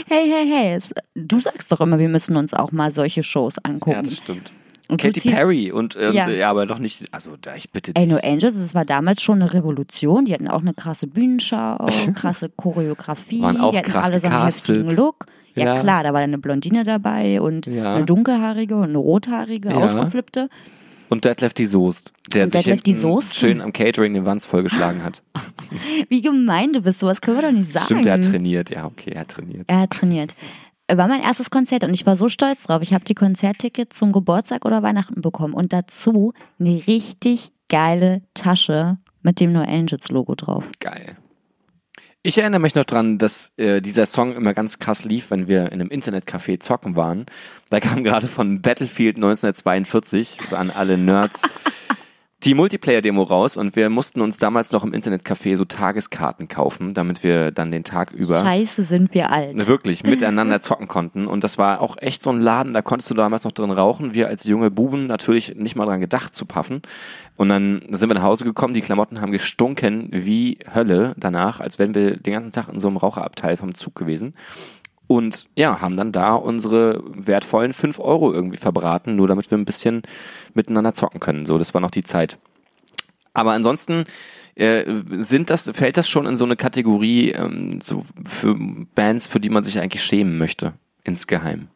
Hey, 0.06 0.28
hey, 0.28 0.46
hey. 0.46 0.78
Du 1.14 1.40
sagst 1.40 1.72
doch 1.72 1.80
immer, 1.80 1.98
wir 1.98 2.10
müssen 2.10 2.36
uns 2.36 2.52
auch 2.52 2.72
mal 2.72 2.90
solche 2.90 3.22
Shows 3.22 3.56
angucken. 3.64 3.96
Ja, 3.96 4.02
das 4.02 4.18
stimmt. 4.18 4.52
Und 4.88 5.00
Katy 5.00 5.30
Perry 5.30 5.72
und, 5.72 5.96
und 5.96 6.14
Ja. 6.14 6.28
ja. 6.28 6.50
aber 6.50 6.66
doch 6.66 6.78
nicht, 6.78 7.04
also 7.12 7.32
da 7.40 7.56
ich 7.56 7.70
bitte 7.70 7.92
Ey, 7.94 8.04
dich. 8.06 8.12
No 8.14 8.20
Angels, 8.22 8.56
das 8.56 8.74
war 8.74 8.84
damals 8.84 9.22
schon 9.22 9.42
eine 9.42 9.52
Revolution. 9.52 10.24
Die 10.26 10.32
hatten 10.32 10.48
auch 10.48 10.60
eine 10.60 10.74
krasse 10.74 11.06
Bühnenschau, 11.06 11.86
krasse 12.14 12.50
Choreografie. 12.56 13.42
Waren 13.42 13.60
auch 13.60 13.72
die 13.72 13.78
hatten 13.78 13.90
krass 13.90 14.04
alle 14.06 14.20
so 14.20 14.26
einen 14.28 14.36
gecastet. 14.36 14.76
heftigen 14.76 14.96
Look. 14.96 15.26
Ja, 15.54 15.74
Ja. 15.74 15.80
klar, 15.80 16.02
da 16.04 16.12
war 16.12 16.20
eine 16.20 16.38
Blondine 16.38 16.84
dabei 16.84 17.40
und 17.40 17.66
Ja. 17.66 17.96
eine 17.96 18.04
dunkelhaarige 18.04 18.76
und 18.76 18.90
eine 18.90 18.98
rothaarige, 18.98 19.70
Ja. 19.70 19.76
ausgeflippte. 19.76 20.48
Und 21.08 21.24
Detlef 21.24 21.54
die 21.54 21.66
Soest, 21.66 22.12
der 22.34 22.44
Und 22.44 22.50
sich 22.50 22.64
Detlef 22.64 22.82
die 22.82 22.92
Soest? 22.92 23.36
schön 23.36 23.60
am 23.60 23.72
Catering 23.72 24.14
den 24.14 24.24
Wanz 24.26 24.44
vollgeschlagen 24.44 25.04
hat. 25.04 25.22
Wie 26.08 26.20
gemein 26.20 26.72
du 26.72 26.80
bist, 26.82 26.98
sowas 26.98 27.20
können 27.20 27.36
wir 27.38 27.42
doch 27.42 27.52
nicht 27.52 27.70
sagen. 27.72 27.86
Stimmt, 27.86 28.06
er 28.06 28.14
hat 28.14 28.24
trainiert. 28.24 28.70
Ja, 28.70 28.86
okay, 28.86 29.12
er 29.14 29.20
hat 29.20 29.28
trainiert. 29.28 29.64
Er 29.68 29.80
hat 29.82 29.90
trainiert. 29.90 30.34
War 30.88 31.08
mein 31.08 31.20
erstes 31.20 31.50
Konzert 31.50 31.82
und 31.82 31.92
ich 31.94 32.06
war 32.06 32.14
so 32.14 32.28
stolz 32.28 32.64
drauf. 32.64 32.80
Ich 32.82 32.94
habe 32.94 33.04
die 33.04 33.14
Konzerttickets 33.14 33.98
zum 33.98 34.12
Geburtstag 34.12 34.64
oder 34.64 34.82
Weihnachten 34.82 35.20
bekommen 35.20 35.52
und 35.54 35.72
dazu 35.72 36.32
eine 36.60 36.86
richtig 36.86 37.50
geile 37.68 38.22
Tasche 38.34 38.98
mit 39.22 39.40
dem 39.40 39.52
No 39.52 39.62
Angels 39.62 40.08
Logo 40.10 40.36
drauf. 40.36 40.64
Geil. 40.78 41.16
Ich 42.22 42.38
erinnere 42.38 42.60
mich 42.60 42.74
noch 42.74 42.84
dran, 42.84 43.18
dass 43.18 43.52
äh, 43.56 43.80
dieser 43.80 44.06
Song 44.06 44.34
immer 44.34 44.52
ganz 44.52 44.80
krass 44.80 45.04
lief, 45.04 45.30
wenn 45.30 45.46
wir 45.46 45.66
in 45.66 45.80
einem 45.80 45.90
Internetcafé 45.90 46.58
zocken 46.58 46.96
waren. 46.96 47.26
Da 47.70 47.78
kam 47.78 48.02
gerade 48.02 48.26
von 48.26 48.62
Battlefield 48.62 49.16
1942 49.16 50.52
an 50.52 50.70
alle 50.70 50.98
Nerds 50.98 51.42
die 52.46 52.54
Multiplayer-Demo 52.54 53.24
raus 53.24 53.56
und 53.56 53.74
wir 53.74 53.90
mussten 53.90 54.20
uns 54.20 54.38
damals 54.38 54.70
noch 54.70 54.84
im 54.84 54.92
Internetcafé 54.94 55.56
so 55.56 55.64
Tageskarten 55.64 56.46
kaufen, 56.46 56.94
damit 56.94 57.24
wir 57.24 57.50
dann 57.50 57.72
den 57.72 57.82
Tag 57.82 58.12
über 58.12 58.38
Scheiße, 58.40 58.84
sind 58.84 59.12
wir 59.14 59.32
alt. 59.32 59.66
wirklich 59.66 60.04
miteinander 60.04 60.60
zocken 60.62 60.86
konnten. 60.86 61.26
Und 61.26 61.42
das 61.42 61.58
war 61.58 61.80
auch 61.80 61.96
echt 61.98 62.22
so 62.22 62.30
ein 62.30 62.40
Laden, 62.40 62.72
da 62.72 62.82
konntest 62.82 63.10
du 63.10 63.14
damals 63.14 63.42
noch 63.42 63.50
drin 63.50 63.72
rauchen. 63.72 64.14
Wir 64.14 64.28
als 64.28 64.44
junge 64.44 64.70
Buben 64.70 65.08
natürlich 65.08 65.56
nicht 65.56 65.74
mal 65.74 65.86
dran 65.86 66.00
gedacht 66.00 66.36
zu 66.36 66.46
paffen. 66.46 66.82
Und 67.34 67.48
dann 67.48 67.82
sind 67.90 68.08
wir 68.08 68.14
nach 68.14 68.22
Hause 68.22 68.44
gekommen, 68.44 68.74
die 68.74 68.80
Klamotten 68.80 69.20
haben 69.20 69.32
gestunken 69.32 70.08
wie 70.12 70.58
Hölle 70.72 71.14
danach, 71.16 71.58
als 71.58 71.80
wären 71.80 71.96
wir 71.96 72.16
den 72.16 72.32
ganzen 72.32 72.52
Tag 72.52 72.68
in 72.68 72.78
so 72.78 72.86
einem 72.86 72.96
Raucherabteil 72.96 73.56
vom 73.56 73.74
Zug 73.74 73.96
gewesen. 73.96 74.34
Und 75.08 75.48
ja, 75.54 75.80
haben 75.80 75.96
dann 75.96 76.12
da 76.12 76.34
unsere 76.34 77.02
wertvollen 77.06 77.72
fünf 77.72 78.00
Euro 78.00 78.32
irgendwie 78.32 78.56
verbraten, 78.56 79.14
nur 79.14 79.28
damit 79.28 79.50
wir 79.50 79.58
ein 79.58 79.64
bisschen 79.64 80.02
miteinander 80.54 80.94
zocken 80.94 81.20
können. 81.20 81.46
So, 81.46 81.58
das 81.58 81.74
war 81.74 81.80
noch 81.80 81.92
die 81.92 82.02
Zeit. 82.02 82.38
Aber 83.32 83.52
ansonsten 83.52 84.06
äh, 84.56 84.84
sind 85.18 85.50
das, 85.50 85.70
fällt 85.74 85.96
das 85.96 86.08
schon 86.08 86.26
in 86.26 86.36
so 86.36 86.44
eine 86.44 86.56
Kategorie 86.56 87.30
ähm, 87.30 87.80
so 87.82 88.04
für 88.24 88.56
Bands, 88.94 89.26
für 89.26 89.38
die 89.38 89.50
man 89.50 89.62
sich 89.62 89.78
eigentlich 89.78 90.02
schämen 90.02 90.38
möchte, 90.38 90.72
insgeheim. 91.04 91.68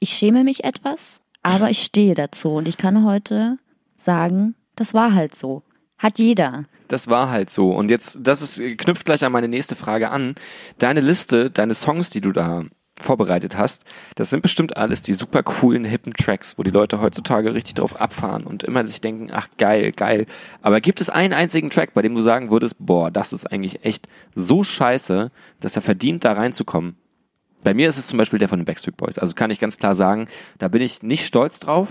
Ich 0.00 0.10
schäme 0.10 0.44
mich 0.44 0.64
etwas, 0.64 1.20
aber 1.42 1.70
ich 1.70 1.82
stehe 1.82 2.14
dazu 2.14 2.50
und 2.50 2.66
ich 2.66 2.76
kann 2.76 3.04
heute 3.04 3.58
sagen, 3.96 4.56
das 4.76 4.92
war 4.92 5.14
halt 5.14 5.36
so. 5.36 5.62
Hat 6.00 6.18
jeder. 6.18 6.64
Das 6.88 7.08
war 7.08 7.30
halt 7.30 7.50
so. 7.50 7.70
Und 7.70 7.90
jetzt, 7.90 8.18
das 8.22 8.40
ist, 8.40 8.78
knüpft 8.78 9.04
gleich 9.04 9.22
an 9.22 9.32
meine 9.32 9.48
nächste 9.48 9.76
Frage 9.76 10.10
an. 10.10 10.34
Deine 10.78 11.00
Liste, 11.00 11.50
deine 11.50 11.74
Songs, 11.74 12.08
die 12.08 12.22
du 12.22 12.32
da 12.32 12.64
vorbereitet 12.96 13.56
hast, 13.56 13.84
das 14.14 14.30
sind 14.30 14.42
bestimmt 14.42 14.76
alles 14.76 15.02
die 15.02 15.14
super 15.14 15.42
coolen, 15.42 15.84
hippen 15.84 16.14
Tracks, 16.14 16.58
wo 16.58 16.62
die 16.62 16.70
Leute 16.70 17.00
heutzutage 17.00 17.54
richtig 17.54 17.74
drauf 17.74 18.00
abfahren 18.00 18.44
und 18.44 18.62
immer 18.62 18.86
sich 18.86 19.00
denken, 19.00 19.28
ach 19.32 19.48
geil, 19.58 19.92
geil. 19.92 20.26
Aber 20.62 20.80
gibt 20.80 21.00
es 21.00 21.10
einen 21.10 21.32
einzigen 21.32 21.70
Track, 21.70 21.94
bei 21.94 22.02
dem 22.02 22.14
du 22.14 22.22
sagen 22.22 22.50
würdest, 22.50 22.76
boah, 22.78 23.10
das 23.10 23.32
ist 23.32 23.50
eigentlich 23.50 23.84
echt 23.84 24.08
so 24.34 24.64
scheiße, 24.64 25.30
dass 25.60 25.76
er 25.76 25.82
verdient, 25.82 26.24
da 26.24 26.32
reinzukommen? 26.32 26.96
Bei 27.62 27.74
mir 27.74 27.88
ist 27.88 27.98
es 27.98 28.06
zum 28.06 28.18
Beispiel 28.18 28.38
der 28.38 28.48
von 28.48 28.58
den 28.58 28.64
Backstreet 28.64 28.96
Boys. 28.96 29.18
Also 29.18 29.34
kann 29.34 29.50
ich 29.50 29.60
ganz 29.60 29.76
klar 29.76 29.94
sagen, 29.94 30.28
da 30.58 30.68
bin 30.68 30.80
ich 30.80 31.02
nicht 31.02 31.26
stolz 31.26 31.60
drauf, 31.60 31.88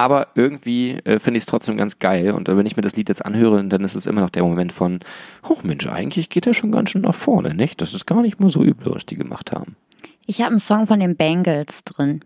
aber 0.00 0.28
irgendwie 0.34 0.92
äh, 1.04 1.18
finde 1.18 1.36
ich 1.36 1.42
es 1.42 1.46
trotzdem 1.46 1.76
ganz 1.76 1.98
geil. 1.98 2.30
Und 2.32 2.48
äh, 2.48 2.56
wenn 2.56 2.64
ich 2.64 2.74
mir 2.74 2.82
das 2.82 2.96
Lied 2.96 3.10
jetzt 3.10 3.22
anhöre, 3.22 3.62
dann 3.64 3.84
ist 3.84 3.94
es 3.94 4.06
immer 4.06 4.22
noch 4.22 4.30
der 4.30 4.42
Moment 4.42 4.72
von, 4.72 5.00
oh 5.46 5.58
Mensch, 5.62 5.86
eigentlich 5.86 6.30
geht 6.30 6.46
er 6.46 6.54
schon 6.54 6.72
ganz 6.72 6.90
schön 6.90 7.02
nach 7.02 7.14
vorne, 7.14 7.54
nicht? 7.54 7.82
Das 7.82 7.92
ist 7.92 8.06
gar 8.06 8.22
nicht 8.22 8.40
mal 8.40 8.48
so 8.48 8.64
übel, 8.64 8.94
was 8.94 9.04
die 9.04 9.16
gemacht 9.16 9.52
haben. 9.52 9.76
Ich 10.24 10.40
habe 10.40 10.52
einen 10.52 10.58
Song 10.58 10.86
von 10.86 11.00
den 11.00 11.16
Bangles 11.16 11.84
drin. 11.84 12.20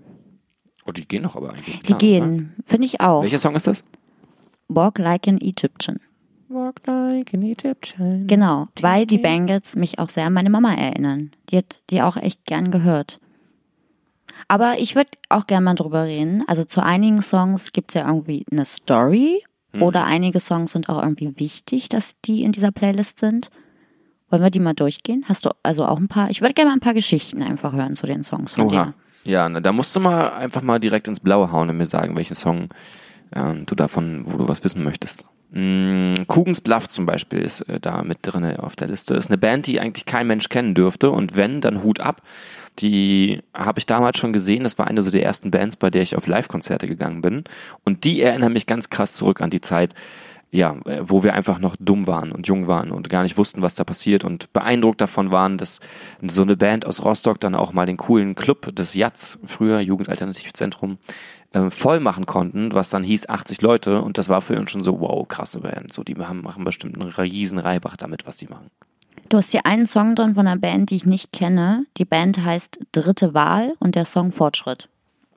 Oh, 0.87 0.93
die 0.93 1.09
gehen 1.09 1.25
doch 1.25 1.35
aber 1.35 1.51
eigentlich. 1.51 1.81
Die 1.81 1.87
klar, 1.87 1.99
gehen, 1.99 2.55
finde 2.65 2.87
ich 2.87 3.01
auch. 3.01 3.23
Welcher 3.23 3.41
Song 3.41 3.57
ist 3.57 3.67
das? 3.67 3.83
Walk 4.69 4.99
Like 4.99 5.27
an 5.27 5.41
Egyptian. 5.41 5.99
Walk 6.49 6.87
like 6.87 7.35
an 7.35 7.43
Egyptian. 7.43 8.29
Genau, 8.29 8.69
weil 8.81 9.05
die 9.05 9.19
Bangles 9.19 9.75
mich 9.75 9.99
auch 9.99 10.11
sehr 10.11 10.27
an 10.27 10.33
meine 10.33 10.51
Mama 10.51 10.75
erinnern. 10.75 11.33
Die 11.51 11.57
hat 11.57 11.81
die 11.91 12.03
auch 12.03 12.17
echt 12.17 12.45
gern 12.45 12.71
gehört. 12.71 13.19
Aber 14.49 14.79
ich 14.79 14.95
würde 14.95 15.11
auch 15.29 15.47
gerne 15.47 15.65
mal 15.65 15.75
drüber 15.75 16.05
reden. 16.05 16.45
Also 16.47 16.65
zu 16.65 16.83
einigen 16.83 17.23
Songs 17.23 17.73
gibt 17.73 17.91
es 17.91 17.95
ja 17.95 18.07
irgendwie 18.07 18.45
eine 18.51 18.65
Story 18.65 19.43
Mhm. 19.73 19.83
oder 19.83 20.05
einige 20.05 20.39
Songs 20.39 20.71
sind 20.71 20.89
auch 20.89 21.03
irgendwie 21.03 21.37
wichtig, 21.39 21.89
dass 21.89 22.15
die 22.25 22.43
in 22.45 22.53
dieser 22.53 22.71
Playlist 22.71 23.19
sind. 23.19 23.51
Wollen 24.31 24.43
wir 24.43 24.51
die 24.51 24.61
mal 24.61 24.73
durchgehen? 24.75 25.25
Hast 25.29 25.47
du 25.47 25.51
also 25.65 25.85
auch 25.85 25.99
ein 25.99 26.07
paar? 26.09 26.31
Ich 26.31 26.41
würde 26.41 26.55
gerne 26.55 26.71
mal 26.71 26.77
ein 26.77 26.81
paar 26.81 26.95
Geschichten 26.95 27.43
einfach 27.43 27.73
hören 27.73 27.97
zu 27.97 28.07
den 28.07 28.23
Songs 28.23 28.53
von 28.55 28.67
Oha. 28.67 28.85
dir. 28.85 28.95
Ja, 29.25 29.49
na, 29.49 29.61
da 29.61 29.73
musst 29.73 29.95
du 29.97 30.01
mal 30.01 30.33
einfach 30.35 30.63
mal 30.63 30.79
direkt 30.79 31.09
ins 31.09 31.19
Blaue 31.21 31.51
hauen 31.51 31.71
und 31.71 31.77
mir 31.77 31.87
sagen, 31.87 32.15
welchen 32.15 32.37
Song 32.37 32.69
ähm, 33.35 33.65
du 33.67 33.75
davon, 33.75 34.23
wo 34.27 34.37
du 34.39 34.47
was 34.49 34.63
wissen 34.63 34.85
möchtest. 34.85 35.25
Mm, 35.57 36.27
Kugens 36.27 36.61
Bluff 36.61 36.89
zum 36.89 37.07
Beispiel 37.07 37.41
ist 37.41 37.61
äh, 37.69 37.79
da 37.79 38.03
mit 38.03 38.19
drinne 38.23 38.61
auf 38.61 38.75
der 38.75 38.89
Liste. 38.89 39.15
Ist 39.15 39.31
eine 39.31 39.39
Band, 39.39 39.69
die 39.69 39.79
eigentlich 39.79 40.05
kein 40.05 40.27
Mensch 40.27 40.49
kennen 40.49 40.75
dürfte 40.75 41.11
und 41.11 41.37
wenn, 41.37 41.61
dann 41.61 41.85
Hut 41.85 42.01
ab. 42.01 42.23
Die 42.81 43.41
habe 43.55 43.79
ich 43.79 43.87
damals 43.87 44.19
schon 44.19 44.33
gesehen. 44.33 44.65
Das 44.65 44.79
war 44.79 44.89
eine 44.89 45.03
so 45.03 45.13
der 45.13 45.23
ersten 45.23 45.53
Bands, 45.53 45.77
bei 45.77 45.91
der 45.91 46.03
ich 46.03 46.17
auf 46.17 46.27
Live-Konzerte 46.27 46.89
gegangen 46.89 47.23
bin. 47.23 47.45
Und 47.85 48.03
die 48.03 48.21
erinnern 48.21 48.53
mich 48.53 48.67
ganz 48.67 48.91
krass 48.91 49.13
zurück 49.13 49.41
an 49.41 49.51
die 49.51 49.61
Zeit, 49.61 49.95
ja, 50.51 50.77
äh, 50.87 51.03
wo 51.03 51.23
wir 51.23 51.35
einfach 51.35 51.61
noch 51.61 51.77
dumm 51.79 52.09
waren 52.09 52.33
und 52.33 52.49
jung 52.49 52.67
waren 52.67 52.91
und 52.91 53.09
gar 53.09 53.23
nicht 53.23 53.37
wussten, 53.37 53.63
was 53.63 53.77
da 53.77 53.85
passiert 53.85 54.25
und 54.25 54.53
beeindruckt 54.53 55.01
davon 55.01 55.31
waren, 55.31 55.57
dass 55.57 55.79
so 56.23 56.43
eine 56.43 56.57
Band 56.57 56.85
aus 56.85 57.05
Rostock 57.05 57.39
dann 57.39 57.55
auch 57.55 57.73
mal 57.73 57.87
den 57.87 57.97
coolen 57.97 58.35
Club 58.35 58.75
des 58.75 58.95
Jats, 58.95 59.39
früher 59.45 59.79
Jugendalternativzentrum, 59.79 60.99
äh, 61.55 61.71
voll 61.71 62.01
machen 62.01 62.27
konnten, 62.27 62.75
was 62.75 62.91
dann 62.91 63.05
hieß 63.05 63.29
80 63.29 63.63
Leute 63.63 64.03
und 64.03 64.19
das 64.19 64.29
war 64.29 64.43
für 64.43 64.59
uns 64.59 64.73
schon 64.73 64.83
so, 64.83 65.01
wow, 65.01 65.27
krasse 65.27 65.61
Band. 65.61 65.93
So, 65.93 66.03
die 66.03 66.17
haben, 66.17 66.43
machen 66.43 66.65
bestimmt 66.65 67.01
einen 67.01 67.11
riesen 67.11 67.59
Reibach 67.59 67.97
damit, 67.97 68.27
was 68.27 68.39
die 68.39 68.47
machen. 68.47 68.71
Du 69.29 69.39
hast 69.39 69.53
hier 69.53 69.65
einen 69.65 69.87
Song 69.87 70.17
drin 70.17 70.35
von 70.35 70.47
einer 70.47 70.61
Band, 70.61 70.91
die 70.91 70.97
ich 70.97 71.07
nicht 71.07 71.33
kenne. 71.33 71.87
Die 71.97 72.05
Band 72.05 72.45
heißt 72.45 72.81
Dritte 72.91 73.35
Wahl 73.35 73.75
und 73.79 73.95
der 73.95 74.05
Song 74.05 74.33
Fortschritt. 74.33 74.89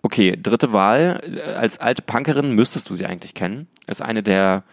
Okay, 0.01 0.38
dritte 0.41 0.74
Wahl. 0.74 1.22
Äh, 1.24 1.53
Als 1.53 1.80
alte 1.80 2.01
Punkerin 2.01 2.53
müsstest 2.53 2.89
du 2.89 2.95
sie 2.95 3.05
eigentlich 3.05 3.36
kennen. 3.36 3.68
Ist 3.86 4.01
eine 4.01 4.24
der 4.24 4.63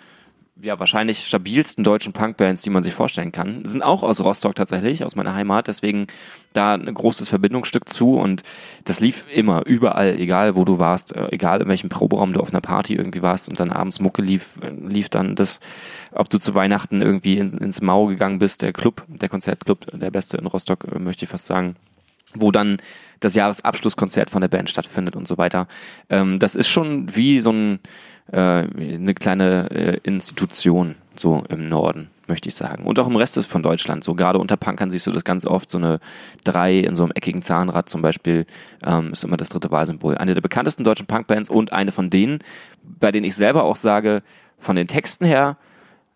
ja, 0.60 0.78
wahrscheinlich 0.78 1.26
stabilsten 1.26 1.82
deutschen 1.82 2.12
Punkbands, 2.12 2.62
die 2.62 2.70
man 2.70 2.84
sich 2.84 2.94
vorstellen 2.94 3.32
kann. 3.32 3.64
Sind 3.64 3.82
auch 3.82 4.04
aus 4.04 4.20
Rostock 4.20 4.54
tatsächlich, 4.54 5.04
aus 5.04 5.16
meiner 5.16 5.34
Heimat, 5.34 5.66
deswegen 5.66 6.06
da 6.52 6.74
ein 6.74 6.94
großes 6.94 7.28
Verbindungsstück 7.28 7.88
zu 7.88 8.16
und 8.16 8.44
das 8.84 9.00
lief 9.00 9.24
immer, 9.32 9.66
überall, 9.66 10.16
egal 10.16 10.54
wo 10.54 10.64
du 10.64 10.78
warst, 10.78 11.14
äh, 11.14 11.28
egal 11.32 11.60
in 11.60 11.68
welchem 11.68 11.88
Proberaum 11.88 12.32
du 12.32 12.40
auf 12.40 12.50
einer 12.50 12.60
Party 12.60 12.94
irgendwie 12.94 13.22
warst 13.22 13.48
und 13.48 13.58
dann 13.58 13.72
abends 13.72 13.98
Mucke 13.98 14.22
lief, 14.22 14.58
äh, 14.62 14.70
lief 14.70 15.08
dann 15.08 15.34
das, 15.34 15.58
ob 16.12 16.30
du 16.30 16.38
zu 16.38 16.54
Weihnachten 16.54 17.02
irgendwie 17.02 17.36
in, 17.36 17.58
ins 17.58 17.80
Mau 17.80 18.06
gegangen 18.06 18.38
bist, 18.38 18.62
der 18.62 18.72
Club, 18.72 19.02
der 19.08 19.28
Konzertclub, 19.28 19.86
der 19.92 20.12
beste 20.12 20.36
in 20.36 20.46
Rostock, 20.46 20.84
äh, 20.84 21.00
möchte 21.00 21.24
ich 21.24 21.30
fast 21.30 21.46
sagen, 21.46 21.74
wo 22.34 22.52
dann 22.52 22.78
das 23.20 23.34
Jahresabschlusskonzert 23.34 24.30
von 24.30 24.40
der 24.40 24.48
Band 24.48 24.70
stattfindet 24.70 25.16
und 25.16 25.26
so 25.26 25.38
weiter. 25.38 25.66
Ähm, 26.10 26.38
das 26.38 26.54
ist 26.54 26.68
schon 26.68 27.14
wie 27.16 27.40
so 27.40 27.50
ein, 27.50 27.80
äh, 28.32 28.38
eine 28.38 29.14
kleine 29.14 29.70
äh, 29.70 29.98
Institution 30.02 30.96
so 31.16 31.44
im 31.48 31.68
Norden, 31.68 32.10
möchte 32.26 32.48
ich 32.48 32.54
sagen. 32.54 32.84
Und 32.84 32.98
auch 32.98 33.06
im 33.06 33.16
Rest 33.16 33.38
von 33.46 33.62
Deutschland. 33.62 34.04
So 34.04 34.14
gerade 34.14 34.38
unter 34.38 34.56
Punkern 34.56 34.90
siehst 34.90 35.06
du 35.06 35.12
das 35.12 35.24
ganz 35.24 35.46
oft. 35.46 35.70
So 35.70 35.78
eine 35.78 36.00
drei 36.42 36.78
in 36.78 36.96
so 36.96 37.04
einem 37.04 37.12
eckigen 37.12 37.42
Zahnrad 37.42 37.88
zum 37.88 38.02
Beispiel 38.02 38.46
ähm, 38.84 39.12
ist 39.12 39.24
immer 39.24 39.36
das 39.36 39.48
dritte 39.48 39.70
Wahlsymbol. 39.70 40.16
Eine 40.16 40.34
der 40.34 40.40
bekanntesten 40.40 40.84
deutschen 40.84 41.06
Punkbands 41.06 41.50
und 41.50 41.72
eine 41.72 41.92
von 41.92 42.10
denen, 42.10 42.40
bei 42.82 43.12
denen 43.12 43.24
ich 43.24 43.36
selber 43.36 43.64
auch 43.64 43.76
sage, 43.76 44.22
von 44.58 44.76
den 44.76 44.88
Texten 44.88 45.24
her 45.24 45.56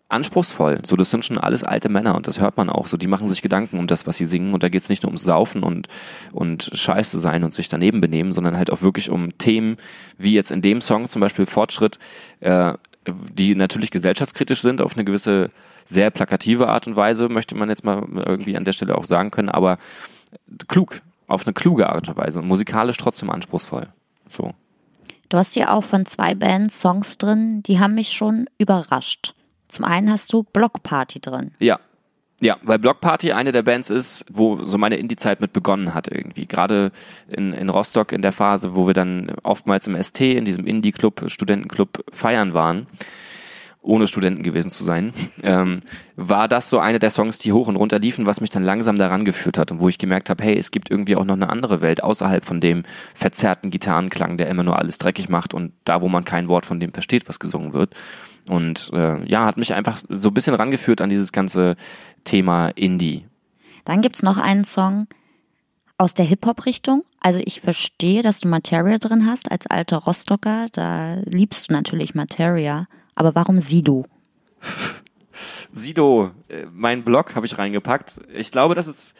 anspruchsvoll. 0.09 0.79
So, 0.83 0.95
das 0.95 1.11
sind 1.11 1.23
schon 1.23 1.37
alles 1.37 1.63
alte 1.63 1.87
Männer 1.87 2.15
und 2.15 2.27
das 2.27 2.41
hört 2.41 2.57
man 2.57 2.69
auch. 2.69 2.87
So, 2.87 2.97
die 2.97 3.07
machen 3.07 3.29
sich 3.29 3.41
Gedanken 3.41 3.77
um 3.77 3.87
das, 3.87 4.07
was 4.07 4.17
sie 4.17 4.25
singen. 4.25 4.53
Und 4.53 4.63
da 4.63 4.69
geht's 4.69 4.89
nicht 4.89 5.03
nur 5.03 5.09
ums 5.09 5.23
Saufen 5.23 5.63
und, 5.63 5.87
und 6.31 6.71
Scheiße 6.73 7.19
sein 7.19 7.43
und 7.43 7.53
sich 7.53 7.69
daneben 7.69 8.01
benehmen, 8.01 8.31
sondern 8.31 8.57
halt 8.57 8.71
auch 8.71 8.81
wirklich 8.81 9.09
um 9.09 9.37
Themen, 9.37 9.77
wie 10.17 10.33
jetzt 10.33 10.51
in 10.51 10.61
dem 10.61 10.81
Song 10.81 11.07
zum 11.07 11.21
Beispiel 11.21 11.45
Fortschritt, 11.45 11.99
äh, 12.39 12.73
die 13.07 13.55
natürlich 13.55 13.91
gesellschaftskritisch 13.91 14.61
sind 14.61 14.81
auf 14.81 14.95
eine 14.95 15.05
gewisse 15.05 15.51
sehr 15.85 16.11
plakative 16.11 16.67
Art 16.67 16.87
und 16.87 16.95
Weise, 16.95 17.29
möchte 17.29 17.55
man 17.55 17.69
jetzt 17.69 17.83
mal 17.83 18.05
irgendwie 18.13 18.57
an 18.57 18.65
der 18.65 18.73
Stelle 18.73 18.95
auch 18.95 19.05
sagen 19.05 19.31
können, 19.31 19.49
aber 19.49 19.77
klug, 20.67 21.01
auf 21.27 21.45
eine 21.45 21.53
kluge 21.53 21.89
Art 21.89 22.07
und 22.07 22.17
Weise 22.17 22.39
und 22.39 22.47
musikalisch 22.47 22.97
trotzdem 22.97 23.29
anspruchsvoll. 23.29 23.87
So. 24.27 24.51
Du 25.29 25.37
hast 25.37 25.53
hier 25.53 25.71
auch 25.71 25.83
von 25.83 26.05
zwei 26.05 26.35
Bands 26.35 26.79
Songs 26.79 27.17
drin, 27.17 27.63
die 27.63 27.79
haben 27.79 27.95
mich 27.95 28.09
schon 28.09 28.47
überrascht. 28.57 29.33
Zum 29.69 29.85
einen 29.85 30.11
hast 30.11 30.33
du 30.33 30.43
Block 30.43 30.83
Party 30.83 31.21
drin. 31.21 31.51
Ja. 31.59 31.79
Ja, 32.41 32.55
weil 32.63 32.79
Block 32.79 33.01
Party 33.01 33.33
eine 33.33 33.51
der 33.51 33.63
Bands 33.63 33.89
ist, 33.89 34.25
wo 34.31 34.63
so 34.63 34.77
meine 34.77 34.95
Indie-Zeit 34.95 35.41
mit 35.41 35.51
begonnen 35.51 35.93
hat 35.93 36.07
irgendwie. 36.07 36.45
Gerade 36.45 36.93
in, 37.27 37.51
in 37.51 37.67
Rostock 37.67 38.13
in 38.13 38.21
der 38.21 38.31
Phase, 38.31 38.75
wo 38.75 38.87
wir 38.87 38.93
dann 38.93 39.33
oftmals 39.43 39.87
im 39.87 40.01
ST, 40.01 40.21
in 40.21 40.45
diesem 40.45 40.65
Indie-Club, 40.65 41.25
Studentenclub 41.27 42.05
feiern 42.13 42.53
waren, 42.53 42.87
ohne 43.81 44.07
Studenten 44.07 44.43
gewesen 44.43 44.71
zu 44.71 44.85
sein, 44.85 45.13
ähm, 45.43 45.81
war 46.15 46.47
das 46.47 46.69
so 46.69 46.79
eine 46.79 46.99
der 46.99 47.09
Songs, 47.09 47.39
die 47.39 47.51
hoch 47.51 47.67
und 47.67 47.75
runter 47.75 47.99
liefen, 47.99 48.25
was 48.25 48.39
mich 48.39 48.49
dann 48.49 48.63
langsam 48.63 48.97
daran 48.97 49.25
geführt 49.25 49.57
hat 49.57 49.73
und 49.73 49.81
wo 49.81 49.89
ich 49.89 49.97
gemerkt 49.97 50.29
habe, 50.29 50.41
hey, 50.41 50.57
es 50.57 50.71
gibt 50.71 50.89
irgendwie 50.89 51.17
auch 51.17 51.25
noch 51.25 51.35
eine 51.35 51.49
andere 51.49 51.81
Welt 51.81 52.01
außerhalb 52.01 52.45
von 52.45 52.61
dem 52.61 52.83
verzerrten 53.15 53.69
Gitarrenklang, 53.69 54.37
der 54.37 54.47
immer 54.47 54.63
nur 54.63 54.79
alles 54.79 54.97
dreckig 54.97 55.27
macht 55.27 55.53
und 55.53 55.73
da, 55.83 56.01
wo 56.01 56.07
man 56.07 56.23
kein 56.23 56.47
Wort 56.47 56.65
von 56.65 56.79
dem 56.79 56.93
versteht, 56.93 57.27
was 57.27 57.39
gesungen 57.39 57.73
wird. 57.73 57.93
Und 58.49 58.89
äh, 58.93 59.23
ja, 59.29 59.45
hat 59.45 59.57
mich 59.57 59.73
einfach 59.73 60.01
so 60.09 60.29
ein 60.29 60.33
bisschen 60.33 60.55
rangeführt 60.55 61.01
an 61.01 61.09
dieses 61.09 61.31
ganze 61.31 61.75
Thema 62.23 62.69
Indie. 62.69 63.25
Dann 63.85 64.01
gibt's 64.01 64.23
noch 64.23 64.37
einen 64.37 64.63
Song 64.63 65.07
aus 65.97 66.13
der 66.13 66.25
Hip-Hop-Richtung. 66.25 67.05
Also 67.19 67.41
ich 67.45 67.61
verstehe, 67.61 68.21
dass 68.21 68.39
du 68.39 68.47
Materia 68.47 68.97
drin 68.97 69.27
hast 69.27 69.51
als 69.51 69.67
alter 69.67 69.97
Rostocker. 69.97 70.67
Da 70.71 71.15
liebst 71.25 71.69
du 71.69 71.73
natürlich 71.73 72.15
Materia. 72.15 72.87
Aber 73.15 73.35
warum 73.35 73.59
Sido? 73.59 74.05
Sido, 75.73 76.31
äh, 76.47 76.65
mein 76.71 77.03
Blog 77.03 77.35
habe 77.35 77.45
ich 77.45 77.57
reingepackt. 77.57 78.13
Ich 78.33 78.51
glaube, 78.51 78.75
das 78.75 78.87
ist 78.87 79.13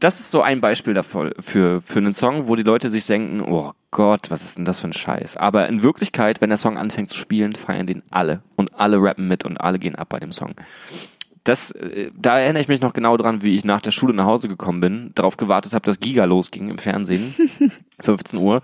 das 0.00 0.20
ist 0.20 0.30
so 0.30 0.42
ein 0.42 0.60
Beispiel 0.60 0.94
davon 0.94 1.32
für 1.38 1.80
für 1.80 1.98
einen 1.98 2.14
Song, 2.14 2.48
wo 2.48 2.56
die 2.56 2.62
Leute 2.62 2.88
sich 2.88 3.06
denken, 3.06 3.40
oh 3.40 3.72
Gott, 3.90 4.30
was 4.30 4.42
ist 4.42 4.58
denn 4.58 4.64
das 4.64 4.80
für 4.80 4.88
ein 4.88 4.92
Scheiß? 4.92 5.36
Aber 5.36 5.68
in 5.68 5.82
Wirklichkeit, 5.82 6.40
wenn 6.40 6.50
der 6.50 6.58
Song 6.58 6.76
anfängt 6.76 7.10
zu 7.10 7.16
spielen, 7.16 7.54
feiern 7.54 7.86
den 7.86 8.02
alle 8.10 8.42
und 8.56 8.74
alle 8.74 9.00
rappen 9.00 9.28
mit 9.28 9.44
und 9.44 9.58
alle 9.58 9.78
gehen 9.78 9.94
ab 9.94 10.08
bei 10.10 10.18
dem 10.18 10.32
Song. 10.32 10.54
Das, 11.44 11.70
äh, 11.70 12.10
da 12.16 12.40
erinnere 12.40 12.62
ich 12.62 12.68
mich 12.68 12.80
noch 12.80 12.92
genau 12.92 13.16
dran, 13.16 13.42
wie 13.42 13.54
ich 13.54 13.64
nach 13.64 13.80
der 13.80 13.92
Schule 13.92 14.12
nach 14.12 14.26
Hause 14.26 14.48
gekommen 14.48 14.80
bin, 14.80 15.12
darauf 15.14 15.36
gewartet 15.36 15.72
habe, 15.74 15.86
dass 15.86 16.00
Giga 16.00 16.24
losging 16.24 16.68
im 16.70 16.78
Fernsehen, 16.78 17.34
15 18.00 18.40
Uhr. 18.40 18.62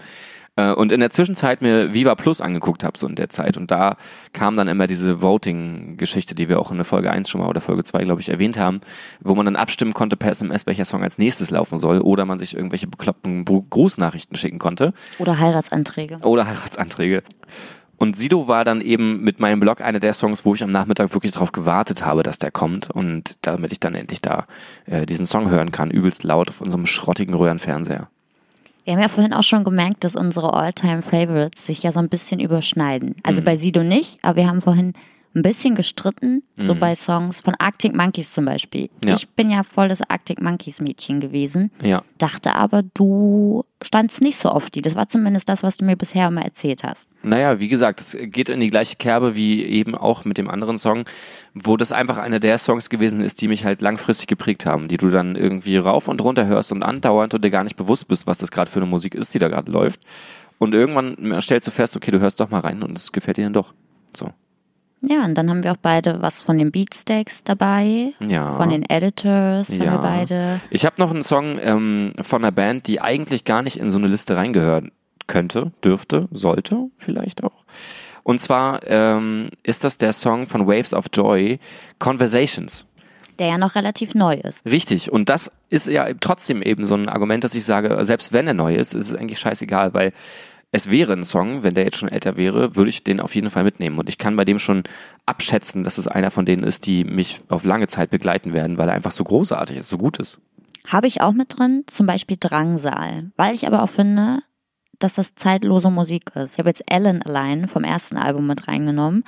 Äh, 0.56 0.72
Und 0.72 0.92
in 0.92 1.00
der 1.00 1.10
Zwischenzeit 1.10 1.62
mir 1.62 1.94
Viva 1.94 2.14
Plus 2.14 2.40
angeguckt 2.40 2.84
habe, 2.84 2.98
so 2.98 3.06
in 3.06 3.14
der 3.14 3.28
Zeit. 3.30 3.56
Und 3.56 3.70
da 3.70 3.96
kam 4.32 4.54
dann 4.56 4.68
immer 4.68 4.86
diese 4.86 5.22
Voting-Geschichte, 5.22 6.34
die 6.34 6.48
wir 6.48 6.58
auch 6.60 6.70
in 6.70 6.76
der 6.76 6.84
Folge 6.84 7.10
1 7.10 7.28
schon 7.30 7.40
mal 7.40 7.48
oder 7.48 7.60
Folge 7.60 7.84
2, 7.84 8.04
glaube 8.04 8.20
ich, 8.20 8.28
erwähnt 8.28 8.58
haben, 8.58 8.80
wo 9.20 9.34
man 9.34 9.46
dann 9.46 9.56
abstimmen 9.56 9.94
konnte 9.94 10.16
per 10.16 10.30
SMS, 10.30 10.66
welcher 10.66 10.84
Song 10.84 11.02
als 11.02 11.18
nächstes 11.18 11.50
laufen 11.50 11.78
soll, 11.78 12.00
oder 12.00 12.24
man 12.26 12.38
sich 12.38 12.54
irgendwelche 12.54 12.86
bekloppten 12.86 13.44
Grußnachrichten 13.44 14.36
schicken 14.36 14.58
konnte 14.58 14.92
Oder 15.18 15.38
Heiratsanträge? 15.38 16.18
oder 16.22 16.46
Heiratsanträge. 16.46 17.22
Und 17.96 18.16
Sido 18.16 18.48
war 18.48 18.64
dann 18.64 18.80
eben 18.80 19.22
mit 19.22 19.38
meinem 19.38 19.60
Blog 19.60 19.80
einer 19.80 20.00
der 20.00 20.12
Songs, 20.12 20.44
wo 20.44 20.54
ich 20.56 20.62
am 20.64 20.70
Nachmittag 20.70 21.14
wirklich 21.14 21.32
darauf 21.32 21.52
gewartet 21.52 22.04
habe, 22.04 22.24
dass 22.24 22.38
der 22.38 22.50
kommt 22.50 22.90
und 22.90 23.36
damit 23.42 23.70
ich 23.70 23.78
dann 23.78 23.94
endlich 23.94 24.20
da 24.20 24.46
äh, 24.86 25.06
diesen 25.06 25.24
Song 25.24 25.48
hören 25.50 25.70
kann, 25.70 25.90
übelst 25.92 26.24
laut 26.24 26.48
auf 26.50 26.60
unserem 26.60 26.86
schrottigen 26.86 27.32
Röhrenfernseher. 27.34 28.08
Wir 28.84 28.94
haben 28.94 29.00
ja 29.00 29.08
vorhin 29.08 29.32
auch 29.32 29.44
schon 29.44 29.62
gemerkt, 29.62 30.02
dass 30.02 30.16
unsere 30.16 30.54
All-Time-Favorites 30.54 31.66
sich 31.66 31.82
ja 31.82 31.92
so 31.92 32.00
ein 32.00 32.08
bisschen 32.08 32.40
überschneiden. 32.40 33.14
Also 33.22 33.40
bei 33.40 33.56
Sido 33.56 33.84
nicht, 33.84 34.18
aber 34.22 34.36
wir 34.36 34.48
haben 34.48 34.60
vorhin 34.60 34.94
ein 35.34 35.42
bisschen 35.42 35.74
gestritten, 35.74 36.42
so 36.58 36.74
bei 36.74 36.94
Songs 36.94 37.40
von 37.40 37.54
Arctic 37.58 37.96
Monkeys 37.96 38.32
zum 38.32 38.44
Beispiel. 38.44 38.90
Ja. 39.04 39.14
Ich 39.14 39.28
bin 39.30 39.50
ja 39.50 39.62
voll 39.62 39.88
das 39.88 40.02
Arctic 40.02 40.42
Monkeys 40.42 40.80
Mädchen 40.80 41.20
gewesen, 41.20 41.70
Ja. 41.82 42.02
dachte 42.18 42.54
aber, 42.54 42.82
du 42.94 43.64
standst 43.80 44.20
nicht 44.20 44.36
so 44.36 44.50
auf 44.50 44.68
die. 44.68 44.82
Das 44.82 44.94
war 44.94 45.08
zumindest 45.08 45.48
das, 45.48 45.62
was 45.62 45.78
du 45.78 45.84
mir 45.86 45.96
bisher 45.96 46.28
immer 46.28 46.42
erzählt 46.42 46.84
hast. 46.84 47.08
Naja, 47.22 47.58
wie 47.58 47.68
gesagt, 47.68 48.00
es 48.00 48.16
geht 48.20 48.48
in 48.50 48.60
die 48.60 48.68
gleiche 48.68 48.96
Kerbe 48.96 49.34
wie 49.34 49.64
eben 49.64 49.94
auch 49.94 50.24
mit 50.26 50.36
dem 50.38 50.48
anderen 50.50 50.76
Song, 50.76 51.04
wo 51.54 51.76
das 51.78 51.92
einfach 51.92 52.18
einer 52.18 52.38
der 52.38 52.58
Songs 52.58 52.90
gewesen 52.90 53.20
ist, 53.22 53.40
die 53.40 53.48
mich 53.48 53.64
halt 53.64 53.80
langfristig 53.80 54.26
geprägt 54.26 54.66
haben, 54.66 54.88
die 54.88 54.98
du 54.98 55.08
dann 55.10 55.34
irgendwie 55.36 55.78
rauf 55.78 56.08
und 56.08 56.20
runter 56.20 56.46
hörst 56.46 56.72
und 56.72 56.82
andauernd 56.82 57.32
und 57.34 57.42
dir 57.42 57.50
gar 57.50 57.64
nicht 57.64 57.76
bewusst 57.76 58.06
bist, 58.06 58.26
was 58.26 58.38
das 58.38 58.50
gerade 58.50 58.70
für 58.70 58.80
eine 58.80 58.86
Musik 58.86 59.14
ist, 59.14 59.32
die 59.32 59.38
da 59.38 59.48
gerade 59.48 59.70
läuft. 59.70 60.00
Und 60.58 60.74
irgendwann 60.74 61.40
stellst 61.40 61.66
du 61.66 61.72
fest, 61.72 61.96
okay, 61.96 62.10
du 62.10 62.20
hörst 62.20 62.38
doch 62.38 62.50
mal 62.50 62.60
rein 62.60 62.82
und 62.82 62.96
es 62.96 63.10
gefällt 63.12 63.38
dir 63.38 63.44
dann 63.44 63.52
doch. 63.54 63.72
So. 64.16 64.28
Ja, 65.02 65.24
und 65.24 65.34
dann 65.34 65.50
haben 65.50 65.64
wir 65.64 65.72
auch 65.72 65.76
beide 65.82 66.22
was 66.22 66.42
von 66.42 66.58
den 66.58 66.70
Beatsteaks 66.70 67.42
dabei, 67.42 68.12
Ja. 68.20 68.56
von 68.56 68.68
den 68.68 68.88
Editors 68.88 69.68
haben 69.68 69.80
wir 69.80 69.98
beide. 69.98 70.60
Ich 70.70 70.84
habe 70.86 70.94
noch 70.98 71.10
einen 71.10 71.24
Song 71.24 71.58
ähm, 71.60 72.12
von 72.22 72.42
einer 72.44 72.52
Band, 72.52 72.86
die 72.86 73.00
eigentlich 73.00 73.44
gar 73.44 73.62
nicht 73.62 73.76
in 73.78 73.90
so 73.90 73.98
eine 73.98 74.06
Liste 74.06 74.36
reingehören 74.36 74.92
könnte, 75.26 75.72
dürfte, 75.84 76.28
sollte 76.30 76.88
vielleicht 76.98 77.42
auch. 77.42 77.64
Und 78.22 78.40
zwar 78.40 78.86
ähm, 78.86 79.48
ist 79.64 79.82
das 79.82 79.98
der 79.98 80.12
Song 80.12 80.46
von 80.46 80.66
Waves 80.68 80.94
of 80.94 81.06
Joy, 81.12 81.58
Conversations. 81.98 82.86
Der 83.38 83.48
ja 83.48 83.58
noch 83.58 83.74
relativ 83.74 84.14
neu 84.14 84.34
ist. 84.34 84.64
Richtig. 84.66 85.10
Und 85.10 85.28
das 85.28 85.50
ist 85.70 85.88
ja 85.88 86.06
trotzdem 86.20 86.62
eben 86.62 86.84
so 86.84 86.94
ein 86.94 87.08
Argument, 87.08 87.42
dass 87.42 87.54
ich 87.54 87.64
sage, 87.64 87.98
selbst 88.04 88.32
wenn 88.32 88.46
er 88.46 88.54
neu 88.54 88.74
ist, 88.74 88.94
ist 88.94 89.10
es 89.10 89.16
eigentlich 89.16 89.40
scheißegal, 89.40 89.94
weil 89.94 90.12
es 90.74 90.88
wäre 90.88 91.12
ein 91.12 91.24
Song, 91.24 91.62
wenn 91.62 91.74
der 91.74 91.84
jetzt 91.84 91.98
schon 91.98 92.08
älter 92.08 92.36
wäre, 92.36 92.74
würde 92.74 92.88
ich 92.88 93.04
den 93.04 93.20
auf 93.20 93.34
jeden 93.34 93.50
Fall 93.50 93.62
mitnehmen. 93.62 93.98
Und 93.98 94.08
ich 94.08 94.16
kann 94.16 94.36
bei 94.36 94.46
dem 94.46 94.58
schon 94.58 94.84
abschätzen, 95.26 95.84
dass 95.84 95.98
es 95.98 96.08
einer 96.08 96.30
von 96.30 96.46
denen 96.46 96.64
ist, 96.64 96.86
die 96.86 97.04
mich 97.04 97.42
auf 97.50 97.64
lange 97.64 97.88
Zeit 97.88 98.10
begleiten 98.10 98.54
werden, 98.54 98.78
weil 98.78 98.88
er 98.88 98.94
einfach 98.94 99.10
so 99.10 99.22
großartig 99.22 99.76
ist, 99.76 99.90
so 99.90 99.98
gut 99.98 100.18
ist. 100.18 100.38
Habe 100.86 101.06
ich 101.06 101.20
auch 101.20 101.32
mit 101.32 101.58
drin, 101.58 101.84
zum 101.86 102.06
Beispiel 102.06 102.38
Drangsal, 102.40 103.30
weil 103.36 103.54
ich 103.54 103.66
aber 103.66 103.82
auch 103.82 103.90
finde, 103.90 104.42
dass 104.98 105.14
das 105.14 105.34
zeitlose 105.34 105.90
Musik 105.90 106.34
ist. 106.34 106.54
Ich 106.54 106.58
habe 106.58 106.70
jetzt 106.70 106.84
Ellen 106.86 107.22
allein 107.22 107.68
vom 107.68 107.84
ersten 107.84 108.16
Album 108.16 108.46
mit 108.46 108.66
reingenommen. 108.66 109.24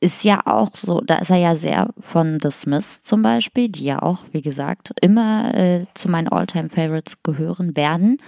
Ist 0.00 0.24
ja 0.24 0.46
auch 0.46 0.74
so, 0.74 1.02
da 1.02 1.16
ist 1.16 1.30
er 1.30 1.36
ja 1.36 1.54
sehr 1.56 1.90
von 1.98 2.38
The 2.40 2.50
Smiths 2.50 3.02
zum 3.02 3.20
Beispiel, 3.20 3.68
die 3.68 3.84
ja 3.84 4.00
auch, 4.00 4.20
wie 4.32 4.42
gesagt, 4.42 4.92
immer 5.02 5.54
äh, 5.54 5.84
zu 5.94 6.08
meinen 6.08 6.28
Alltime 6.28 6.70
favorites 6.70 7.22
gehören 7.22 7.76
werden. 7.76 8.18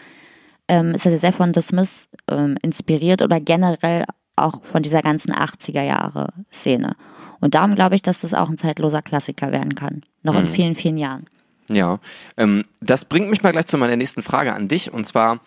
Ähm, 0.71 0.95
ist 0.95 1.05
er 1.05 1.19
sehr 1.19 1.33
von 1.33 1.53
The 1.53 1.63
Smiths 1.63 2.09
ähm, 2.31 2.57
inspiriert 2.63 3.23
oder 3.23 3.41
generell 3.41 4.05
auch 4.37 4.63
von 4.63 4.83
dieser 4.85 5.03
ganzen 5.03 5.33
80er 5.35 5.83
Jahre 5.83 6.33
Szene. 6.53 6.95
Und 7.41 7.57
darum 7.57 7.75
glaube 7.75 7.97
ich, 7.97 8.03
dass 8.03 8.21
das 8.21 8.35
auch 8.35 8.49
ein 8.49 8.57
zeitloser 8.57 9.03
Klassiker 9.03 9.51
werden 9.51 9.75
kann. 9.75 10.03
Noch 10.23 10.37
in 10.37 10.45
Mhm. 10.45 10.49
vielen, 10.49 10.75
vielen 10.77 10.97
Jahren. 10.97 11.27
Ja, 11.69 11.99
ähm, 12.37 12.65
das 12.81 13.05
bringt 13.05 13.31
mich 13.31 13.43
mal 13.43 13.51
gleich 13.51 13.67
zu 13.67 13.79
meiner 13.79 13.97
nächsten 13.97 14.23
Frage 14.23 14.53
an 14.53 14.69
dich. 14.69 14.93
Und 14.93 15.07
zwar, 15.07 15.41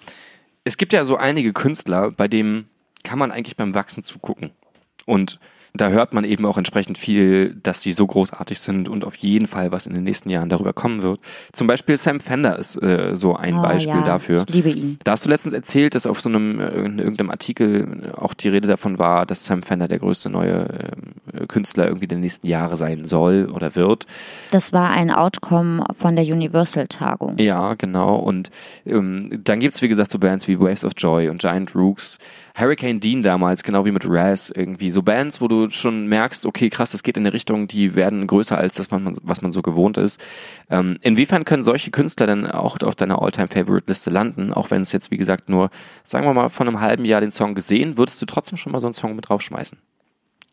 es 0.65 0.75
gibt 0.77 0.91
ja 0.91 1.05
so 1.05 1.15
einige 1.15 1.53
Künstler, 1.53 2.11
bei 2.11 2.27
denen 2.27 2.67
kann 3.05 3.17
man 3.19 3.31
eigentlich 3.31 3.55
beim 3.55 3.73
Wachsen 3.73 4.03
zugucken. 4.03 4.51
Und 5.05 5.39
da 5.75 5.89
hört 5.89 6.13
man 6.13 6.23
eben 6.23 6.45
auch 6.45 6.57
entsprechend 6.57 6.99
viel, 6.99 7.55
dass 7.63 7.81
sie 7.81 7.93
so 7.93 8.05
großartig 8.05 8.59
sind 8.59 8.89
und 8.89 9.03
auf 9.03 9.15
jeden 9.15 9.47
Fall 9.47 9.71
was 9.71 9.87
in 9.87 9.95
den 9.95 10.03
nächsten 10.03 10.29
Jahren 10.29 10.49
darüber 10.49 10.71
kommen 10.71 11.01
wird. 11.01 11.19
Zum 11.51 11.65
Beispiel 11.65 11.97
Sam 11.97 12.19
Fender 12.19 12.59
ist 12.59 12.81
äh, 12.81 13.15
so 13.15 13.35
ein 13.35 13.57
Oh, 13.57 13.61
Beispiel 13.63 13.95
ja, 13.95 14.03
dafür. 14.03 14.45
Ich 14.47 14.53
liebe 14.53 14.69
ihn. 14.69 14.99
Da 15.03 15.13
hast 15.13 15.25
du 15.25 15.29
letztens 15.31 15.55
erzählt, 15.55 15.95
dass 15.95 16.05
auf 16.05 16.21
so 16.21 16.29
einem 16.29 16.59
äh, 16.59 16.67
in 16.85 16.99
irgendeinem 16.99 17.31
Artikel 17.31 18.13
auch 18.15 18.35
die 18.35 18.49
Rede 18.49 18.67
davon 18.67 18.99
war, 18.99 19.25
dass 19.25 19.45
Sam 19.45 19.63
Fender 19.63 19.87
der 19.87 19.97
größte 19.99 20.29
neue 20.29 20.67
ähm, 21.33 21.47
Künstler 21.47 21.87
irgendwie 21.87 22.07
der 22.07 22.19
nächsten 22.19 22.45
Jahre 22.45 22.75
sein 22.75 23.05
soll 23.05 23.49
oder 23.51 23.75
wird. 23.75 24.05
Das 24.51 24.73
war 24.73 24.91
ein 24.91 25.09
Outcome 25.09 25.83
von 25.97 26.15
der 26.15 26.25
Universal-Tagung. 26.25 27.37
Ja, 27.39 27.73
genau. 27.73 28.15
Und 28.17 28.51
ähm, 28.85 29.41
dann 29.43 29.59
gibt's 29.59 29.81
wie 29.81 29.87
gesagt 29.87 30.11
so 30.11 30.19
Bands 30.19 30.47
wie 30.47 30.59
Waves 30.59 30.85
of 30.85 30.93
Joy 30.97 31.29
und 31.29 31.41
Giant 31.41 31.73
Rooks, 31.75 32.19
Hurricane 32.55 32.99
Dean 32.99 33.23
damals, 33.23 33.63
genau 33.63 33.83
wie 33.83 33.91
mit 33.91 34.03
Raz 34.07 34.51
irgendwie. 34.55 34.91
So 34.91 35.01
Bands, 35.01 35.41
wo 35.41 35.47
du 35.47 35.71
schon 35.71 36.05
merkst, 36.07 36.45
okay, 36.45 36.69
krass, 36.69 36.91
das 36.91 37.01
geht 37.01 37.17
in 37.17 37.23
eine 37.23 37.33
Richtung, 37.33 37.67
die 37.67 37.95
werden 37.95 38.27
größer 38.27 38.55
als 38.55 38.75
das, 38.75 38.91
was 38.91 39.01
man, 39.01 39.15
was 39.23 39.41
man 39.41 39.51
so 39.51 39.63
gewohnt 39.63 39.97
ist. 39.97 40.21
Ähm, 40.69 40.97
inwiefern 41.01 41.45
können 41.45 41.63
solche 41.63 41.89
Künstler 41.89 42.27
denn 42.27 42.45
auch 42.45 42.77
auf 42.83 42.95
deiner 42.95 43.21
All-Time-Favorite-Liste 43.21 44.11
landen, 44.11 44.53
auch 44.53 44.69
wenn 44.69 44.83
es 44.83 44.91
jetzt, 44.91 45.09
wie 45.09 45.17
gesagt, 45.17 45.49
nur, 45.49 45.71
sagen 46.03 46.25
wir 46.27 46.33
mal, 46.33 46.49
von 46.49 46.67
einem 46.67 46.79
halben 46.79 47.05
Jahr 47.05 47.21
den 47.21 47.31
Song 47.31 47.55
gesehen, 47.55 47.97
würdest 47.97 48.21
du 48.21 48.27
trotzdem 48.27 48.57
schon 48.57 48.71
mal 48.71 48.79
so 48.79 48.87
einen 48.87 48.93
Song 48.93 49.15
mit 49.15 49.29
draufschmeißen? 49.29 49.79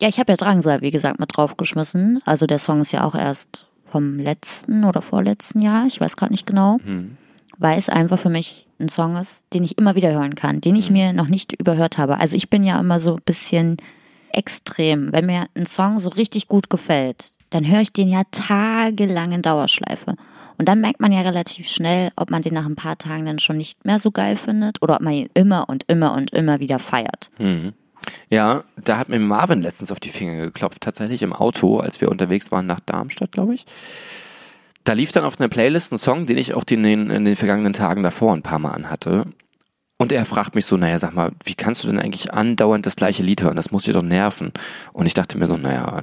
Ja, 0.01 0.07
ich 0.07 0.17
habe 0.19 0.31
ja 0.31 0.37
Drangsal, 0.37 0.81
wie 0.81 0.89
gesagt, 0.89 1.19
mit 1.19 1.29
draufgeschmissen. 1.37 2.21
Also 2.25 2.47
der 2.47 2.57
Song 2.57 2.81
ist 2.81 2.91
ja 2.91 3.03
auch 3.03 3.13
erst 3.13 3.67
vom 3.85 4.17
letzten 4.17 4.85
oder 4.85 5.03
vorletzten 5.03 5.61
Jahr, 5.61 5.85
ich 5.85 6.01
weiß 6.01 6.17
gerade 6.17 6.31
nicht 6.31 6.47
genau, 6.47 6.79
Hm. 6.83 7.17
weil 7.59 7.77
es 7.77 7.89
einfach 7.89 8.17
für 8.17 8.29
mich 8.29 8.65
ein 8.81 8.89
Song 8.89 9.15
ist, 9.15 9.43
den 9.53 9.63
ich 9.63 9.77
immer 9.77 9.95
wieder 9.95 10.11
hören 10.11 10.35
kann, 10.35 10.59
den 10.61 10.75
ich 10.75 10.89
Mhm. 10.89 10.93
mir 10.97 11.13
noch 11.13 11.27
nicht 11.27 11.53
überhört 11.53 11.97
habe. 11.97 12.17
Also 12.19 12.35
ich 12.35 12.49
bin 12.49 12.63
ja 12.63 12.79
immer 12.79 12.99
so 12.99 13.15
ein 13.15 13.21
bisschen 13.23 13.77
extrem. 14.33 15.11
Wenn 15.13 15.25
mir 15.25 15.45
ein 15.55 15.65
Song 15.65 15.99
so 15.99 16.09
richtig 16.09 16.47
gut 16.47 16.69
gefällt, 16.69 17.29
dann 17.49 17.67
höre 17.69 17.81
ich 17.81 17.93
den 17.93 18.07
ja 18.09 18.23
tagelang 18.31 19.31
in 19.33 19.41
Dauerschleife. 19.41 20.15
Und 20.57 20.67
dann 20.67 20.79
merkt 20.81 20.99
man 20.99 21.11
ja 21.11 21.21
relativ 21.21 21.67
schnell, 21.69 22.11
ob 22.15 22.29
man 22.29 22.41
den 22.43 22.53
nach 22.53 22.65
ein 22.65 22.75
paar 22.75 22.97
Tagen 22.97 23.25
dann 23.25 23.39
schon 23.39 23.57
nicht 23.57 23.83
mehr 23.83 23.99
so 23.99 24.11
geil 24.11 24.35
findet 24.37 24.81
oder 24.81 24.95
ob 24.95 25.01
man 25.01 25.13
ihn 25.13 25.29
immer 25.33 25.67
und 25.69 25.83
immer 25.87 26.13
und 26.13 26.31
immer 26.31 26.59
wieder 26.59 26.79
feiert. 26.79 27.29
Mhm. 27.39 27.73
Ja, 28.29 28.63
da 28.83 28.97
hat 28.97 29.09
mir 29.09 29.19
Marvin 29.19 29.61
letztens 29.61 29.91
auf 29.91 29.99
die 29.99 30.09
Finger 30.09 30.37
geklopft, 30.45 30.81
tatsächlich 30.81 31.21
im 31.23 31.33
Auto, 31.33 31.79
als 31.79 32.01
wir 32.01 32.09
unterwegs 32.09 32.51
waren 32.51 32.65
nach 32.65 32.79
Darmstadt, 32.79 33.31
glaube 33.31 33.53
ich. 33.53 33.65
Da 34.83 34.93
lief 34.93 35.11
dann 35.11 35.23
auf 35.23 35.39
einer 35.39 35.49
Playlist 35.49 35.91
ein 35.91 35.97
Song, 35.97 36.25
den 36.25 36.37
ich 36.37 36.53
auch 36.53 36.63
in 36.69 36.83
den, 36.83 37.09
in 37.09 37.25
den 37.25 37.35
vergangenen 37.35 37.73
Tagen 37.73 38.03
davor 38.03 38.33
ein 38.33 38.41
paar 38.41 38.59
Mal 38.59 38.71
anhatte. 38.71 39.25
Und 40.01 40.11
er 40.11 40.25
fragt 40.25 40.55
mich 40.55 40.65
so, 40.65 40.77
naja, 40.77 40.97
sag 40.97 41.13
mal, 41.13 41.31
wie 41.43 41.53
kannst 41.53 41.83
du 41.83 41.87
denn 41.87 41.99
eigentlich 41.99 42.33
andauernd 42.33 42.87
das 42.87 42.95
gleiche 42.95 43.21
Lied 43.21 43.43
hören? 43.43 43.55
Das 43.55 43.69
muss 43.69 43.83
dir 43.83 43.93
doch 43.93 44.01
nerven. 44.01 44.51
Und 44.93 45.05
ich 45.05 45.13
dachte 45.13 45.37
mir 45.37 45.45
so, 45.45 45.57
naja, 45.57 46.01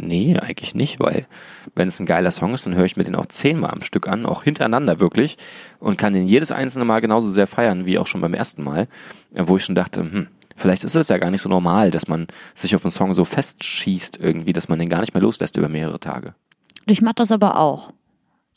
nee, 0.00 0.36
eigentlich 0.36 0.74
nicht, 0.74 0.98
weil 0.98 1.28
wenn 1.76 1.86
es 1.86 2.00
ein 2.00 2.06
geiler 2.06 2.32
Song 2.32 2.54
ist, 2.54 2.66
dann 2.66 2.74
höre 2.74 2.86
ich 2.86 2.96
mir 2.96 3.04
den 3.04 3.14
auch 3.14 3.26
zehnmal 3.26 3.70
am 3.70 3.82
Stück 3.82 4.08
an, 4.08 4.26
auch 4.26 4.42
hintereinander 4.42 4.98
wirklich, 4.98 5.38
und 5.78 5.96
kann 5.96 6.12
den 6.12 6.26
jedes 6.26 6.50
einzelne 6.50 6.84
Mal 6.84 6.98
genauso 6.98 7.30
sehr 7.30 7.46
feiern, 7.46 7.86
wie 7.86 8.00
auch 8.00 8.08
schon 8.08 8.20
beim 8.20 8.34
ersten 8.34 8.64
Mal, 8.64 8.88
wo 9.30 9.56
ich 9.56 9.64
schon 9.64 9.76
dachte, 9.76 10.00
hm, 10.00 10.26
vielleicht 10.56 10.82
ist 10.82 10.96
es 10.96 11.08
ja 11.08 11.18
gar 11.18 11.30
nicht 11.30 11.42
so 11.42 11.48
normal, 11.48 11.92
dass 11.92 12.08
man 12.08 12.26
sich 12.56 12.74
auf 12.74 12.84
einen 12.84 12.90
Song 12.90 13.14
so 13.14 13.24
festschießt 13.24 14.18
irgendwie, 14.20 14.54
dass 14.54 14.68
man 14.68 14.80
den 14.80 14.88
gar 14.88 15.02
nicht 15.02 15.14
mehr 15.14 15.22
loslässt 15.22 15.56
über 15.56 15.68
mehrere 15.68 16.00
Tage. 16.00 16.34
Ich 16.86 17.00
mache 17.00 17.14
das 17.14 17.30
aber 17.30 17.60
auch. 17.60 17.92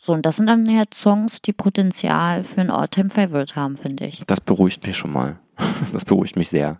So, 0.02 0.14
und 0.14 0.26
das 0.26 0.38
sind 0.38 0.48
dann 0.48 0.66
ja 0.66 0.86
Songs, 0.94 1.42
die 1.42 1.52
Potenzial 1.52 2.46
für 2.46 2.62
ein 2.62 2.72
All-Time-Favorite 2.72 3.56
haben, 3.56 3.76
finde 3.76 4.06
ich. 4.06 4.24
Das 4.28 4.40
beruhigt 4.40 4.88
mich 4.88 4.98
schon 4.98 5.12
mal. 5.12 5.40
Das 5.92 6.06
beruhigt 6.06 6.38
mich 6.38 6.48
sehr. 6.48 6.80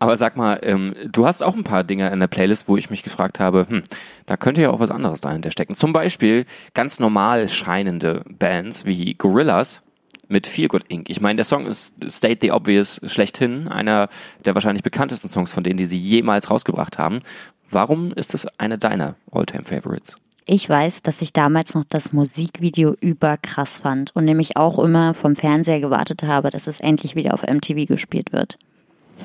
Aber 0.00 0.18
sag 0.18 0.36
mal, 0.36 0.60
ähm, 0.62 0.94
du 1.10 1.26
hast 1.26 1.42
auch 1.42 1.56
ein 1.56 1.64
paar 1.64 1.82
Dinge 1.82 2.10
in 2.10 2.20
der 2.20 2.26
Playlist, 2.26 2.68
wo 2.68 2.76
ich 2.76 2.90
mich 2.90 3.02
gefragt 3.02 3.40
habe, 3.40 3.66
hm, 3.68 3.82
da 4.26 4.36
könnte 4.36 4.60
ja 4.60 4.70
auch 4.70 4.80
was 4.80 4.90
anderes 4.90 5.22
dahinter 5.22 5.50
stecken. 5.50 5.74
Zum 5.74 5.94
Beispiel 5.94 6.44
ganz 6.74 7.00
normal 7.00 7.48
scheinende 7.48 8.22
Bands 8.28 8.84
wie 8.84 9.14
Gorillaz 9.14 9.82
mit 10.28 10.46
Feel 10.46 10.68
Good 10.68 10.84
Inc. 10.88 11.08
Ich 11.08 11.22
meine, 11.22 11.36
der 11.36 11.46
Song 11.46 11.66
ist 11.66 11.94
State 12.10 12.40
the 12.42 12.52
Obvious 12.52 13.00
schlechthin, 13.06 13.66
einer 13.68 14.10
der 14.44 14.54
wahrscheinlich 14.54 14.82
bekanntesten 14.82 15.28
Songs 15.28 15.50
von 15.50 15.64
denen, 15.64 15.78
die 15.78 15.86
sie 15.86 15.98
jemals 15.98 16.50
rausgebracht 16.50 16.98
haben. 16.98 17.22
Warum 17.70 18.12
ist 18.12 18.34
das 18.34 18.46
einer 18.58 18.76
deiner 18.76 19.16
All-Time 19.32 19.64
Favorites? 19.64 20.16
Ich 20.50 20.66
weiß, 20.66 21.02
dass 21.02 21.20
ich 21.20 21.34
damals 21.34 21.74
noch 21.74 21.84
das 21.84 22.14
Musikvideo 22.14 22.96
überkrass 23.02 23.80
fand 23.80 24.16
und 24.16 24.24
nämlich 24.24 24.56
auch 24.56 24.78
immer 24.78 25.12
vom 25.12 25.36
Fernseher 25.36 25.78
gewartet 25.78 26.22
habe, 26.22 26.48
dass 26.48 26.66
es 26.66 26.80
endlich 26.80 27.14
wieder 27.14 27.34
auf 27.34 27.42
MTV 27.42 27.84
gespielt 27.86 28.32
wird. 28.32 28.58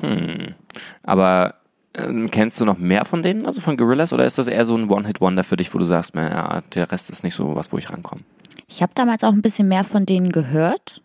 Hm. 0.02 0.54
Aber 1.02 1.54
ähm, 1.94 2.30
kennst 2.30 2.60
du 2.60 2.66
noch 2.66 2.76
mehr 2.76 3.06
von 3.06 3.22
denen, 3.22 3.46
also 3.46 3.62
von 3.62 3.78
Gorillaz, 3.78 4.12
oder 4.12 4.26
ist 4.26 4.36
das 4.36 4.48
eher 4.48 4.66
so 4.66 4.76
ein 4.76 4.90
One-Hit-Wonder 4.90 5.44
für 5.44 5.56
dich, 5.56 5.72
wo 5.72 5.78
du 5.78 5.86
sagst, 5.86 6.14
naja, 6.14 6.62
der 6.74 6.92
Rest 6.92 7.08
ist 7.08 7.24
nicht 7.24 7.34
so 7.34 7.56
was, 7.56 7.72
wo 7.72 7.78
ich 7.78 7.88
rankomme? 7.88 8.20
Ich 8.68 8.82
habe 8.82 8.92
damals 8.94 9.24
auch 9.24 9.32
ein 9.32 9.40
bisschen 9.40 9.68
mehr 9.68 9.84
von 9.84 10.04
denen 10.04 10.30
gehört, 10.30 11.00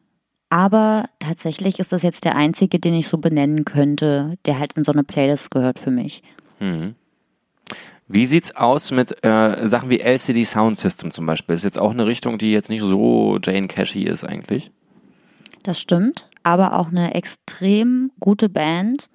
aber 0.50 1.06
tatsächlich 1.20 1.80
ist 1.80 1.94
das 1.94 2.04
jetzt 2.04 2.26
der 2.26 2.36
einzige, 2.36 2.78
den 2.78 2.94
ich 2.94 3.08
so 3.08 3.20
benennen 3.20 3.64
könnte, 3.64 4.38
der 4.46 4.60
halt 4.60 4.74
in 4.74 4.84
so 4.84 4.92
eine 4.92 5.06
Playlist 5.06 5.50
gehört 5.50 5.80
für 5.80 5.92
mich. 5.92 6.24
Hm. 6.58 6.96
Wie 8.12 8.26
sieht's 8.26 8.56
aus 8.56 8.90
mit 8.90 9.24
äh, 9.24 9.68
Sachen 9.68 9.92
wie 9.92 10.00
LCD 10.00 10.44
Sound 10.44 10.80
System 10.80 11.12
zum 11.12 11.28
Beispiel? 11.28 11.54
Ist 11.54 11.64
jetzt 11.64 11.78
auch 11.78 11.92
eine 11.92 12.08
Richtung, 12.08 12.40
die 12.40 12.52
jetzt 12.52 12.70
nicht 12.70 12.82
so 12.82 13.38
Jane 13.42 13.68
Cashy 13.68 14.02
ist 14.02 14.24
eigentlich. 14.24 14.72
Das 15.62 15.80
stimmt, 15.80 16.28
aber 16.42 16.80
auch 16.80 16.88
eine 16.88 17.14
extrem 17.14 18.12
gute 18.20 18.50
Band. 18.50 19.10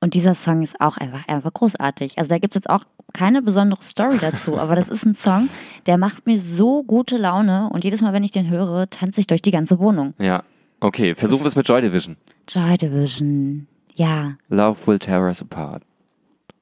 Und 0.00 0.12
dieser 0.12 0.34
Song 0.34 0.60
ist 0.60 0.78
auch 0.82 0.98
einfach, 0.98 1.26
einfach 1.26 1.52
großartig. 1.54 2.18
Also 2.18 2.28
da 2.28 2.38
gibt 2.38 2.54
es 2.54 2.60
jetzt 2.60 2.68
auch 2.68 2.84
keine 3.14 3.40
besondere 3.40 3.82
Story 3.82 4.18
dazu, 4.20 4.58
aber 4.58 4.76
das 4.76 4.88
ist 4.88 5.06
ein 5.06 5.14
Song, 5.14 5.48
der 5.86 5.96
macht 5.96 6.26
mir 6.26 6.38
so 6.38 6.82
gute 6.82 7.16
Laune 7.16 7.70
und 7.72 7.84
jedes 7.84 8.02
Mal, 8.02 8.12
wenn 8.12 8.22
ich 8.22 8.32
den 8.32 8.50
höre, 8.50 8.90
tanze 8.90 9.22
ich 9.22 9.26
durch 9.26 9.40
die 9.40 9.50
ganze 9.50 9.78
Wohnung. 9.78 10.12
Ja. 10.18 10.44
Okay, 10.80 11.14
versuchen 11.14 11.42
wir 11.44 11.48
es 11.48 11.56
mit 11.56 11.66
Joy 11.66 11.80
Division. 11.80 12.18
Joy 12.46 12.76
Division, 12.76 13.66
ja, 13.94 14.34
Love 14.50 14.86
Will 14.86 14.98
Tear 14.98 15.22
Us 15.22 15.40
Apart. 15.40 15.82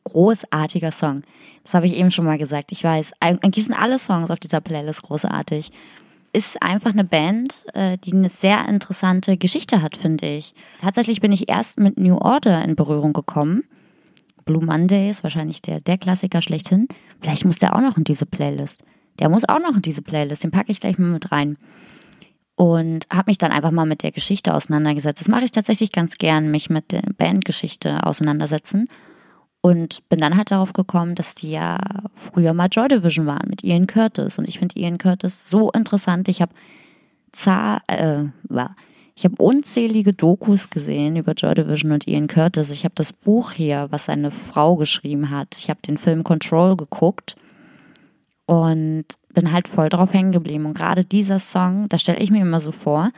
großartiger 0.04 0.92
Song. 0.92 1.24
Das 1.64 1.74
habe 1.74 1.86
ich 1.86 1.94
eben 1.94 2.10
schon 2.10 2.26
mal 2.26 2.38
gesagt. 2.38 2.72
Ich 2.72 2.84
weiß, 2.84 3.12
eigentlich 3.20 3.64
sind 3.64 3.74
alle 3.74 3.98
Songs 3.98 4.30
auf 4.30 4.38
dieser 4.38 4.60
Playlist 4.60 5.02
großartig. 5.02 5.72
Ist 6.32 6.62
einfach 6.62 6.92
eine 6.92 7.04
Band, 7.04 7.64
äh, 7.74 7.96
die 7.98 8.12
eine 8.12 8.28
sehr 8.28 8.68
interessante 8.68 9.36
Geschichte 9.36 9.82
hat, 9.82 9.96
finde 9.96 10.26
ich. 10.26 10.54
Tatsächlich 10.80 11.20
bin 11.20 11.32
ich 11.32 11.48
erst 11.48 11.78
mit 11.78 11.98
New 11.98 12.18
Order 12.18 12.62
in 12.62 12.76
Berührung 12.76 13.12
gekommen. 13.12 13.64
Blue 14.44 14.64
Monday 14.64 15.08
ist 15.08 15.22
wahrscheinlich 15.22 15.62
der, 15.62 15.80
der 15.80 15.96
Klassiker 15.96 16.42
schlechthin. 16.42 16.86
Vielleicht 17.20 17.44
muss 17.44 17.58
der 17.58 17.74
auch 17.74 17.80
noch 17.80 17.96
in 17.96 18.04
diese 18.04 18.26
Playlist. 18.26 18.84
Der 19.18 19.28
muss 19.28 19.48
auch 19.48 19.60
noch 19.60 19.76
in 19.76 19.82
diese 19.82 20.02
Playlist. 20.02 20.44
Den 20.44 20.50
packe 20.50 20.72
ich 20.72 20.80
gleich 20.80 20.98
mal 20.98 21.08
mit 21.08 21.32
rein. 21.32 21.56
Und 22.56 23.06
habe 23.10 23.30
mich 23.30 23.38
dann 23.38 23.52
einfach 23.52 23.70
mal 23.70 23.86
mit 23.86 24.02
der 24.02 24.12
Geschichte 24.12 24.54
auseinandergesetzt. 24.54 25.20
Das 25.20 25.28
mache 25.28 25.44
ich 25.44 25.52
tatsächlich 25.52 25.92
ganz 25.92 26.18
gern, 26.18 26.50
mich 26.50 26.68
mit 26.68 26.92
der 26.92 27.02
Bandgeschichte 27.16 28.04
auseinandersetzen. 28.04 28.86
Und 29.64 30.06
bin 30.10 30.18
dann 30.18 30.36
halt 30.36 30.50
darauf 30.50 30.74
gekommen, 30.74 31.14
dass 31.14 31.34
die 31.34 31.50
ja 31.50 31.78
früher 32.16 32.52
mal 32.52 32.68
Joy 32.70 32.86
Division 32.86 33.24
waren 33.24 33.48
mit 33.48 33.64
Ian 33.64 33.86
Curtis. 33.86 34.38
Und 34.38 34.46
ich 34.46 34.58
finde 34.58 34.78
Ian 34.78 34.98
Curtis 34.98 35.48
so 35.48 35.70
interessant. 35.72 36.28
Ich 36.28 36.42
habe 36.42 36.52
äh, 37.86 38.24
ich 39.14 39.24
habe 39.24 39.36
unzählige 39.38 40.12
Dokus 40.12 40.68
gesehen 40.68 41.16
über 41.16 41.32
Joy 41.32 41.54
Division 41.54 41.92
und 41.92 42.06
Ian 42.06 42.26
Curtis. 42.26 42.68
Ich 42.68 42.84
habe 42.84 42.94
das 42.96 43.14
Buch 43.14 43.52
hier, 43.52 43.86
was 43.88 44.04
seine 44.04 44.30
Frau 44.30 44.76
geschrieben 44.76 45.30
hat. 45.30 45.56
Ich 45.56 45.70
habe 45.70 45.80
den 45.80 45.96
Film 45.96 46.24
Control 46.24 46.76
geguckt 46.76 47.34
und 48.44 49.06
bin 49.32 49.50
halt 49.50 49.66
voll 49.66 49.88
drauf 49.88 50.12
hängen 50.12 50.32
geblieben. 50.32 50.66
Und 50.66 50.74
gerade 50.76 51.06
dieser 51.06 51.38
Song, 51.38 51.88
da 51.88 51.96
stelle 51.96 52.18
ich 52.18 52.30
mir 52.30 52.42
immer 52.42 52.60
so 52.60 52.70
vor, 52.70 53.12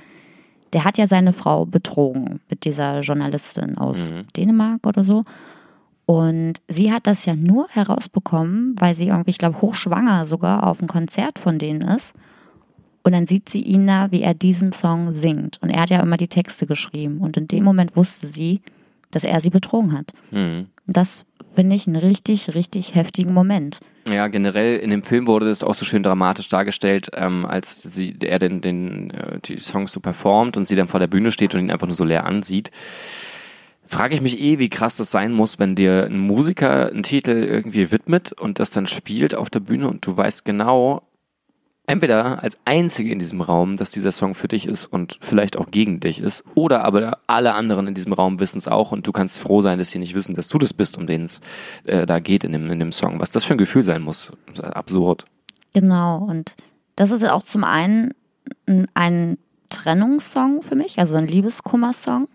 der 0.73 0.85
hat 0.85 0.97
ja 0.97 1.09
seine 1.09 1.33
Frau 1.33 1.67
betrogen 1.67 2.39
mit 2.49 2.65
dieser 2.65 3.01
Journalistin 3.01 3.79
aus 3.79 4.13
Mhm. 4.13 4.27
Dänemark 4.37 4.87
oder 4.87 5.03
so. 5.03 5.25
Und 6.07 6.55
sie 6.69 6.93
hat 6.93 7.09
das 7.09 7.27
ja 7.27 7.35
nur 7.35 7.69
herausbekommen, 7.69 8.77
weil 8.79 8.95
sie 8.95 9.09
irgendwie, 9.09 9.31
ich 9.31 9.39
glaube, 9.39 9.61
hochschwanger 9.61 10.25
sogar 10.25 10.67
auf 10.67 10.81
ein 10.81 10.87
Konzert 10.87 11.39
von 11.39 11.59
denen 11.59 11.83
ist. 11.83 12.15
Und 13.03 13.13
dann 13.13 13.27
sieht 13.27 13.49
sie 13.49 13.61
ihn 13.61 13.87
da, 13.87 14.11
wie 14.11 14.23
er 14.23 14.35
diesen 14.35 14.73
Song 14.73 15.15
singt. 15.15 15.59
Und 15.63 15.71
er 15.71 15.83
hat 15.83 15.91
ja 15.91 16.01
immer 16.01 16.17
die 16.17 16.29
Texte 16.29 16.67
geschrieben. 16.67 17.19
Und 17.19 17.37
in 17.37 17.49
dem 17.49 17.65
Moment 17.65 17.97
wusste 17.97 18.27
sie, 18.29 18.63
dass 19.11 19.25
er 19.25 19.41
sie 19.41 19.51
betrogen 19.51 19.93
hat. 19.93 20.13
Mhm. 20.31 20.67
Das 20.87 21.27
finde 21.57 21.75
ich 21.75 21.87
einen 21.87 21.97
richtig, 21.97 22.55
richtig 22.55 22.95
heftigen 22.95 23.33
Moment. 23.33 23.81
Ja, 24.09 24.29
generell 24.29 24.79
in 24.79 24.91
dem 24.91 25.03
Film 25.03 25.27
wurde 25.27 25.47
das 25.47 25.65
auch 25.65 25.75
so 25.75 25.85
schön 25.85 26.05
dramatisch 26.05 26.49
dargestellt, 26.49 27.11
ähm, 27.15 27.45
als 27.47 27.83
sie, 27.83 28.15
er 28.23 28.39
den, 28.39 28.61
den, 28.61 29.11
äh, 29.11 29.41
die 29.45 29.59
Songs 29.59 29.93
so 29.93 30.01
performt 30.01 30.57
und 30.57 30.67
sie 30.67 30.77
dann 30.77 30.87
vor 30.87 31.01
der 31.01 31.09
Bühne 31.09 31.33
steht 31.33 31.55
und 31.55 31.61
ihn 31.61 31.71
einfach 31.73 31.89
nur 31.89 31.97
so 31.97 32.05
leer 32.05 32.25
ansieht. 32.25 32.71
Frage 33.89 34.15
ich 34.15 34.21
mich 34.21 34.41
eh, 34.41 34.59
wie 34.59 34.69
krass 34.69 34.97
das 34.97 35.11
sein 35.11 35.33
muss, 35.33 35.59
wenn 35.59 35.75
dir 35.77 36.07
ein 36.07 36.19
Musiker 36.19 36.89
einen 36.91 37.03
Titel 37.03 37.31
irgendwie 37.31 37.91
widmet 37.93 38.33
und 38.33 38.59
das 38.59 38.71
dann 38.71 38.87
spielt 38.87 39.35
auf 39.35 39.51
der 39.51 39.61
Bühne 39.61 39.89
und 39.89 40.05
du 40.07 40.17
weißt 40.17 40.45
genau, 40.45 41.03
entweder 41.87 42.43
als 42.43 42.59
Einzige 42.65 43.13
in 43.13 43.21
diesem 43.21 43.41
Raum, 43.41 43.77
dass 43.77 43.91
dieser 43.93 44.11
Song 44.11 44.35
für 44.35 44.49
dich 44.49 44.67
ist 44.67 44.87
und 44.87 45.19
vielleicht 45.21 45.57
auch 45.57 45.71
gegen 45.71 46.01
dich 46.01 46.19
ist, 46.21 46.43
oder 46.57 46.85
aber 46.85 47.19
alle 47.29 47.55
anderen 47.55 47.87
in 47.87 47.95
diesem 47.95 48.13
Raum 48.13 48.41
wissen 48.41 48.59
es 48.59 48.67
auch 48.67 48.91
und 48.91 49.07
du 49.07 49.13
kannst 49.13 49.39
froh 49.39 49.61
sein, 49.63 49.79
dass 49.79 49.91
sie 49.91 50.01
nicht 50.01 50.15
wissen, 50.15 50.35
dass 50.35 50.49
du 50.49 50.59
das 50.59 50.75
bist, 50.75 50.99
um 50.99 51.07
den 51.07 51.27
es 51.27 51.41
äh, 51.85 52.05
da 52.07 52.19
geht 52.19 52.43
in 52.43 52.53
dem, 52.53 52.69
in 52.71 52.81
dem 52.81 52.91
Song. 52.93 53.21
Was 53.21 53.31
das 53.31 53.45
für 53.45 53.55
ein 53.55 53.59
Gefühl 53.59 53.85
sein 53.85 54.03
muss. 54.03 54.33
Absurd. 54.61 55.27
Genau. 55.75 56.19
Und 56.19 56.57
das 56.97 57.11
ist 57.13 57.23
auch 57.31 57.45
zum 57.45 57.63
einen 57.63 58.15
ein- 58.67 58.89
ein 58.95 59.39
Trennungssong 59.69 60.63
für 60.63 60.75
mich, 60.75 60.99
also 60.99 61.17
ein 61.17 61.27
Liebeskummer-Song. 61.29 62.29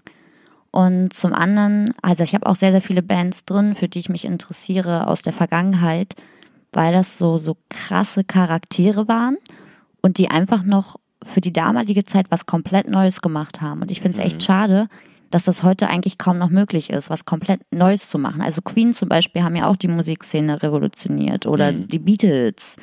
Und 0.71 1.13
zum 1.13 1.33
anderen, 1.33 1.93
also 2.01 2.23
ich 2.23 2.33
habe 2.33 2.45
auch 2.45 2.55
sehr, 2.55 2.71
sehr 2.71 2.81
viele 2.81 3.03
Bands 3.03 3.43
drin, 3.45 3.75
für 3.75 3.89
die 3.89 3.99
ich 3.99 4.09
mich 4.09 4.23
interessiere 4.25 5.07
aus 5.07 5.21
der 5.21 5.33
Vergangenheit, 5.33 6.15
weil 6.71 6.93
das 6.93 7.17
so, 7.17 7.37
so 7.37 7.57
krasse 7.69 8.23
Charaktere 8.23 9.07
waren 9.09 9.35
und 10.01 10.17
die 10.17 10.29
einfach 10.29 10.63
noch 10.63 10.95
für 11.23 11.41
die 11.41 11.51
damalige 11.53 12.05
Zeit 12.05 12.27
was 12.29 12.45
komplett 12.45 12.89
Neues 12.89 13.21
gemacht 13.21 13.61
haben. 13.61 13.81
Und 13.81 13.91
ich 13.91 14.01
finde 14.01 14.17
es 14.19 14.25
echt 14.25 14.41
schade, 14.43 14.87
dass 15.29 15.43
das 15.43 15.61
heute 15.63 15.87
eigentlich 15.87 16.17
kaum 16.17 16.37
noch 16.37 16.49
möglich 16.49 16.89
ist, 16.89 17.09
was 17.09 17.25
komplett 17.25 17.61
Neues 17.71 18.09
zu 18.09 18.17
machen. 18.17 18.41
Also 18.41 18.61
Queen 18.61 18.93
zum 18.93 19.09
Beispiel 19.09 19.43
haben 19.43 19.55
ja 19.55 19.67
auch 19.67 19.75
die 19.77 19.87
Musikszene 19.89 20.63
revolutioniert 20.63 21.45
oder 21.45 21.71
Mhm. 21.73 21.87
die 21.87 21.99
Beatles. 21.99 22.75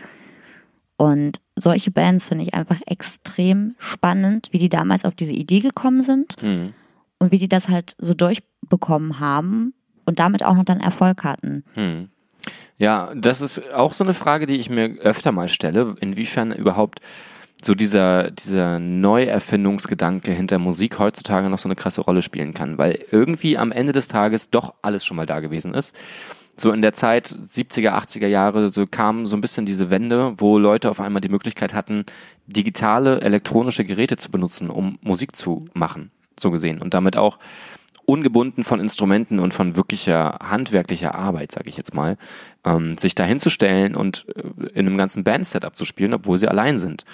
Und 0.96 1.40
solche 1.56 1.90
Bands 1.90 2.28
finde 2.28 2.44
ich 2.44 2.54
einfach 2.54 2.80
extrem 2.86 3.74
spannend, 3.78 4.48
wie 4.50 4.58
die 4.58 4.68
damals 4.68 5.04
auf 5.04 5.14
diese 5.14 5.32
Idee 5.32 5.60
gekommen 5.60 6.02
sind 6.02 6.36
Hm. 6.40 6.74
Und 7.18 7.32
wie 7.32 7.38
die 7.38 7.48
das 7.48 7.68
halt 7.68 7.94
so 7.98 8.14
durchbekommen 8.14 9.20
haben 9.20 9.74
und 10.04 10.18
damit 10.18 10.44
auch 10.44 10.54
noch 10.54 10.64
dann 10.64 10.80
Erfolg 10.80 11.24
hatten. 11.24 11.64
Hm. 11.74 12.08
Ja, 12.78 13.12
das 13.14 13.40
ist 13.40 13.72
auch 13.74 13.92
so 13.92 14.04
eine 14.04 14.14
Frage, 14.14 14.46
die 14.46 14.56
ich 14.56 14.70
mir 14.70 14.98
öfter 15.00 15.32
mal 15.32 15.48
stelle, 15.48 15.96
inwiefern 16.00 16.52
überhaupt 16.52 17.00
so 17.62 17.74
dieser, 17.74 18.30
dieser 18.30 18.78
Neuerfindungsgedanke 18.78 20.32
hinter 20.32 20.58
Musik 20.58 20.98
heutzutage 20.98 21.48
noch 21.48 21.58
so 21.58 21.68
eine 21.68 21.76
krasse 21.76 22.00
Rolle 22.00 22.22
spielen 22.22 22.54
kann, 22.54 22.78
weil 22.78 23.04
irgendwie 23.10 23.58
am 23.58 23.72
Ende 23.72 23.92
des 23.92 24.08
Tages 24.08 24.50
doch 24.50 24.74
alles 24.80 25.04
schon 25.04 25.16
mal 25.16 25.26
da 25.26 25.40
gewesen 25.40 25.74
ist. 25.74 25.94
So 26.56 26.72
in 26.72 26.82
der 26.82 26.92
Zeit 26.92 27.34
70er, 27.52 27.90
80er 27.90 28.26
Jahre 28.26 28.70
so 28.70 28.86
kam 28.86 29.26
so 29.26 29.36
ein 29.36 29.40
bisschen 29.40 29.66
diese 29.66 29.90
Wende, 29.90 30.34
wo 30.38 30.58
Leute 30.58 30.90
auf 30.90 31.00
einmal 31.00 31.20
die 31.20 31.28
Möglichkeit 31.28 31.74
hatten, 31.74 32.04
digitale, 32.46 33.20
elektronische 33.20 33.84
Geräte 33.84 34.16
zu 34.16 34.30
benutzen, 34.30 34.70
um 34.70 34.98
Musik 35.00 35.36
zu 35.36 35.66
machen, 35.72 36.10
so 36.40 36.50
gesehen. 36.50 36.80
Und 36.80 36.94
damit 36.94 37.16
auch 37.16 37.38
ungebunden 38.08 38.64
von 38.64 38.80
Instrumenten 38.80 39.38
und 39.38 39.52
von 39.52 39.76
wirklicher 39.76 40.38
handwerklicher 40.42 41.14
Arbeit, 41.14 41.52
sage 41.52 41.68
ich 41.68 41.76
jetzt 41.76 41.94
mal, 41.94 42.16
ähm, 42.64 42.96
sich 42.96 43.14
da 43.14 43.24
hinzustellen 43.24 43.94
und 43.94 44.24
äh, 44.34 44.68
in 44.68 44.86
einem 44.86 44.96
ganzen 44.96 45.24
Band-Setup 45.24 45.76
zu 45.76 45.84
spielen, 45.84 46.14
obwohl 46.14 46.38
sie 46.38 46.48
allein 46.48 46.78
sind. 46.78 47.04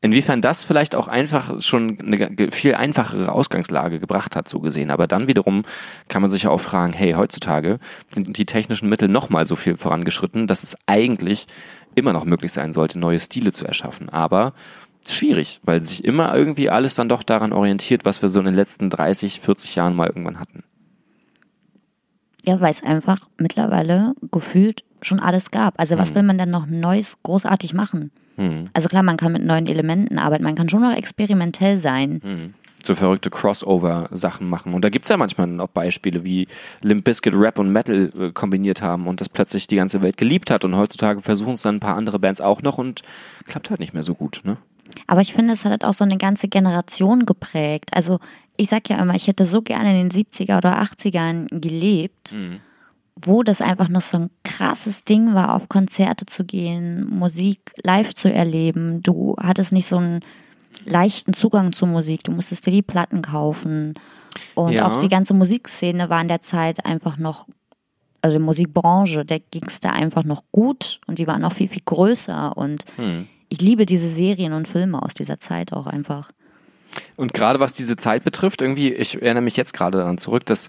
Inwiefern 0.00 0.42
das 0.42 0.64
vielleicht 0.64 0.96
auch 0.96 1.06
einfach 1.08 1.62
schon 1.62 1.98
eine 2.00 2.50
viel 2.50 2.74
einfachere 2.74 3.30
Ausgangslage 3.32 4.00
gebracht 4.00 4.36
hat, 4.36 4.48
so 4.48 4.60
gesehen. 4.60 4.90
Aber 4.90 5.06
dann 5.06 5.28
wiederum 5.28 5.62
kann 6.08 6.20
man 6.20 6.32
sich 6.32 6.42
ja 6.42 6.50
auch 6.50 6.60
fragen, 6.60 6.92
hey, 6.92 7.12
heutzutage 7.12 7.78
sind 8.10 8.36
die 8.36 8.44
technischen 8.44 8.88
Mittel 8.88 9.08
nochmal 9.08 9.46
so 9.46 9.56
viel 9.56 9.76
vorangeschritten, 9.76 10.46
dass 10.46 10.62
es 10.62 10.76
eigentlich 10.86 11.46
immer 11.94 12.12
noch 12.12 12.24
möglich 12.24 12.52
sein 12.52 12.72
sollte, 12.72 12.98
neue 12.98 13.20
Stile 13.20 13.52
zu 13.52 13.64
erschaffen. 13.64 14.08
Aber 14.10 14.52
schwierig, 15.12 15.60
weil 15.64 15.84
sich 15.84 16.04
immer 16.04 16.34
irgendwie 16.34 16.70
alles 16.70 16.94
dann 16.94 17.08
doch 17.08 17.22
daran 17.22 17.52
orientiert, 17.52 18.04
was 18.04 18.22
wir 18.22 18.28
so 18.28 18.38
in 18.40 18.46
den 18.46 18.54
letzten 18.54 18.90
30, 18.90 19.40
40 19.40 19.74
Jahren 19.76 19.94
mal 19.96 20.06
irgendwann 20.08 20.38
hatten. 20.40 20.64
Ja, 22.44 22.60
weil 22.60 22.72
es 22.72 22.82
einfach 22.82 23.20
mittlerweile 23.38 24.14
gefühlt 24.30 24.84
schon 25.02 25.20
alles 25.20 25.50
gab. 25.50 25.78
Also 25.80 25.96
was 25.98 26.10
Mhm. 26.10 26.14
will 26.16 26.22
man 26.24 26.38
denn 26.38 26.50
noch 26.50 26.66
Neues 26.66 27.16
großartig 27.22 27.74
machen? 27.74 28.10
Hm. 28.36 28.68
Also 28.74 28.88
klar, 28.88 29.02
man 29.02 29.16
kann 29.16 29.32
mit 29.32 29.44
neuen 29.44 29.66
Elementen 29.66 30.18
arbeiten, 30.18 30.44
man 30.44 30.54
kann 30.54 30.68
schon 30.68 30.82
noch 30.82 30.94
experimentell 30.96 31.78
sein. 31.78 32.20
Mhm. 32.22 32.54
so 32.86 32.94
verrückte 32.94 33.30
Crossover-Sachen 33.30 34.46
machen. 34.46 34.74
Und 34.74 34.84
da 34.84 34.90
gibt's 34.90 35.08
ja 35.08 35.16
manchmal 35.16 35.58
auch 35.58 35.68
Beispiele, 35.70 36.22
wie 36.22 36.48
Limp 36.82 37.04
Bizkit 37.04 37.32
Rap 37.34 37.58
und 37.58 37.72
Metal 37.72 38.12
äh, 38.18 38.30
kombiniert 38.30 38.82
haben 38.82 39.06
und 39.06 39.22
das 39.22 39.30
plötzlich 39.30 39.66
die 39.66 39.76
ganze 39.76 40.02
Welt 40.02 40.18
geliebt 40.18 40.50
hat. 40.50 40.66
Und 40.66 40.76
heutzutage 40.76 41.22
versuchen 41.22 41.54
es 41.54 41.62
dann 41.62 41.76
ein 41.76 41.80
paar 41.80 41.96
andere 41.96 42.18
Bands 42.18 42.42
auch 42.42 42.60
noch 42.60 42.76
und 42.76 43.00
klappt 43.46 43.70
halt 43.70 43.80
nicht 43.80 43.94
mehr 43.94 44.02
so 44.02 44.14
gut. 44.14 44.42
Ne? 44.44 44.58
Aber 45.06 45.20
ich 45.20 45.32
finde, 45.34 45.52
es 45.54 45.64
hat 45.64 45.84
auch 45.84 45.94
so 45.94 46.04
eine 46.04 46.18
ganze 46.18 46.48
Generation 46.48 47.26
geprägt. 47.26 47.90
Also 47.92 48.20
ich 48.56 48.68
sag 48.68 48.88
ja 48.88 48.98
immer, 48.98 49.14
ich 49.14 49.26
hätte 49.26 49.46
so 49.46 49.62
gerne 49.62 49.98
in 50.00 50.08
den 50.08 50.24
70er 50.24 50.58
oder 50.58 50.80
80ern 50.80 51.60
gelebt, 51.60 52.34
wo 53.16 53.42
das 53.42 53.60
einfach 53.60 53.88
noch 53.88 54.02
so 54.02 54.18
ein 54.18 54.30
krasses 54.44 55.04
Ding 55.04 55.34
war, 55.34 55.54
auf 55.54 55.68
Konzerte 55.68 56.26
zu 56.26 56.44
gehen, 56.44 57.04
Musik 57.08 57.72
live 57.82 58.14
zu 58.14 58.32
erleben. 58.32 59.02
Du 59.02 59.36
hattest 59.40 59.72
nicht 59.72 59.88
so 59.88 59.96
einen 59.98 60.20
leichten 60.84 61.32
Zugang 61.32 61.72
zur 61.72 61.88
Musik. 61.88 62.24
Du 62.24 62.32
musstest 62.32 62.66
dir 62.66 62.70
die 62.72 62.82
Platten 62.82 63.22
kaufen. 63.22 63.94
Und 64.54 64.72
Ja. 64.74 64.86
auch 64.88 64.98
die 64.98 65.08
ganze 65.08 65.34
Musikszene 65.34 66.10
war 66.10 66.20
in 66.20 66.28
der 66.28 66.42
Zeit 66.42 66.84
einfach 66.84 67.16
noch, 67.16 67.46
also 68.20 68.36
die 68.38 68.42
Musikbranche, 68.44 69.24
der 69.24 69.40
ging 69.40 69.64
es 69.66 69.80
da 69.80 69.90
einfach 69.90 70.24
noch 70.24 70.42
gut 70.50 71.00
und 71.06 71.18
die 71.18 71.26
war 71.26 71.38
noch 71.38 71.52
viel, 71.52 71.68
viel 71.68 71.82
größer. 71.84 72.56
Und 72.56 72.84
Hm. 72.96 73.28
Ich 73.54 73.60
liebe 73.60 73.86
diese 73.86 74.08
Serien 74.08 74.52
und 74.52 74.66
Filme 74.66 75.00
aus 75.00 75.14
dieser 75.14 75.38
Zeit 75.38 75.72
auch 75.72 75.86
einfach. 75.86 76.32
Und 77.14 77.32
gerade 77.32 77.60
was 77.60 77.72
diese 77.72 77.96
Zeit 77.96 78.24
betrifft, 78.24 78.62
irgendwie, 78.62 78.92
ich 78.92 79.22
erinnere 79.22 79.44
mich 79.44 79.56
jetzt 79.56 79.72
gerade 79.72 79.98
daran 79.98 80.18
zurück, 80.18 80.44
dass 80.44 80.68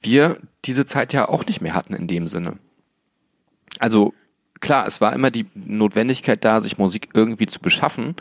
wir 0.00 0.38
diese 0.64 0.86
Zeit 0.86 1.12
ja 1.12 1.28
auch 1.28 1.44
nicht 1.46 1.60
mehr 1.60 1.74
hatten 1.74 1.92
in 1.92 2.06
dem 2.06 2.28
Sinne. 2.28 2.58
Also 3.80 4.14
klar, 4.60 4.86
es 4.86 5.00
war 5.00 5.12
immer 5.12 5.32
die 5.32 5.46
Notwendigkeit 5.54 6.44
da, 6.44 6.60
sich 6.60 6.78
Musik 6.78 7.08
irgendwie 7.14 7.46
zu 7.46 7.58
beschaffen, 7.58 8.14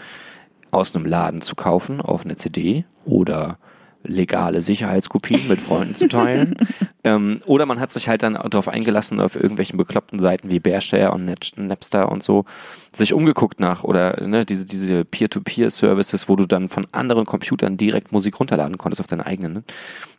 aus 0.71 0.95
einem 0.95 1.05
Laden 1.05 1.43
zu 1.43 1.55
kaufen 1.55 2.01
auf 2.01 2.25
eine 2.25 2.35
CD 2.35 2.85
oder 3.05 3.59
legale 4.03 4.61
Sicherheitskopien 4.61 5.47
mit 5.47 5.59
Freunden 5.59 5.95
zu 5.95 6.07
teilen. 6.07 6.55
ähm, 7.03 7.41
oder 7.45 7.65
man 7.65 7.79
hat 7.79 7.91
sich 7.91 8.07
halt 8.07 8.23
dann 8.23 8.33
darauf 8.33 8.67
eingelassen, 8.67 9.19
auf 9.19 9.35
irgendwelchen 9.35 9.77
bekloppten 9.77 10.19
Seiten 10.19 10.49
wie 10.49 10.59
Bearshare 10.59 11.11
und 11.11 11.25
Net 11.25 11.53
Napster 11.57 12.11
und 12.11 12.23
so, 12.23 12.45
sich 12.93 13.13
umgeguckt 13.13 13.59
nach 13.59 13.83
oder 13.83 14.25
ne, 14.25 14.45
diese, 14.45 14.65
diese 14.65 15.03
Peer-to-Peer-Services, 15.05 16.29
wo 16.29 16.35
du 16.35 16.45
dann 16.45 16.69
von 16.69 16.87
anderen 16.91 17.25
Computern 17.25 17.77
direkt 17.77 18.11
Musik 18.11 18.39
runterladen 18.39 18.77
konntest 18.77 19.01
auf 19.01 19.07
deinen 19.07 19.21
eigenen. 19.21 19.53
Ne? 19.53 19.63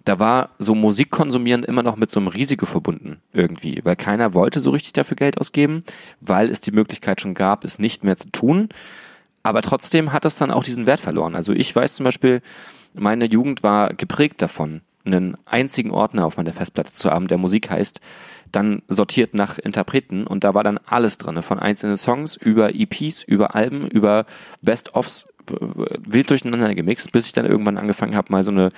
Da 0.04 0.18
war 0.18 0.50
so 0.58 0.74
Musik 0.74 1.10
konsumieren 1.10 1.64
immer 1.64 1.82
noch 1.82 1.96
mit 1.96 2.10
so 2.10 2.20
einem 2.20 2.28
Risiko 2.28 2.66
verbunden 2.66 3.20
irgendwie, 3.32 3.80
weil 3.84 3.96
keiner 3.96 4.34
wollte 4.34 4.60
so 4.60 4.70
richtig 4.70 4.92
dafür 4.92 5.16
Geld 5.16 5.38
ausgeben, 5.38 5.84
weil 6.20 6.50
es 6.50 6.60
die 6.60 6.72
Möglichkeit 6.72 7.20
schon 7.20 7.34
gab, 7.34 7.64
es 7.64 7.78
nicht 7.78 8.04
mehr 8.04 8.16
zu 8.16 8.30
tun. 8.30 8.68
Aber 9.42 9.62
trotzdem 9.62 10.12
hat 10.12 10.26
es 10.26 10.36
dann 10.36 10.50
auch 10.50 10.64
diesen 10.64 10.86
Wert 10.86 11.00
verloren. 11.00 11.34
Also 11.34 11.52
ich 11.52 11.74
weiß 11.74 11.94
zum 11.94 12.04
Beispiel, 12.04 12.42
meine 12.94 13.26
Jugend 13.26 13.62
war 13.62 13.94
geprägt 13.94 14.42
davon, 14.42 14.82
einen 15.04 15.36
einzigen 15.46 15.90
Ordner 15.90 16.26
auf 16.26 16.36
meiner 16.36 16.52
Festplatte 16.52 16.92
zu 16.92 17.10
haben, 17.10 17.28
der 17.28 17.38
Musik 17.38 17.70
heißt, 17.70 18.00
dann 18.52 18.82
sortiert 18.88 19.34
nach 19.34 19.58
Interpreten 19.58 20.26
und 20.26 20.44
da 20.44 20.54
war 20.54 20.64
dann 20.64 20.78
alles 20.86 21.18
drin, 21.18 21.42
von 21.42 21.58
einzelnen 21.58 21.96
Songs 21.96 22.36
über 22.36 22.74
EPs, 22.74 23.22
über 23.22 23.54
Alben, 23.54 23.88
über 23.88 24.26
Best-ofs, 24.60 25.26
äh, 25.48 25.54
wild 25.60 26.30
durcheinander 26.30 26.74
gemixt, 26.74 27.12
bis 27.12 27.26
ich 27.26 27.32
dann 27.32 27.46
irgendwann 27.46 27.78
angefangen 27.78 28.16
habe, 28.16 28.32
mal 28.32 28.42
so 28.42 28.50
eine 28.50 28.70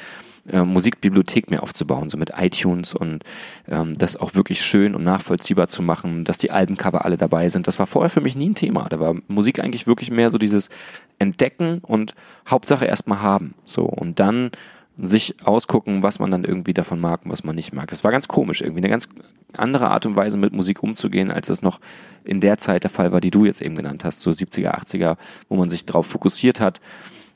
äh, 0.48 0.62
Musikbibliothek 0.62 1.50
mir 1.50 1.62
aufzubauen, 1.62 2.10
so 2.10 2.18
mit 2.18 2.32
iTunes 2.36 2.94
und 2.94 3.22
ähm, 3.68 3.96
das 3.96 4.16
auch 4.16 4.34
wirklich 4.34 4.62
schön 4.62 4.94
und 4.94 5.04
nachvollziehbar 5.04 5.68
zu 5.68 5.82
machen, 5.82 6.24
dass 6.24 6.38
die 6.38 6.50
Albencover 6.50 7.04
alle 7.04 7.16
dabei 7.16 7.48
sind. 7.48 7.66
Das 7.66 7.78
war 7.78 7.86
vorher 7.86 8.10
für 8.10 8.20
mich 8.20 8.34
nie 8.34 8.50
ein 8.50 8.54
Thema. 8.54 8.88
Da 8.88 8.98
war 8.98 9.14
Musik 9.28 9.60
eigentlich 9.60 9.86
wirklich 9.86 10.10
mehr 10.10 10.30
so 10.30 10.38
dieses 10.38 10.68
Entdecken 11.18 11.78
und 11.78 12.14
Hauptsache 12.48 12.84
erstmal 12.84 13.22
haben. 13.22 13.54
So 13.64 13.84
und 13.84 14.18
dann 14.18 14.50
sich 14.98 15.36
ausgucken, 15.44 16.02
was 16.02 16.18
man 16.18 16.30
dann 16.30 16.44
irgendwie 16.44 16.74
davon 16.74 17.00
mag 17.00 17.24
und 17.24 17.30
was 17.30 17.44
man 17.44 17.54
nicht 17.54 17.72
mag. 17.72 17.90
Es 17.92 18.04
war 18.04 18.10
ganz 18.10 18.28
komisch, 18.28 18.60
irgendwie 18.60 18.80
eine 18.80 18.90
ganz 18.90 19.08
andere 19.54 19.90
Art 19.90 20.06
und 20.06 20.16
Weise 20.16 20.38
mit 20.38 20.52
Musik 20.52 20.82
umzugehen, 20.82 21.30
als 21.30 21.48
es 21.48 21.62
noch 21.62 21.80
in 22.24 22.40
der 22.40 22.58
Zeit 22.58 22.82
der 22.82 22.90
Fall 22.90 23.12
war, 23.12 23.20
die 23.20 23.30
du 23.30 23.44
jetzt 23.44 23.62
eben 23.62 23.74
genannt 23.74 24.04
hast, 24.04 24.20
so 24.20 24.30
70er, 24.30 24.74
80er, 24.74 25.16
wo 25.48 25.56
man 25.56 25.70
sich 25.70 25.86
darauf 25.86 26.06
fokussiert 26.06 26.60
hat 26.60 26.80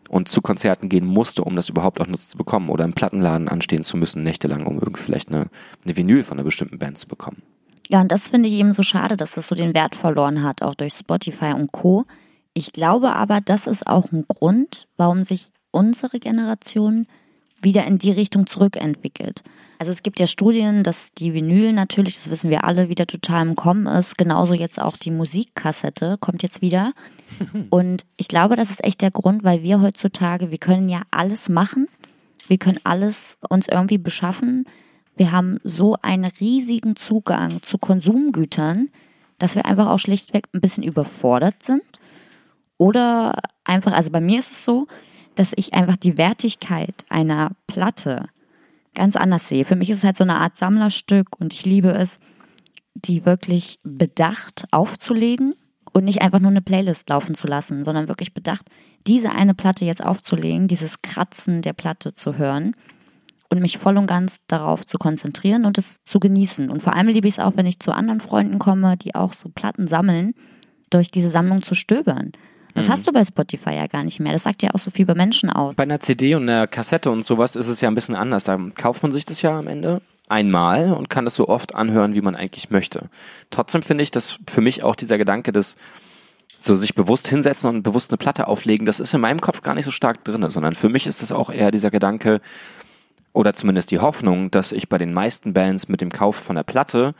und 0.08 0.28
zu 0.28 0.40
Konzerten 0.40 0.88
gehen 0.88 1.06
musste, 1.06 1.44
um 1.44 1.56
das 1.56 1.68
überhaupt 1.68 2.00
auch 2.00 2.06
nutzen 2.06 2.30
zu 2.30 2.36
bekommen 2.36 2.68
oder 2.68 2.84
im 2.84 2.94
Plattenladen 2.94 3.48
anstehen 3.48 3.84
zu 3.84 3.96
müssen, 3.96 4.22
nächtelang, 4.22 4.66
um 4.66 4.78
irgendwie 4.78 5.02
vielleicht 5.02 5.28
eine, 5.28 5.46
eine 5.84 5.96
Vinyl 5.96 6.22
von 6.22 6.38
einer 6.38 6.44
bestimmten 6.44 6.78
Band 6.78 6.98
zu 6.98 7.08
bekommen. 7.08 7.42
Ja, 7.88 8.00
und 8.00 8.10
das 8.10 8.28
finde 8.28 8.48
ich 8.48 8.54
eben 8.54 8.72
so 8.72 8.82
schade, 8.82 9.16
dass 9.16 9.32
das 9.32 9.48
so 9.48 9.54
den 9.54 9.74
Wert 9.74 9.94
verloren 9.94 10.42
hat, 10.42 10.62
auch 10.62 10.74
durch 10.74 10.94
Spotify 10.94 11.52
und 11.54 11.72
Co. 11.72 12.04
Ich 12.52 12.72
glaube 12.72 13.12
aber, 13.14 13.40
das 13.40 13.66
ist 13.66 13.86
auch 13.86 14.10
ein 14.12 14.24
Grund, 14.26 14.88
warum 14.96 15.24
sich 15.24 15.46
unsere 15.70 16.18
Generation 16.18 17.06
wieder 17.60 17.84
in 17.84 17.98
die 17.98 18.10
Richtung 18.10 18.46
zurückentwickelt. 18.46 19.42
Also 19.78 19.92
es 19.92 20.02
gibt 20.02 20.18
ja 20.20 20.26
Studien, 20.26 20.82
dass 20.82 21.12
die 21.12 21.34
Vinyl 21.34 21.72
natürlich, 21.72 22.14
das 22.14 22.30
wissen 22.30 22.50
wir 22.50 22.64
alle, 22.64 22.88
wieder 22.88 23.06
total 23.06 23.46
im 23.46 23.56
Kommen 23.56 23.86
ist. 23.86 24.16
Genauso 24.16 24.54
jetzt 24.54 24.80
auch 24.80 24.96
die 24.96 25.10
Musikkassette 25.10 26.16
kommt 26.18 26.42
jetzt 26.42 26.62
wieder. 26.62 26.92
Und 27.70 28.06
ich 28.16 28.28
glaube, 28.28 28.56
das 28.56 28.70
ist 28.70 28.84
echt 28.84 29.02
der 29.02 29.10
Grund, 29.10 29.44
weil 29.44 29.62
wir 29.62 29.80
heutzutage, 29.80 30.50
wir 30.50 30.58
können 30.58 30.88
ja 30.88 31.02
alles 31.10 31.48
machen. 31.48 31.88
Wir 32.48 32.58
können 32.58 32.80
alles 32.84 33.38
uns 33.48 33.68
irgendwie 33.68 33.98
beschaffen. 33.98 34.64
Wir 35.16 35.32
haben 35.32 35.58
so 35.64 35.96
einen 36.02 36.30
riesigen 36.40 36.96
Zugang 36.96 37.62
zu 37.62 37.78
Konsumgütern, 37.78 38.88
dass 39.38 39.54
wir 39.54 39.66
einfach 39.66 39.88
auch 39.88 39.98
schlichtweg 39.98 40.48
ein 40.52 40.60
bisschen 40.60 40.84
überfordert 40.84 41.62
sind. 41.62 41.82
Oder 42.78 43.34
einfach, 43.64 43.92
also 43.92 44.10
bei 44.10 44.20
mir 44.20 44.38
ist 44.38 44.52
es 44.52 44.64
so, 44.64 44.86
dass 45.34 45.52
ich 45.56 45.74
einfach 45.74 45.96
die 45.96 46.16
Wertigkeit 46.16 47.04
einer 47.08 47.52
Platte 47.66 48.28
ganz 48.94 49.16
anders 49.16 49.48
sehe. 49.48 49.64
Für 49.64 49.76
mich 49.76 49.90
ist 49.90 49.98
es 49.98 50.04
halt 50.04 50.16
so 50.16 50.24
eine 50.24 50.36
Art 50.36 50.56
Sammlerstück 50.56 51.38
und 51.38 51.52
ich 51.52 51.64
liebe 51.64 51.90
es, 51.90 52.18
die 52.94 53.26
wirklich 53.26 53.78
bedacht 53.82 54.66
aufzulegen 54.70 55.54
und 55.96 56.04
nicht 56.04 56.20
einfach 56.20 56.40
nur 56.40 56.50
eine 56.50 56.60
Playlist 56.60 57.08
laufen 57.08 57.34
zu 57.34 57.46
lassen, 57.46 57.82
sondern 57.82 58.06
wirklich 58.06 58.34
bedacht, 58.34 58.66
diese 59.06 59.30
eine 59.30 59.54
Platte 59.54 59.86
jetzt 59.86 60.04
aufzulegen, 60.04 60.68
dieses 60.68 61.00
Kratzen 61.00 61.62
der 61.62 61.72
Platte 61.72 62.12
zu 62.12 62.36
hören 62.36 62.76
und 63.48 63.60
mich 63.60 63.78
voll 63.78 63.96
und 63.96 64.06
ganz 64.06 64.40
darauf 64.46 64.84
zu 64.84 64.98
konzentrieren 64.98 65.64
und 65.64 65.78
es 65.78 66.04
zu 66.04 66.20
genießen. 66.20 66.68
Und 66.68 66.82
vor 66.82 66.92
allem 66.92 67.08
liebe 67.08 67.26
ich 67.26 67.38
es 67.38 67.40
auch, 67.40 67.56
wenn 67.56 67.64
ich 67.64 67.80
zu 67.80 67.92
anderen 67.92 68.20
Freunden 68.20 68.58
komme, 68.58 68.98
die 68.98 69.14
auch 69.14 69.32
so 69.32 69.48
Platten 69.48 69.86
sammeln, 69.88 70.34
durch 70.90 71.10
diese 71.10 71.30
Sammlung 71.30 71.62
zu 71.62 71.74
stöbern. 71.74 72.32
Das 72.74 72.88
mhm. 72.88 72.92
hast 72.92 73.06
du 73.06 73.12
bei 73.12 73.24
Spotify 73.24 73.70
ja 73.70 73.86
gar 73.86 74.04
nicht 74.04 74.20
mehr. 74.20 74.34
Das 74.34 74.42
sagt 74.42 74.62
ja 74.62 74.74
auch 74.74 74.78
so 74.78 74.90
viel 74.90 75.04
über 75.04 75.14
Menschen 75.14 75.48
aus. 75.48 75.76
Bei 75.76 75.84
einer 75.84 76.00
CD 76.00 76.34
und 76.34 76.42
einer 76.42 76.66
Kassette 76.66 77.10
und 77.10 77.24
sowas 77.24 77.56
ist 77.56 77.68
es 77.68 77.80
ja 77.80 77.88
ein 77.88 77.94
bisschen 77.94 78.16
anders. 78.16 78.44
Da 78.44 78.58
kauft 78.74 79.02
man 79.02 79.12
sich 79.12 79.24
das 79.24 79.40
ja 79.40 79.58
am 79.58 79.66
Ende 79.66 80.02
einmal 80.28 80.92
und 80.92 81.10
kann 81.10 81.26
es 81.26 81.36
so 81.36 81.48
oft 81.48 81.74
anhören, 81.74 82.14
wie 82.14 82.20
man 82.20 82.36
eigentlich 82.36 82.70
möchte. 82.70 83.08
Trotzdem 83.50 83.82
finde 83.82 84.02
ich, 84.02 84.10
dass 84.10 84.38
für 84.48 84.60
mich 84.60 84.82
auch 84.82 84.96
dieser 84.96 85.18
Gedanke 85.18 85.52
des 85.52 85.76
so 86.58 86.74
sich 86.74 86.94
bewusst 86.94 87.28
hinsetzen 87.28 87.68
und 87.68 87.82
bewusst 87.82 88.10
eine 88.10 88.18
Platte 88.18 88.48
auflegen, 88.48 88.86
das 88.86 89.00
ist 89.00 89.14
in 89.14 89.20
meinem 89.20 89.40
Kopf 89.40 89.62
gar 89.62 89.74
nicht 89.74 89.84
so 89.84 89.90
stark 89.90 90.24
drin, 90.24 90.48
sondern 90.48 90.74
für 90.74 90.88
mich 90.88 91.06
ist 91.06 91.22
das 91.22 91.32
auch 91.32 91.50
eher 91.50 91.70
dieser 91.70 91.90
Gedanke 91.90 92.40
oder 93.32 93.54
zumindest 93.54 93.90
die 93.90 93.98
Hoffnung, 93.98 94.50
dass 94.50 94.72
ich 94.72 94.88
bei 94.88 94.98
den 94.98 95.12
meisten 95.12 95.52
Bands 95.52 95.88
mit 95.88 96.00
dem 96.00 96.10
Kauf 96.10 96.36
von 96.36 96.56
der 96.56 96.62
Platte 96.62 97.14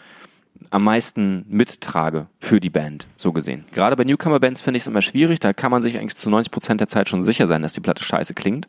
am 0.71 0.85
meisten 0.85 1.45
mittrage 1.49 2.29
für 2.41 2.61
die 2.61 2.71
Band, 2.71 3.07
so 3.15 3.33
gesehen. 3.33 3.67
Gerade 3.73 3.95
bei 3.95 4.05
Newcomer-Bands 4.05 4.63
finde 4.63 4.79
ich 4.79 4.85
es 4.85 4.87
immer 4.87 5.03
schwierig, 5.03 5.39
da 5.39 5.53
kann 5.53 5.71
man 5.71 5.83
sich 5.83 5.99
eigentlich 5.99 6.17
zu 6.17 6.31
90 6.31 6.51
Prozent 6.51 6.81
der 6.81 6.89
Zeit 6.89 7.11
schon 7.11 7.23
sicher 7.23 7.47
sein, 7.47 7.61
dass 7.61 7.75
die 7.75 7.81
Platte 7.81 8.03
scheiße 8.03 8.33
klingt 8.33 8.67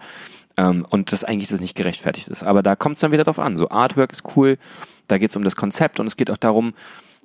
ähm, 0.57 0.85
und 0.89 1.11
das 1.11 1.23
eigentlich 1.23 1.49
das 1.49 1.61
nicht 1.61 1.75
gerechtfertigt 1.75 2.27
ist. 2.27 2.43
Aber 2.43 2.63
da 2.63 2.75
kommt 2.75 2.95
es 2.95 3.01
dann 3.01 3.11
wieder 3.11 3.23
drauf 3.23 3.39
an. 3.39 3.57
So 3.57 3.69
Artwork 3.69 4.11
ist 4.11 4.23
cool, 4.35 4.57
da 5.07 5.17
geht 5.17 5.29
es 5.29 5.35
um 5.35 5.43
das 5.43 5.55
Konzept 5.55 5.99
und 5.99 6.07
es 6.07 6.17
geht 6.17 6.31
auch 6.31 6.37
darum, 6.37 6.73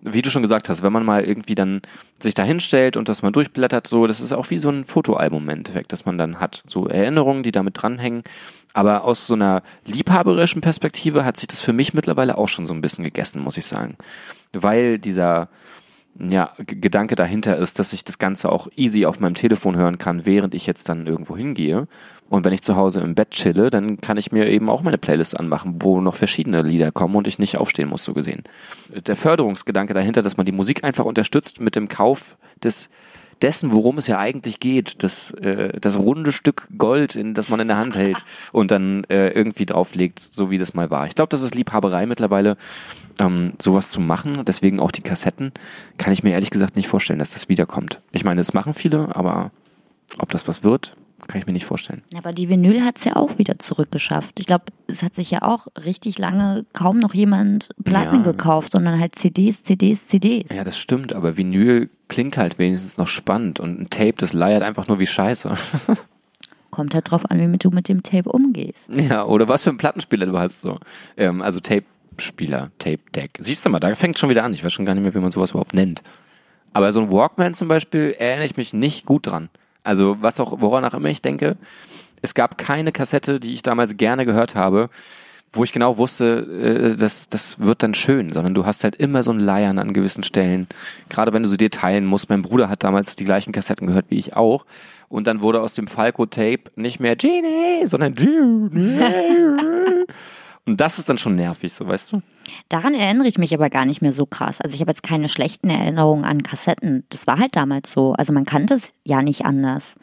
wie 0.04 0.22
du 0.22 0.30
schon 0.30 0.42
gesagt 0.42 0.68
hast, 0.68 0.82
wenn 0.82 0.92
man 0.92 1.04
mal 1.04 1.22
irgendwie 1.22 1.54
dann 1.54 1.80
sich 2.18 2.34
da 2.34 2.42
hinstellt 2.42 2.96
und 2.96 3.08
das 3.08 3.22
mal 3.22 3.30
durchblättert, 3.30 3.86
so, 3.86 4.08
das 4.08 4.20
ist 4.20 4.32
auch 4.32 4.50
wie 4.50 4.58
so 4.58 4.68
ein 4.68 4.84
Fotoalbum 4.84 5.44
im 5.44 5.48
Endeffekt, 5.48 5.92
das 5.92 6.04
man 6.04 6.18
dann 6.18 6.40
hat. 6.40 6.64
So 6.66 6.88
Erinnerungen, 6.88 7.44
die 7.44 7.52
damit 7.52 7.80
dranhängen. 7.80 8.24
Aber 8.74 9.04
aus 9.04 9.28
so 9.28 9.34
einer 9.34 9.62
liebhaberischen 9.84 10.60
Perspektive 10.60 11.24
hat 11.24 11.36
sich 11.36 11.46
das 11.46 11.60
für 11.60 11.72
mich 11.72 11.94
mittlerweile 11.94 12.36
auch 12.36 12.48
schon 12.48 12.66
so 12.66 12.74
ein 12.74 12.80
bisschen 12.80 13.04
gegessen, 13.04 13.42
muss 13.42 13.58
ich 13.58 13.66
sagen 13.66 13.96
weil 14.52 14.98
dieser 14.98 15.48
ja, 16.18 16.52
Gedanke 16.58 17.14
dahinter 17.14 17.56
ist, 17.56 17.78
dass 17.78 17.92
ich 17.92 18.04
das 18.04 18.18
Ganze 18.18 18.50
auch 18.50 18.68
easy 18.76 19.06
auf 19.06 19.18
meinem 19.18 19.34
Telefon 19.34 19.76
hören 19.76 19.98
kann, 19.98 20.26
während 20.26 20.54
ich 20.54 20.66
jetzt 20.66 20.88
dann 20.88 21.06
irgendwo 21.06 21.36
hingehe. 21.36 21.88
Und 22.28 22.44
wenn 22.44 22.52
ich 22.52 22.62
zu 22.62 22.76
Hause 22.76 23.00
im 23.00 23.14
Bett 23.14 23.30
chille, 23.30 23.68
dann 23.68 24.00
kann 24.00 24.16
ich 24.16 24.32
mir 24.32 24.48
eben 24.48 24.70
auch 24.70 24.82
meine 24.82 24.96
Playlist 24.96 25.38
anmachen, 25.38 25.76
wo 25.80 26.00
noch 26.00 26.14
verschiedene 26.14 26.62
Lieder 26.62 26.90
kommen 26.90 27.14
und 27.14 27.26
ich 27.26 27.38
nicht 27.38 27.58
aufstehen 27.58 27.90
muss, 27.90 28.04
so 28.04 28.14
gesehen. 28.14 28.44
Der 29.06 29.16
Förderungsgedanke 29.16 29.92
dahinter, 29.92 30.22
dass 30.22 30.38
man 30.38 30.46
die 30.46 30.52
Musik 30.52 30.82
einfach 30.82 31.04
unterstützt 31.04 31.60
mit 31.60 31.76
dem 31.76 31.88
Kauf 31.88 32.36
des 32.62 32.88
dessen, 33.42 33.72
worum 33.72 33.98
es 33.98 34.06
ja 34.06 34.18
eigentlich 34.18 34.60
geht, 34.60 35.02
das, 35.02 35.32
äh, 35.32 35.78
das 35.80 35.98
runde 35.98 36.32
Stück 36.32 36.68
Gold, 36.78 37.16
in, 37.16 37.34
das 37.34 37.48
man 37.48 37.60
in 37.60 37.68
der 37.68 37.76
Hand 37.76 37.96
hält 37.96 38.24
und 38.52 38.70
dann 38.70 39.04
äh, 39.04 39.28
irgendwie 39.30 39.66
drauflegt, 39.66 40.20
so 40.20 40.50
wie 40.50 40.58
das 40.58 40.74
mal 40.74 40.90
war. 40.90 41.06
Ich 41.06 41.14
glaube, 41.14 41.28
das 41.28 41.42
ist 41.42 41.54
Liebhaberei 41.54 42.06
mittlerweile, 42.06 42.56
ähm, 43.18 43.52
sowas 43.60 43.90
zu 43.90 44.00
machen. 44.00 44.44
Deswegen 44.46 44.80
auch 44.80 44.92
die 44.92 45.02
Kassetten 45.02 45.52
kann 45.98 46.12
ich 46.12 46.22
mir 46.22 46.30
ehrlich 46.30 46.50
gesagt 46.50 46.76
nicht 46.76 46.88
vorstellen, 46.88 47.18
dass 47.18 47.32
das 47.32 47.48
wiederkommt. 47.48 48.00
Ich 48.12 48.24
meine, 48.24 48.40
es 48.40 48.54
machen 48.54 48.74
viele, 48.74 49.14
aber 49.14 49.50
ob 50.18 50.30
das 50.30 50.46
was 50.46 50.62
wird, 50.62 50.96
kann 51.28 51.40
ich 51.40 51.46
mir 51.46 51.52
nicht 51.52 51.64
vorstellen. 51.64 52.02
Aber 52.16 52.32
die 52.32 52.48
Vinyl 52.48 52.84
hat 52.84 52.98
es 52.98 53.04
ja 53.04 53.16
auch 53.16 53.38
wieder 53.38 53.58
zurückgeschafft. 53.58 54.40
Ich 54.40 54.46
glaube, 54.46 54.64
es 54.86 55.02
hat 55.02 55.14
sich 55.14 55.30
ja 55.30 55.42
auch 55.42 55.68
richtig 55.84 56.18
lange 56.18 56.64
kaum 56.72 56.98
noch 56.98 57.14
jemand 57.14 57.68
Platten 57.84 58.18
ja. 58.18 58.22
gekauft, 58.22 58.72
sondern 58.72 58.98
halt 58.98 59.14
CDs, 59.16 59.62
CDs, 59.62 60.06
CDs. 60.08 60.50
Ja, 60.54 60.64
das 60.64 60.78
stimmt, 60.78 61.14
aber 61.14 61.36
Vinyl 61.36 61.88
klingt 62.08 62.36
halt 62.36 62.58
wenigstens 62.58 62.96
noch 62.96 63.08
spannend 63.08 63.60
und 63.60 63.80
ein 63.80 63.90
Tape, 63.90 64.14
das 64.18 64.32
leiert 64.32 64.62
einfach 64.62 64.88
nur 64.88 64.98
wie 64.98 65.06
Scheiße. 65.06 65.54
Kommt 66.70 66.94
halt 66.94 67.10
drauf 67.10 67.30
an, 67.30 67.52
wie 67.52 67.58
du 67.58 67.70
mit 67.70 67.88
dem 67.88 68.02
Tape 68.02 68.30
umgehst. 68.30 68.90
Ja, 68.94 69.24
oder 69.24 69.46
was 69.48 69.64
für 69.64 69.70
einen 69.70 69.78
Plattenspieler 69.78 70.26
du 70.26 70.38
hast. 70.38 70.62
so. 70.62 70.78
Ähm, 71.16 71.42
also 71.42 71.60
Tape-Spieler, 71.60 72.70
Tape-Deck. 72.78 73.32
Siehst 73.38 73.64
du 73.64 73.70
mal, 73.70 73.78
da 73.78 73.94
fängt 73.94 74.16
es 74.16 74.20
schon 74.20 74.30
wieder 74.30 74.42
an. 74.42 74.54
Ich 74.54 74.64
weiß 74.64 74.72
schon 74.72 74.86
gar 74.86 74.94
nicht 74.94 75.02
mehr, 75.02 75.14
wie 75.14 75.18
man 75.18 75.30
sowas 75.30 75.50
überhaupt 75.50 75.74
nennt. 75.74 76.02
Aber 76.72 76.92
so 76.92 77.00
ein 77.00 77.10
Walkman 77.10 77.54
zum 77.54 77.68
Beispiel 77.68 78.14
erinnere 78.18 78.46
ich 78.46 78.56
mich 78.56 78.72
nicht 78.72 79.04
gut 79.04 79.26
dran. 79.26 79.50
Also 79.84 80.16
was 80.20 80.40
auch, 80.40 80.60
woran 80.60 80.84
auch 80.84 80.94
immer 80.94 81.08
ich 81.08 81.22
denke, 81.22 81.56
es 82.22 82.34
gab 82.34 82.56
keine 82.56 82.92
Kassette, 82.92 83.40
die 83.40 83.54
ich 83.54 83.62
damals 83.62 83.96
gerne 83.96 84.24
gehört 84.24 84.54
habe, 84.54 84.90
wo 85.52 85.64
ich 85.64 85.72
genau 85.72 85.98
wusste, 85.98 86.94
äh, 86.94 86.96
das, 86.98 87.28
das 87.28 87.58
wird 87.60 87.82
dann 87.82 87.94
schön, 87.94 88.32
sondern 88.32 88.54
du 88.54 88.64
hast 88.64 88.84
halt 88.84 88.96
immer 88.96 89.22
so 89.22 89.32
ein 89.32 89.40
Leiern 89.40 89.78
an 89.78 89.92
gewissen 89.92 90.24
Stellen. 90.24 90.66
Gerade 91.08 91.32
wenn 91.32 91.42
du 91.42 91.48
sie 91.48 91.58
dir 91.58 91.70
teilen 91.70 92.06
musst. 92.06 92.30
Mein 92.30 92.42
Bruder 92.42 92.68
hat 92.68 92.84
damals 92.84 93.16
die 93.16 93.24
gleichen 93.24 93.52
Kassetten 93.52 93.86
gehört 93.86 94.06
wie 94.08 94.18
ich 94.18 94.34
auch. 94.34 94.64
Und 95.08 95.26
dann 95.26 95.42
wurde 95.42 95.60
aus 95.60 95.74
dem 95.74 95.88
Falco-Tape 95.88 96.70
nicht 96.76 97.00
mehr 97.00 97.16
Genie, 97.16 97.84
sondern 97.84 98.14
Genie. 98.14 98.98
Und 100.72 100.80
das 100.80 100.98
ist 100.98 101.06
dann 101.06 101.18
schon 101.18 101.36
nervig, 101.36 101.74
so 101.74 101.86
weißt 101.86 102.12
du? 102.12 102.22
Daran 102.70 102.94
erinnere 102.94 103.28
ich 103.28 103.36
mich 103.36 103.52
aber 103.52 103.68
gar 103.68 103.84
nicht 103.84 104.00
mehr 104.00 104.14
so 104.14 104.24
krass. 104.24 104.58
Also 104.58 104.74
ich 104.74 104.80
habe 104.80 104.90
jetzt 104.90 105.02
keine 105.02 105.28
schlechten 105.28 105.68
Erinnerungen 105.68 106.24
an 106.24 106.42
Kassetten. 106.42 107.04
Das 107.10 107.26
war 107.26 107.38
halt 107.38 107.56
damals 107.56 107.92
so. 107.92 108.14
Also 108.14 108.32
man 108.32 108.46
kannte 108.46 108.72
es 108.72 108.94
ja 109.04 109.20
nicht 109.20 109.44
anders. 109.44 109.96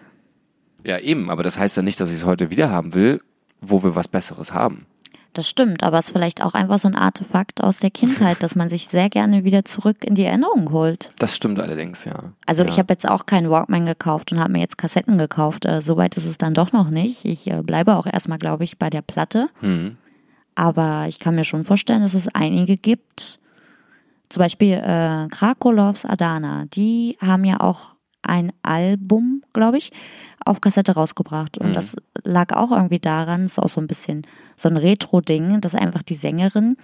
Ja, 0.83 0.99
eben, 0.99 1.31
aber 1.31 1.41
das 1.41 1.57
heißt 1.57 1.75
ja 1.75 1.81
nicht, 1.81 1.99
dass 1.99 2.11
ich 2.11 2.17
es 2.17 2.25
heute 2.25 2.51
wieder 2.51 2.69
haben 2.69 2.93
will, 2.93 3.19
wo 3.61 3.83
wir 3.83 3.95
was 3.95 4.07
Besseres 4.07 4.53
haben. 4.53 4.85
Das 5.33 5.49
stimmt, 5.49 5.81
aber 5.81 5.97
es 5.97 6.05
ist 6.05 6.11
vielleicht 6.11 6.43
auch 6.43 6.53
einfach 6.53 6.77
so 6.77 6.87
ein 6.87 6.95
Artefakt 6.95 7.63
aus 7.63 7.79
der 7.79 7.89
Kindheit, 7.89 8.37
dass 8.43 8.55
man 8.55 8.69
sich 8.69 8.89
sehr 8.89 9.09
gerne 9.09 9.43
wieder 9.43 9.65
zurück 9.65 10.05
in 10.05 10.13
die 10.13 10.25
Erinnerung 10.25 10.71
holt. 10.71 11.11
Das 11.17 11.35
stimmt 11.35 11.59
allerdings, 11.59 12.05
ja. 12.05 12.33
Also 12.45 12.61
ja. 12.61 12.69
ich 12.69 12.77
habe 12.77 12.93
jetzt 12.93 13.09
auch 13.09 13.25
keinen 13.25 13.49
Walkman 13.49 13.87
gekauft 13.87 14.31
und 14.31 14.39
habe 14.39 14.51
mir 14.51 14.59
jetzt 14.59 14.77
Kassetten 14.77 15.17
gekauft. 15.17 15.65
Äh, 15.65 15.81
Soweit 15.81 16.15
ist 16.15 16.27
es 16.27 16.37
dann 16.37 16.53
doch 16.53 16.71
noch 16.73 16.91
nicht. 16.91 17.25
Ich 17.25 17.47
äh, 17.47 17.63
bleibe 17.63 17.95
auch 17.95 18.05
erstmal, 18.05 18.37
glaube 18.37 18.65
ich, 18.65 18.77
bei 18.77 18.91
der 18.91 19.01
Platte. 19.01 19.49
Mhm. 19.61 19.97
Aber 20.59 21.05
ich 21.07 21.19
kann 21.19 21.35
mir 21.35 21.45
schon 21.45 21.63
vorstellen, 21.63 22.01
dass 22.01 22.13
es 22.13 22.27
einige 22.33 22.75
gibt. 22.75 23.39
Zum 24.27 24.41
Beispiel 24.41 24.73
äh, 24.73 25.29
Krakolovs 25.29 26.03
Adana. 26.03 26.65
Die 26.73 27.17
haben 27.21 27.45
ja 27.45 27.61
auch 27.61 27.93
ein 28.23 28.51
Album, 28.61 29.41
glaube 29.53 29.77
ich, 29.77 29.93
auf 30.43 30.59
Kassette 30.59 30.95
rausgebracht. 30.95 31.57
Und 31.57 31.69
mhm. 31.69 31.73
das 31.75 31.95
lag 32.25 32.53
auch 32.53 32.71
irgendwie 32.71 32.99
daran, 32.99 33.43
ist 33.43 33.57
auch 33.57 33.69
so 33.69 33.79
ein 33.79 33.87
bisschen 33.87 34.27
so 34.57 34.67
ein 34.67 34.75
Retro-Ding, 34.75 35.61
dass 35.61 35.75
einfach 35.75 36.03
die 36.03 36.15
Sängerin 36.15 36.75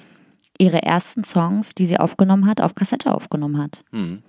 ihre 0.57 0.81
ersten 0.81 1.25
Songs, 1.25 1.75
die 1.75 1.85
sie 1.85 1.99
aufgenommen 1.99 2.47
hat, 2.47 2.61
auf 2.61 2.75
Kassette 2.75 3.13
aufgenommen 3.13 3.61
hat. 3.61 3.83
Mhm. 3.91 4.23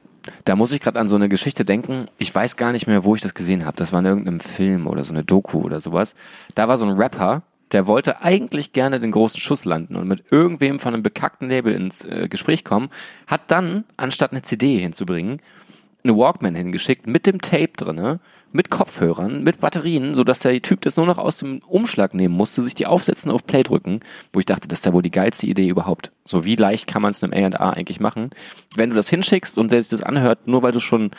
Da 0.45 0.57
muss 0.57 0.73
ich 0.73 0.81
gerade 0.81 0.99
an 0.99 1.09
so 1.09 1.15
eine 1.15 1.29
Geschichte 1.29 1.65
denken. 1.65 2.07
Ich 2.19 2.35
weiß 2.35 2.57
gar 2.57 2.73
nicht 2.73 2.89
mehr, 2.89 3.05
wo 3.05 3.15
ich 3.15 3.21
das 3.21 3.33
gesehen 3.33 3.65
habe. 3.65 3.77
Das 3.77 3.93
war 3.93 4.01
in 4.01 4.07
irgendeinem 4.07 4.41
Film 4.41 4.89
oder 4.89 5.05
so 5.05 5.13
eine 5.13 5.23
Doku 5.23 5.61
oder 5.61 5.81
sowas. 5.81 6.17
Da 6.57 6.67
war 6.67 6.79
so 6.79 6.85
ein 6.85 6.97
Rapper, 6.97 7.45
der 7.73 7.87
wollte 7.87 8.23
eigentlich 8.23 8.73
gerne 8.73 9.01
den 9.01 9.11
großen 9.11 9.41
Schuss 9.41 9.65
landen 9.65 9.97
und 9.97 10.07
mit 10.09 10.25
irgendwem 10.31 10.79
von 10.79 10.95
einem 10.95 11.03
bekackten 11.03 11.49
Label 11.49 11.73
ins 11.73 12.05
äh, 12.05 12.29
Gespräch 12.29 12.65
kommen, 12.65 12.91
hat 13.27 13.43
dann, 13.49 13.85
anstatt 13.97 14.33
eine 14.33 14.43
CD 14.43 14.79
hinzubringen, 14.79 15.41
eine 16.05 16.17
Walkman 16.17 16.55
hingeschickt 16.55 17.07
mit 17.07 17.27
dem 17.27 17.41
Tape 17.41 17.73
drinne, 17.77 18.21
mit 18.53 18.71
Kopfhörern, 18.71 19.43
mit 19.43 19.61
Batterien, 19.61 20.15
sodass 20.15 20.39
der 20.41 20.61
Typ 20.63 20.81
das 20.83 20.97
nur 20.97 21.07
noch 21.07 21.19
aus 21.19 21.39
dem 21.39 21.61
Umschlag 21.67 22.15
nehmen 22.15 22.35
musste, 22.35 22.63
sich 22.63 22.75
die 22.75 22.87
aufsetzen, 22.87 23.31
auf 23.31 23.47
Play 23.47 23.63
drücken, 23.63 24.01
wo 24.33 24.41
ich 24.41 24.47
dachte, 24.47 24.69
das 24.69 24.81
ist 24.81 24.87
ja 24.87 24.93
wohl 24.93 25.03
die 25.03 25.11
geilste 25.11 25.47
Idee 25.47 25.69
überhaupt. 25.69 26.13
So 26.25 26.45
wie 26.45 26.57
leicht 26.57 26.87
kann 26.87 27.03
man 27.03 27.11
es 27.11 27.23
einem 27.23 27.33
A&A 27.33 27.71
eigentlich 27.71 28.01
machen? 28.01 28.31
Wenn 28.75 28.91
du 28.91 28.97
das 28.97 29.09
hinschickst 29.09 29.59
und 29.59 29.73
der 29.73 29.83
sich 29.83 29.91
das 29.91 30.03
anhört, 30.03 30.47
nur 30.47 30.63
weil 30.63 30.73
du 30.73 30.81
schon 30.81 31.11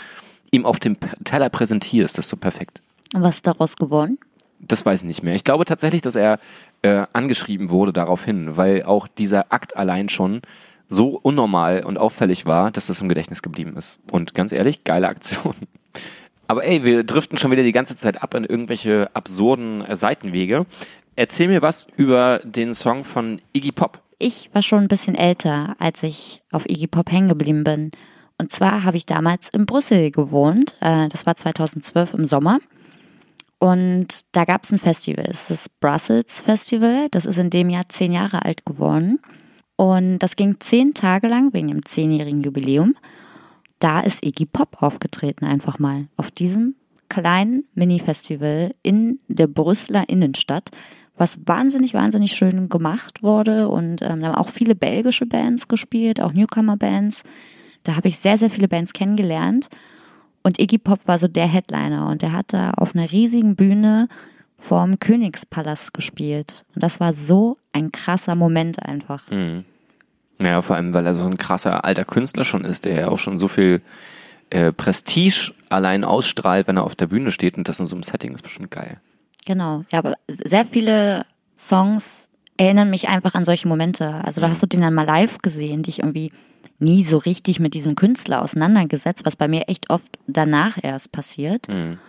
ihm 0.51 0.65
auf 0.65 0.79
dem 0.79 0.97
Teller 1.25 1.49
präsentierst, 1.49 2.17
das 2.17 2.25
ist 2.25 2.29
so 2.29 2.37
perfekt. 2.37 2.81
Was 3.13 3.35
ist 3.35 3.47
daraus 3.47 3.75
geworden? 3.75 4.17
Das 4.59 4.85
weiß 4.85 5.01
ich 5.01 5.07
nicht 5.07 5.23
mehr. 5.23 5.35
Ich 5.35 5.43
glaube 5.43 5.65
tatsächlich, 5.65 6.01
dass 6.01 6.15
er 6.15 6.39
äh, 6.81 7.05
angeschrieben 7.13 7.69
wurde 7.69 7.93
daraufhin, 7.93 8.57
weil 8.57 8.83
auch 8.83 9.07
dieser 9.07 9.51
Akt 9.51 9.77
allein 9.77 10.09
schon 10.09 10.41
so 10.89 11.19
unnormal 11.21 11.83
und 11.83 11.97
auffällig 11.97 12.45
war, 12.45 12.71
dass 12.71 12.87
das 12.87 13.01
im 13.01 13.09
Gedächtnis 13.09 13.41
geblieben 13.41 13.75
ist. 13.77 13.99
Und 14.11 14.33
ganz 14.33 14.51
ehrlich, 14.51 14.83
geile 14.83 15.09
Aktion. 15.09 15.53
Aber 16.47 16.63
ey, 16.63 16.83
wir 16.83 17.03
driften 17.03 17.37
schon 17.37 17.51
wieder 17.51 17.63
die 17.63 17.73
ganze 17.73 17.97
Zeit 17.97 18.23
ab 18.23 18.33
in 18.33 18.45
irgendwelche 18.45 19.09
absurden 19.13 19.81
äh, 19.81 19.97
Seitenwege. 19.97 20.65
Erzähl 21.15 21.47
mir 21.47 21.61
was 21.61 21.87
über 21.97 22.39
den 22.43 22.73
Song 22.73 23.03
von 23.03 23.41
Iggy 23.51 23.71
Pop. 23.71 24.01
Ich 24.19 24.49
war 24.53 24.61
schon 24.61 24.79
ein 24.79 24.87
bisschen 24.87 25.15
älter, 25.15 25.75
als 25.79 26.03
ich 26.03 26.41
auf 26.51 26.67
Iggy 26.67 26.87
Pop 26.87 27.11
hängen 27.11 27.27
geblieben 27.27 27.63
bin. 27.63 27.91
Und 28.37 28.51
zwar 28.51 28.83
habe 28.83 28.97
ich 28.97 29.05
damals 29.05 29.49
in 29.49 29.65
Brüssel 29.65 30.11
gewohnt. 30.11 30.75
Äh, 30.79 31.09
das 31.09 31.25
war 31.25 31.35
2012 31.35 32.13
im 32.13 32.25
Sommer. 32.25 32.59
Und 33.59 34.25
da 34.33 34.45
gab 34.45 34.63
es 34.63 34.71
ein 34.71 34.79
Festival. 34.79 35.25
Es 35.29 35.49
ist 35.49 35.49
das 35.49 35.69
Brussels 35.79 36.41
Festival. 36.41 37.07
Das 37.11 37.25
ist 37.25 37.39
in 37.39 37.49
dem 37.49 37.69
Jahr 37.69 37.89
zehn 37.89 38.11
Jahre 38.11 38.45
alt 38.45 38.65
geworden. 38.65 39.19
Und 39.75 40.19
das 40.19 40.35
ging 40.35 40.59
zehn 40.59 40.93
Tage 40.93 41.27
lang 41.27 41.53
wegen 41.53 41.67
dem 41.67 41.85
zehnjährigen 41.85 42.41
Jubiläum. 42.41 42.95
Da 43.79 44.01
ist 44.01 44.25
Iggy 44.25 44.45
Pop 44.45 44.81
aufgetreten, 44.81 45.45
einfach 45.45 45.79
mal. 45.79 46.07
Auf 46.17 46.31
diesem 46.31 46.75
kleinen 47.09 47.65
Mini-Festival 47.75 48.73
in 48.81 49.19
der 49.27 49.47
Brüsseler 49.47 50.09
Innenstadt, 50.09 50.71
was 51.15 51.39
wahnsinnig, 51.45 51.93
wahnsinnig 51.93 52.33
schön 52.33 52.69
gemacht 52.69 53.23
wurde. 53.23 53.69
Und 53.69 54.01
ähm, 54.01 54.21
da 54.21 54.27
haben 54.27 54.35
auch 54.35 54.49
viele 54.49 54.75
belgische 54.75 55.25
Bands 55.25 55.67
gespielt, 55.67 56.21
auch 56.21 56.33
Newcomer-Bands. 56.33 57.23
Da 57.83 57.95
habe 57.95 58.07
ich 58.07 58.19
sehr, 58.19 58.37
sehr 58.37 58.49
viele 58.49 58.67
Bands 58.67 58.93
kennengelernt. 58.93 59.69
Und 60.47 60.61
Iggy 60.61 60.77
Pop 60.77 61.09
war 61.09 61.19
so 61.19 61.27
der 61.27 61.45
Headliner 61.45 62.07
und 62.07 62.21
der 62.21 62.31
hat 62.31 62.53
da 62.53 62.71
auf 62.71 62.95
einer 62.95 63.11
riesigen 63.11 63.57
Bühne 63.57 64.07
vorm 64.57 64.97
Königspalast 64.97 65.93
gespielt. 65.93 66.63
Und 66.73 66.83
das 66.83 67.01
war 67.01 67.11
so 67.11 67.57
ein 67.73 67.91
krasser 67.91 68.33
Moment 68.33 68.81
einfach. 68.81 69.29
Mhm. 69.29 69.65
Ja, 70.41 70.61
vor 70.61 70.77
allem, 70.77 70.93
weil 70.93 71.05
er 71.05 71.15
so 71.15 71.25
ein 71.25 71.37
krasser 71.37 71.83
alter 71.83 72.05
Künstler 72.05 72.45
schon 72.45 72.63
ist, 72.63 72.85
der 72.85 72.93
ja 72.93 73.07
auch 73.09 73.19
schon 73.19 73.37
so 73.37 73.49
viel 73.49 73.81
äh, 74.49 74.71
Prestige 74.71 75.51
allein 75.67 76.05
ausstrahlt, 76.05 76.65
wenn 76.69 76.77
er 76.77 76.85
auf 76.85 76.95
der 76.95 77.07
Bühne 77.07 77.31
steht 77.31 77.57
und 77.57 77.67
das 77.67 77.81
in 77.81 77.87
so 77.87 77.97
einem 77.97 78.03
Setting 78.03 78.33
ist 78.33 78.43
bestimmt 78.43 78.71
geil. 78.71 79.01
Genau, 79.45 79.83
ja, 79.91 79.99
aber 79.99 80.13
sehr 80.29 80.63
viele 80.63 81.25
Songs 81.57 82.29
erinnern 82.55 82.89
mich 82.89 83.09
einfach 83.09 83.33
an 83.33 83.43
solche 83.43 83.67
Momente. 83.67 84.13
Also 84.23 84.39
da 84.39 84.47
hast 84.47 84.63
du 84.63 84.67
den 84.67 84.79
dann 84.79 84.93
mal 84.93 85.05
live 85.05 85.39
gesehen, 85.39 85.83
die 85.83 85.89
ich 85.89 85.99
irgendwie 85.99 86.31
nie 86.79 87.03
so 87.03 87.17
richtig 87.17 87.59
mit 87.59 87.73
diesem 87.73 87.95
Künstler 87.95 88.41
auseinandergesetzt, 88.41 89.25
was 89.25 89.35
bei 89.35 89.47
mir 89.47 89.67
echt 89.67 89.89
oft 89.89 90.17
danach 90.27 90.77
erst 90.81 91.11
passiert. 91.11 91.67
Mhm. 91.67 91.99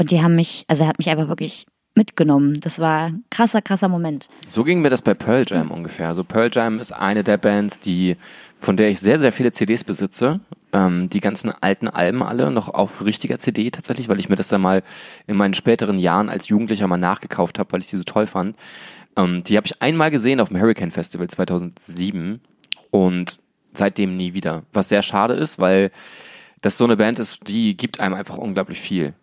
Und 0.00 0.10
die 0.10 0.22
haben 0.22 0.36
mich, 0.36 0.64
also 0.68 0.84
er 0.84 0.88
hat 0.88 0.98
mich 0.98 1.08
einfach 1.08 1.28
wirklich 1.28 1.66
mitgenommen. 1.98 2.58
Das 2.60 2.78
war 2.78 3.08
ein 3.08 3.24
krasser, 3.30 3.60
krasser 3.60 3.88
Moment. 3.88 4.28
So 4.48 4.64
ging 4.64 4.80
mir 4.80 4.90
das 4.90 5.02
bei 5.02 5.14
Pearl 5.14 5.44
Jam 5.46 5.70
ungefähr. 5.70 6.08
Also 6.08 6.24
Pearl 6.24 6.48
Jam 6.52 6.78
ist 6.78 6.92
eine 6.92 7.24
der 7.24 7.36
Bands, 7.36 7.80
die, 7.80 8.16
von 8.60 8.76
der 8.76 8.88
ich 8.88 9.00
sehr, 9.00 9.18
sehr 9.18 9.32
viele 9.32 9.52
CDs 9.52 9.84
besitze. 9.84 10.40
Ähm, 10.72 11.10
die 11.10 11.20
ganzen 11.20 11.50
alten 11.50 11.88
Alben 11.88 12.22
alle 12.22 12.50
noch 12.50 12.68
auf 12.68 13.04
richtiger 13.04 13.38
CD 13.38 13.70
tatsächlich, 13.70 14.08
weil 14.08 14.20
ich 14.20 14.28
mir 14.28 14.36
das 14.36 14.48
dann 14.48 14.60
mal 14.60 14.82
in 15.26 15.36
meinen 15.36 15.54
späteren 15.54 15.98
Jahren 15.98 16.28
als 16.28 16.48
Jugendlicher 16.48 16.86
mal 16.86 16.98
nachgekauft 16.98 17.58
habe, 17.58 17.72
weil 17.72 17.80
ich 17.80 17.88
die 17.88 17.96
so 17.96 18.04
toll 18.04 18.26
fand. 18.26 18.56
Ähm, 19.16 19.42
die 19.42 19.56
habe 19.56 19.66
ich 19.66 19.82
einmal 19.82 20.10
gesehen 20.10 20.40
auf 20.40 20.48
dem 20.48 20.60
Hurricane 20.60 20.92
Festival 20.92 21.28
2007 21.28 22.40
und 22.90 23.38
seitdem 23.78 24.16
nie 24.16 24.34
wieder. 24.34 24.62
Was 24.72 24.88
sehr 24.88 25.02
schade 25.02 25.34
ist, 25.34 25.58
weil 25.58 25.90
das 26.60 26.78
so 26.78 26.84
eine 26.84 26.96
Band 26.96 27.18
ist, 27.18 27.40
die 27.46 27.76
gibt 27.76 28.00
einem 28.00 28.14
einfach 28.14 28.36
unglaublich 28.36 28.80
viel. 28.80 29.14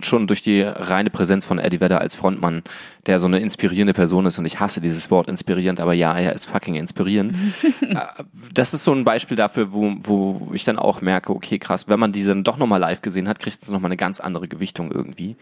Schon 0.00 0.26
durch 0.26 0.40
die 0.40 0.62
reine 0.62 1.10
Präsenz 1.10 1.44
von 1.44 1.58
Eddie 1.58 1.80
Vedder 1.80 2.00
als 2.00 2.14
Frontmann, 2.14 2.62
der 3.04 3.18
so 3.18 3.26
eine 3.26 3.40
inspirierende 3.40 3.92
Person 3.92 4.24
ist 4.24 4.38
und 4.38 4.46
ich 4.46 4.60
hasse 4.60 4.80
dieses 4.80 5.10
Wort 5.10 5.28
inspirierend, 5.28 5.78
aber 5.78 5.92
ja, 5.92 6.16
er 6.16 6.32
ist 6.32 6.46
fucking 6.46 6.74
inspirierend. 6.74 7.34
Äh, 7.88 8.22
das 8.52 8.74
ist 8.74 8.84
so 8.84 8.92
ein 8.92 9.04
Beispiel 9.04 9.36
dafür, 9.36 9.72
wo, 9.72 9.94
wo 10.00 10.50
ich 10.52 10.64
dann 10.64 10.78
auch 10.78 11.00
merke, 11.00 11.34
okay, 11.34 11.58
krass, 11.58 11.88
wenn 11.88 11.98
man 11.98 12.12
diese 12.12 12.36
doch 12.42 12.58
nochmal 12.58 12.80
live 12.80 13.00
gesehen 13.00 13.28
hat, 13.28 13.38
kriegt 13.38 13.62
es 13.62 13.70
nochmal 13.70 13.88
eine 13.88 13.96
ganz 13.96 14.20
andere 14.20 14.46
Gewichtung 14.46 14.92
irgendwie. 14.92 15.36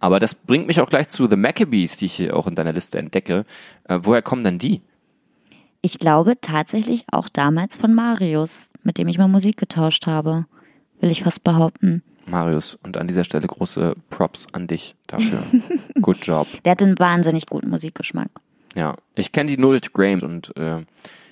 Aber 0.00 0.18
das 0.18 0.34
bringt 0.34 0.66
mich 0.66 0.80
auch 0.80 0.90
gleich 0.90 1.08
zu 1.08 1.28
The 1.28 1.36
Maccabees, 1.36 1.96
die 1.96 2.06
ich 2.06 2.14
hier 2.14 2.36
auch 2.36 2.48
in 2.48 2.56
deiner 2.56 2.72
Liste 2.72 2.98
entdecke. 2.98 3.44
Äh, 3.84 4.00
woher 4.02 4.20
kommen 4.20 4.42
denn 4.42 4.58
die? 4.58 4.82
Ich 5.82 5.98
glaube 5.98 6.40
tatsächlich 6.40 7.04
auch 7.10 7.28
damals 7.28 7.76
von 7.76 7.92
Marius, 7.92 8.70
mit 8.84 8.98
dem 8.98 9.08
ich 9.08 9.18
mal 9.18 9.26
Musik 9.26 9.56
getauscht 9.56 10.06
habe. 10.06 10.46
Will 11.00 11.10
ich 11.10 11.24
fast 11.24 11.42
behaupten. 11.42 12.04
Marius, 12.26 12.78
und 12.84 12.96
an 12.96 13.08
dieser 13.08 13.24
Stelle 13.24 13.48
große 13.48 13.96
Props 14.08 14.46
an 14.52 14.68
dich 14.68 14.94
dafür. 15.08 15.42
Good 16.00 16.24
job. 16.24 16.46
Der 16.64 16.72
hat 16.72 16.82
einen 16.82 16.96
wahnsinnig 17.00 17.46
guten 17.46 17.68
Musikgeschmack. 17.68 18.30
Ja, 18.76 18.94
ich 19.16 19.32
kenne 19.32 19.50
die 19.50 19.58
Nulled 19.58 19.92
Graham 19.92 20.20
und 20.20 20.56
äh, 20.56 20.84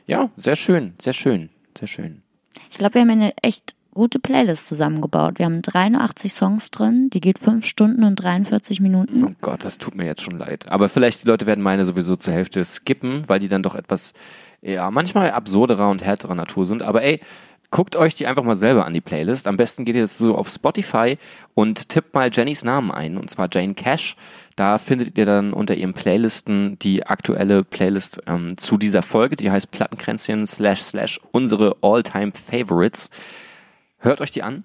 ja, 0.06 0.30
sehr 0.36 0.56
schön, 0.56 0.94
sehr 1.00 1.12
schön, 1.12 1.50
sehr 1.78 1.86
schön. 1.86 2.22
Ich 2.70 2.78
glaube, 2.78 2.94
wir 2.94 3.02
haben 3.02 3.10
eine 3.10 3.32
echt 3.42 3.76
gute 3.92 4.18
Playlist 4.18 4.66
zusammengebaut. 4.68 5.38
Wir 5.38 5.46
haben 5.46 5.62
83 5.62 6.32
Songs 6.32 6.70
drin, 6.70 7.10
die 7.10 7.20
geht 7.20 7.38
5 7.38 7.66
Stunden 7.66 8.04
und 8.04 8.16
43 8.16 8.80
Minuten. 8.80 9.24
Oh 9.24 9.34
Gott, 9.40 9.64
das 9.64 9.78
tut 9.78 9.94
mir 9.94 10.06
jetzt 10.06 10.22
schon 10.22 10.38
leid. 10.38 10.70
Aber 10.70 10.88
vielleicht 10.88 11.24
die 11.24 11.28
Leute 11.28 11.46
werden 11.46 11.62
meine 11.62 11.84
sowieso 11.84 12.16
zur 12.16 12.32
Hälfte 12.32 12.64
skippen, 12.64 13.28
weil 13.28 13.40
die 13.40 13.48
dann 13.48 13.62
doch 13.62 13.74
etwas, 13.74 14.12
ja, 14.62 14.90
manchmal 14.90 15.30
absurderer 15.30 15.90
und 15.90 16.04
härterer 16.04 16.34
Natur 16.34 16.66
sind. 16.66 16.82
Aber 16.82 17.02
ey, 17.02 17.20
guckt 17.70 17.96
euch 17.96 18.14
die 18.14 18.26
einfach 18.26 18.42
mal 18.42 18.56
selber 18.56 18.84
an, 18.84 18.94
die 18.94 19.00
Playlist. 19.00 19.46
Am 19.46 19.56
besten 19.56 19.84
geht 19.84 19.94
ihr 19.94 20.02
jetzt 20.02 20.18
so 20.18 20.36
auf 20.36 20.48
Spotify 20.48 21.18
und 21.54 21.88
tippt 21.88 22.14
mal 22.14 22.30
Jennys 22.32 22.64
Namen 22.64 22.90
ein, 22.90 23.16
und 23.16 23.30
zwar 23.30 23.48
Jane 23.50 23.74
Cash. 23.74 24.16
Da 24.56 24.78
findet 24.78 25.16
ihr 25.16 25.26
dann 25.26 25.52
unter 25.52 25.74
ihren 25.74 25.94
Playlisten 25.94 26.78
die 26.80 27.06
aktuelle 27.06 27.64
Playlist 27.64 28.20
ähm, 28.26 28.58
zu 28.58 28.76
dieser 28.76 29.02
Folge, 29.02 29.36
die 29.36 29.50
heißt 29.50 29.70
Plattenkränzchen 29.70 30.46
slash 30.46 30.82
slash 30.82 31.20
unsere 31.32 31.76
All-Time 31.80 32.32
Favorites. 32.50 33.10
Hört 34.00 34.20
euch 34.20 34.30
die 34.30 34.42
an. 34.42 34.64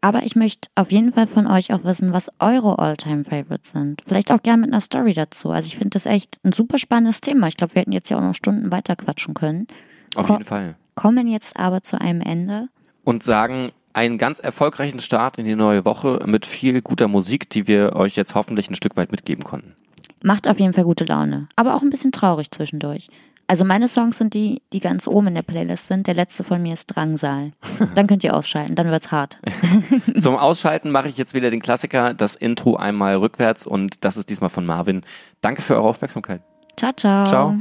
Aber 0.00 0.24
ich 0.24 0.34
möchte 0.34 0.68
auf 0.74 0.90
jeden 0.90 1.12
Fall 1.12 1.28
von 1.28 1.46
euch 1.46 1.72
auch 1.72 1.84
wissen, 1.84 2.12
was 2.12 2.30
eure 2.40 2.80
All-Time-Favorites 2.80 3.70
sind. 3.70 4.02
Vielleicht 4.04 4.32
auch 4.32 4.42
gerne 4.42 4.62
mit 4.62 4.72
einer 4.72 4.80
Story 4.80 5.14
dazu. 5.14 5.50
Also 5.50 5.68
ich 5.68 5.76
finde 5.76 5.90
das 5.90 6.06
echt 6.06 6.40
ein 6.42 6.52
super 6.52 6.78
spannendes 6.78 7.20
Thema. 7.20 7.46
Ich 7.46 7.56
glaube, 7.56 7.74
wir 7.74 7.82
hätten 7.82 7.92
jetzt 7.92 8.08
ja 8.10 8.16
auch 8.16 8.22
noch 8.22 8.34
Stunden 8.34 8.72
weiter 8.72 8.96
quatschen 8.96 9.34
können. 9.34 9.68
Auf 10.16 10.26
Ko 10.26 10.32
jeden 10.32 10.44
Fall. 10.44 10.74
Kommen 10.96 11.28
jetzt 11.28 11.56
aber 11.56 11.82
zu 11.82 12.00
einem 12.00 12.20
Ende. 12.20 12.68
Und 13.04 13.22
sagen 13.22 13.70
einen 13.92 14.18
ganz 14.18 14.40
erfolgreichen 14.40 15.00
Start 15.00 15.38
in 15.38 15.44
die 15.44 15.54
neue 15.54 15.84
Woche 15.84 16.20
mit 16.26 16.46
viel 16.46 16.82
guter 16.82 17.06
Musik, 17.06 17.48
die 17.50 17.68
wir 17.68 17.94
euch 17.94 18.16
jetzt 18.16 18.34
hoffentlich 18.34 18.70
ein 18.70 18.74
Stück 18.74 18.96
weit 18.96 19.12
mitgeben 19.12 19.44
konnten. 19.44 19.76
Macht 20.24 20.48
auf 20.48 20.58
jeden 20.58 20.72
Fall 20.72 20.84
gute 20.84 21.04
Laune. 21.04 21.48
Aber 21.54 21.74
auch 21.74 21.82
ein 21.82 21.90
bisschen 21.90 22.12
traurig 22.12 22.50
zwischendurch. 22.50 23.08
Also 23.46 23.64
meine 23.64 23.88
Songs 23.88 24.18
sind 24.18 24.34
die, 24.34 24.62
die 24.72 24.80
ganz 24.80 25.06
oben 25.06 25.28
in 25.28 25.34
der 25.34 25.42
Playlist 25.42 25.88
sind. 25.88 26.06
Der 26.06 26.14
letzte 26.14 26.44
von 26.44 26.62
mir 26.62 26.72
ist 26.72 26.86
Drangsal. 26.86 27.52
Dann 27.94 28.06
könnt 28.06 28.24
ihr 28.24 28.34
ausschalten, 28.34 28.74
dann 28.74 28.90
wird's 28.90 29.10
hart. 29.10 29.38
Zum 30.18 30.36
Ausschalten 30.42 30.90
mache 30.90 31.08
ich 31.08 31.18
jetzt 31.18 31.34
wieder 31.34 31.50
den 31.50 31.60
Klassiker, 31.60 32.14
das 32.14 32.34
Intro 32.34 32.76
einmal 32.76 33.16
rückwärts 33.16 33.66
und 33.66 34.04
das 34.04 34.16
ist 34.16 34.30
diesmal 34.30 34.50
von 34.50 34.64
Marvin. 34.64 35.02
Danke 35.40 35.62
für 35.62 35.74
eure 35.74 35.88
Aufmerksamkeit. 35.88 36.40
Ciao, 36.76 36.92
ciao. 36.92 37.26
Ciao. 37.26 37.56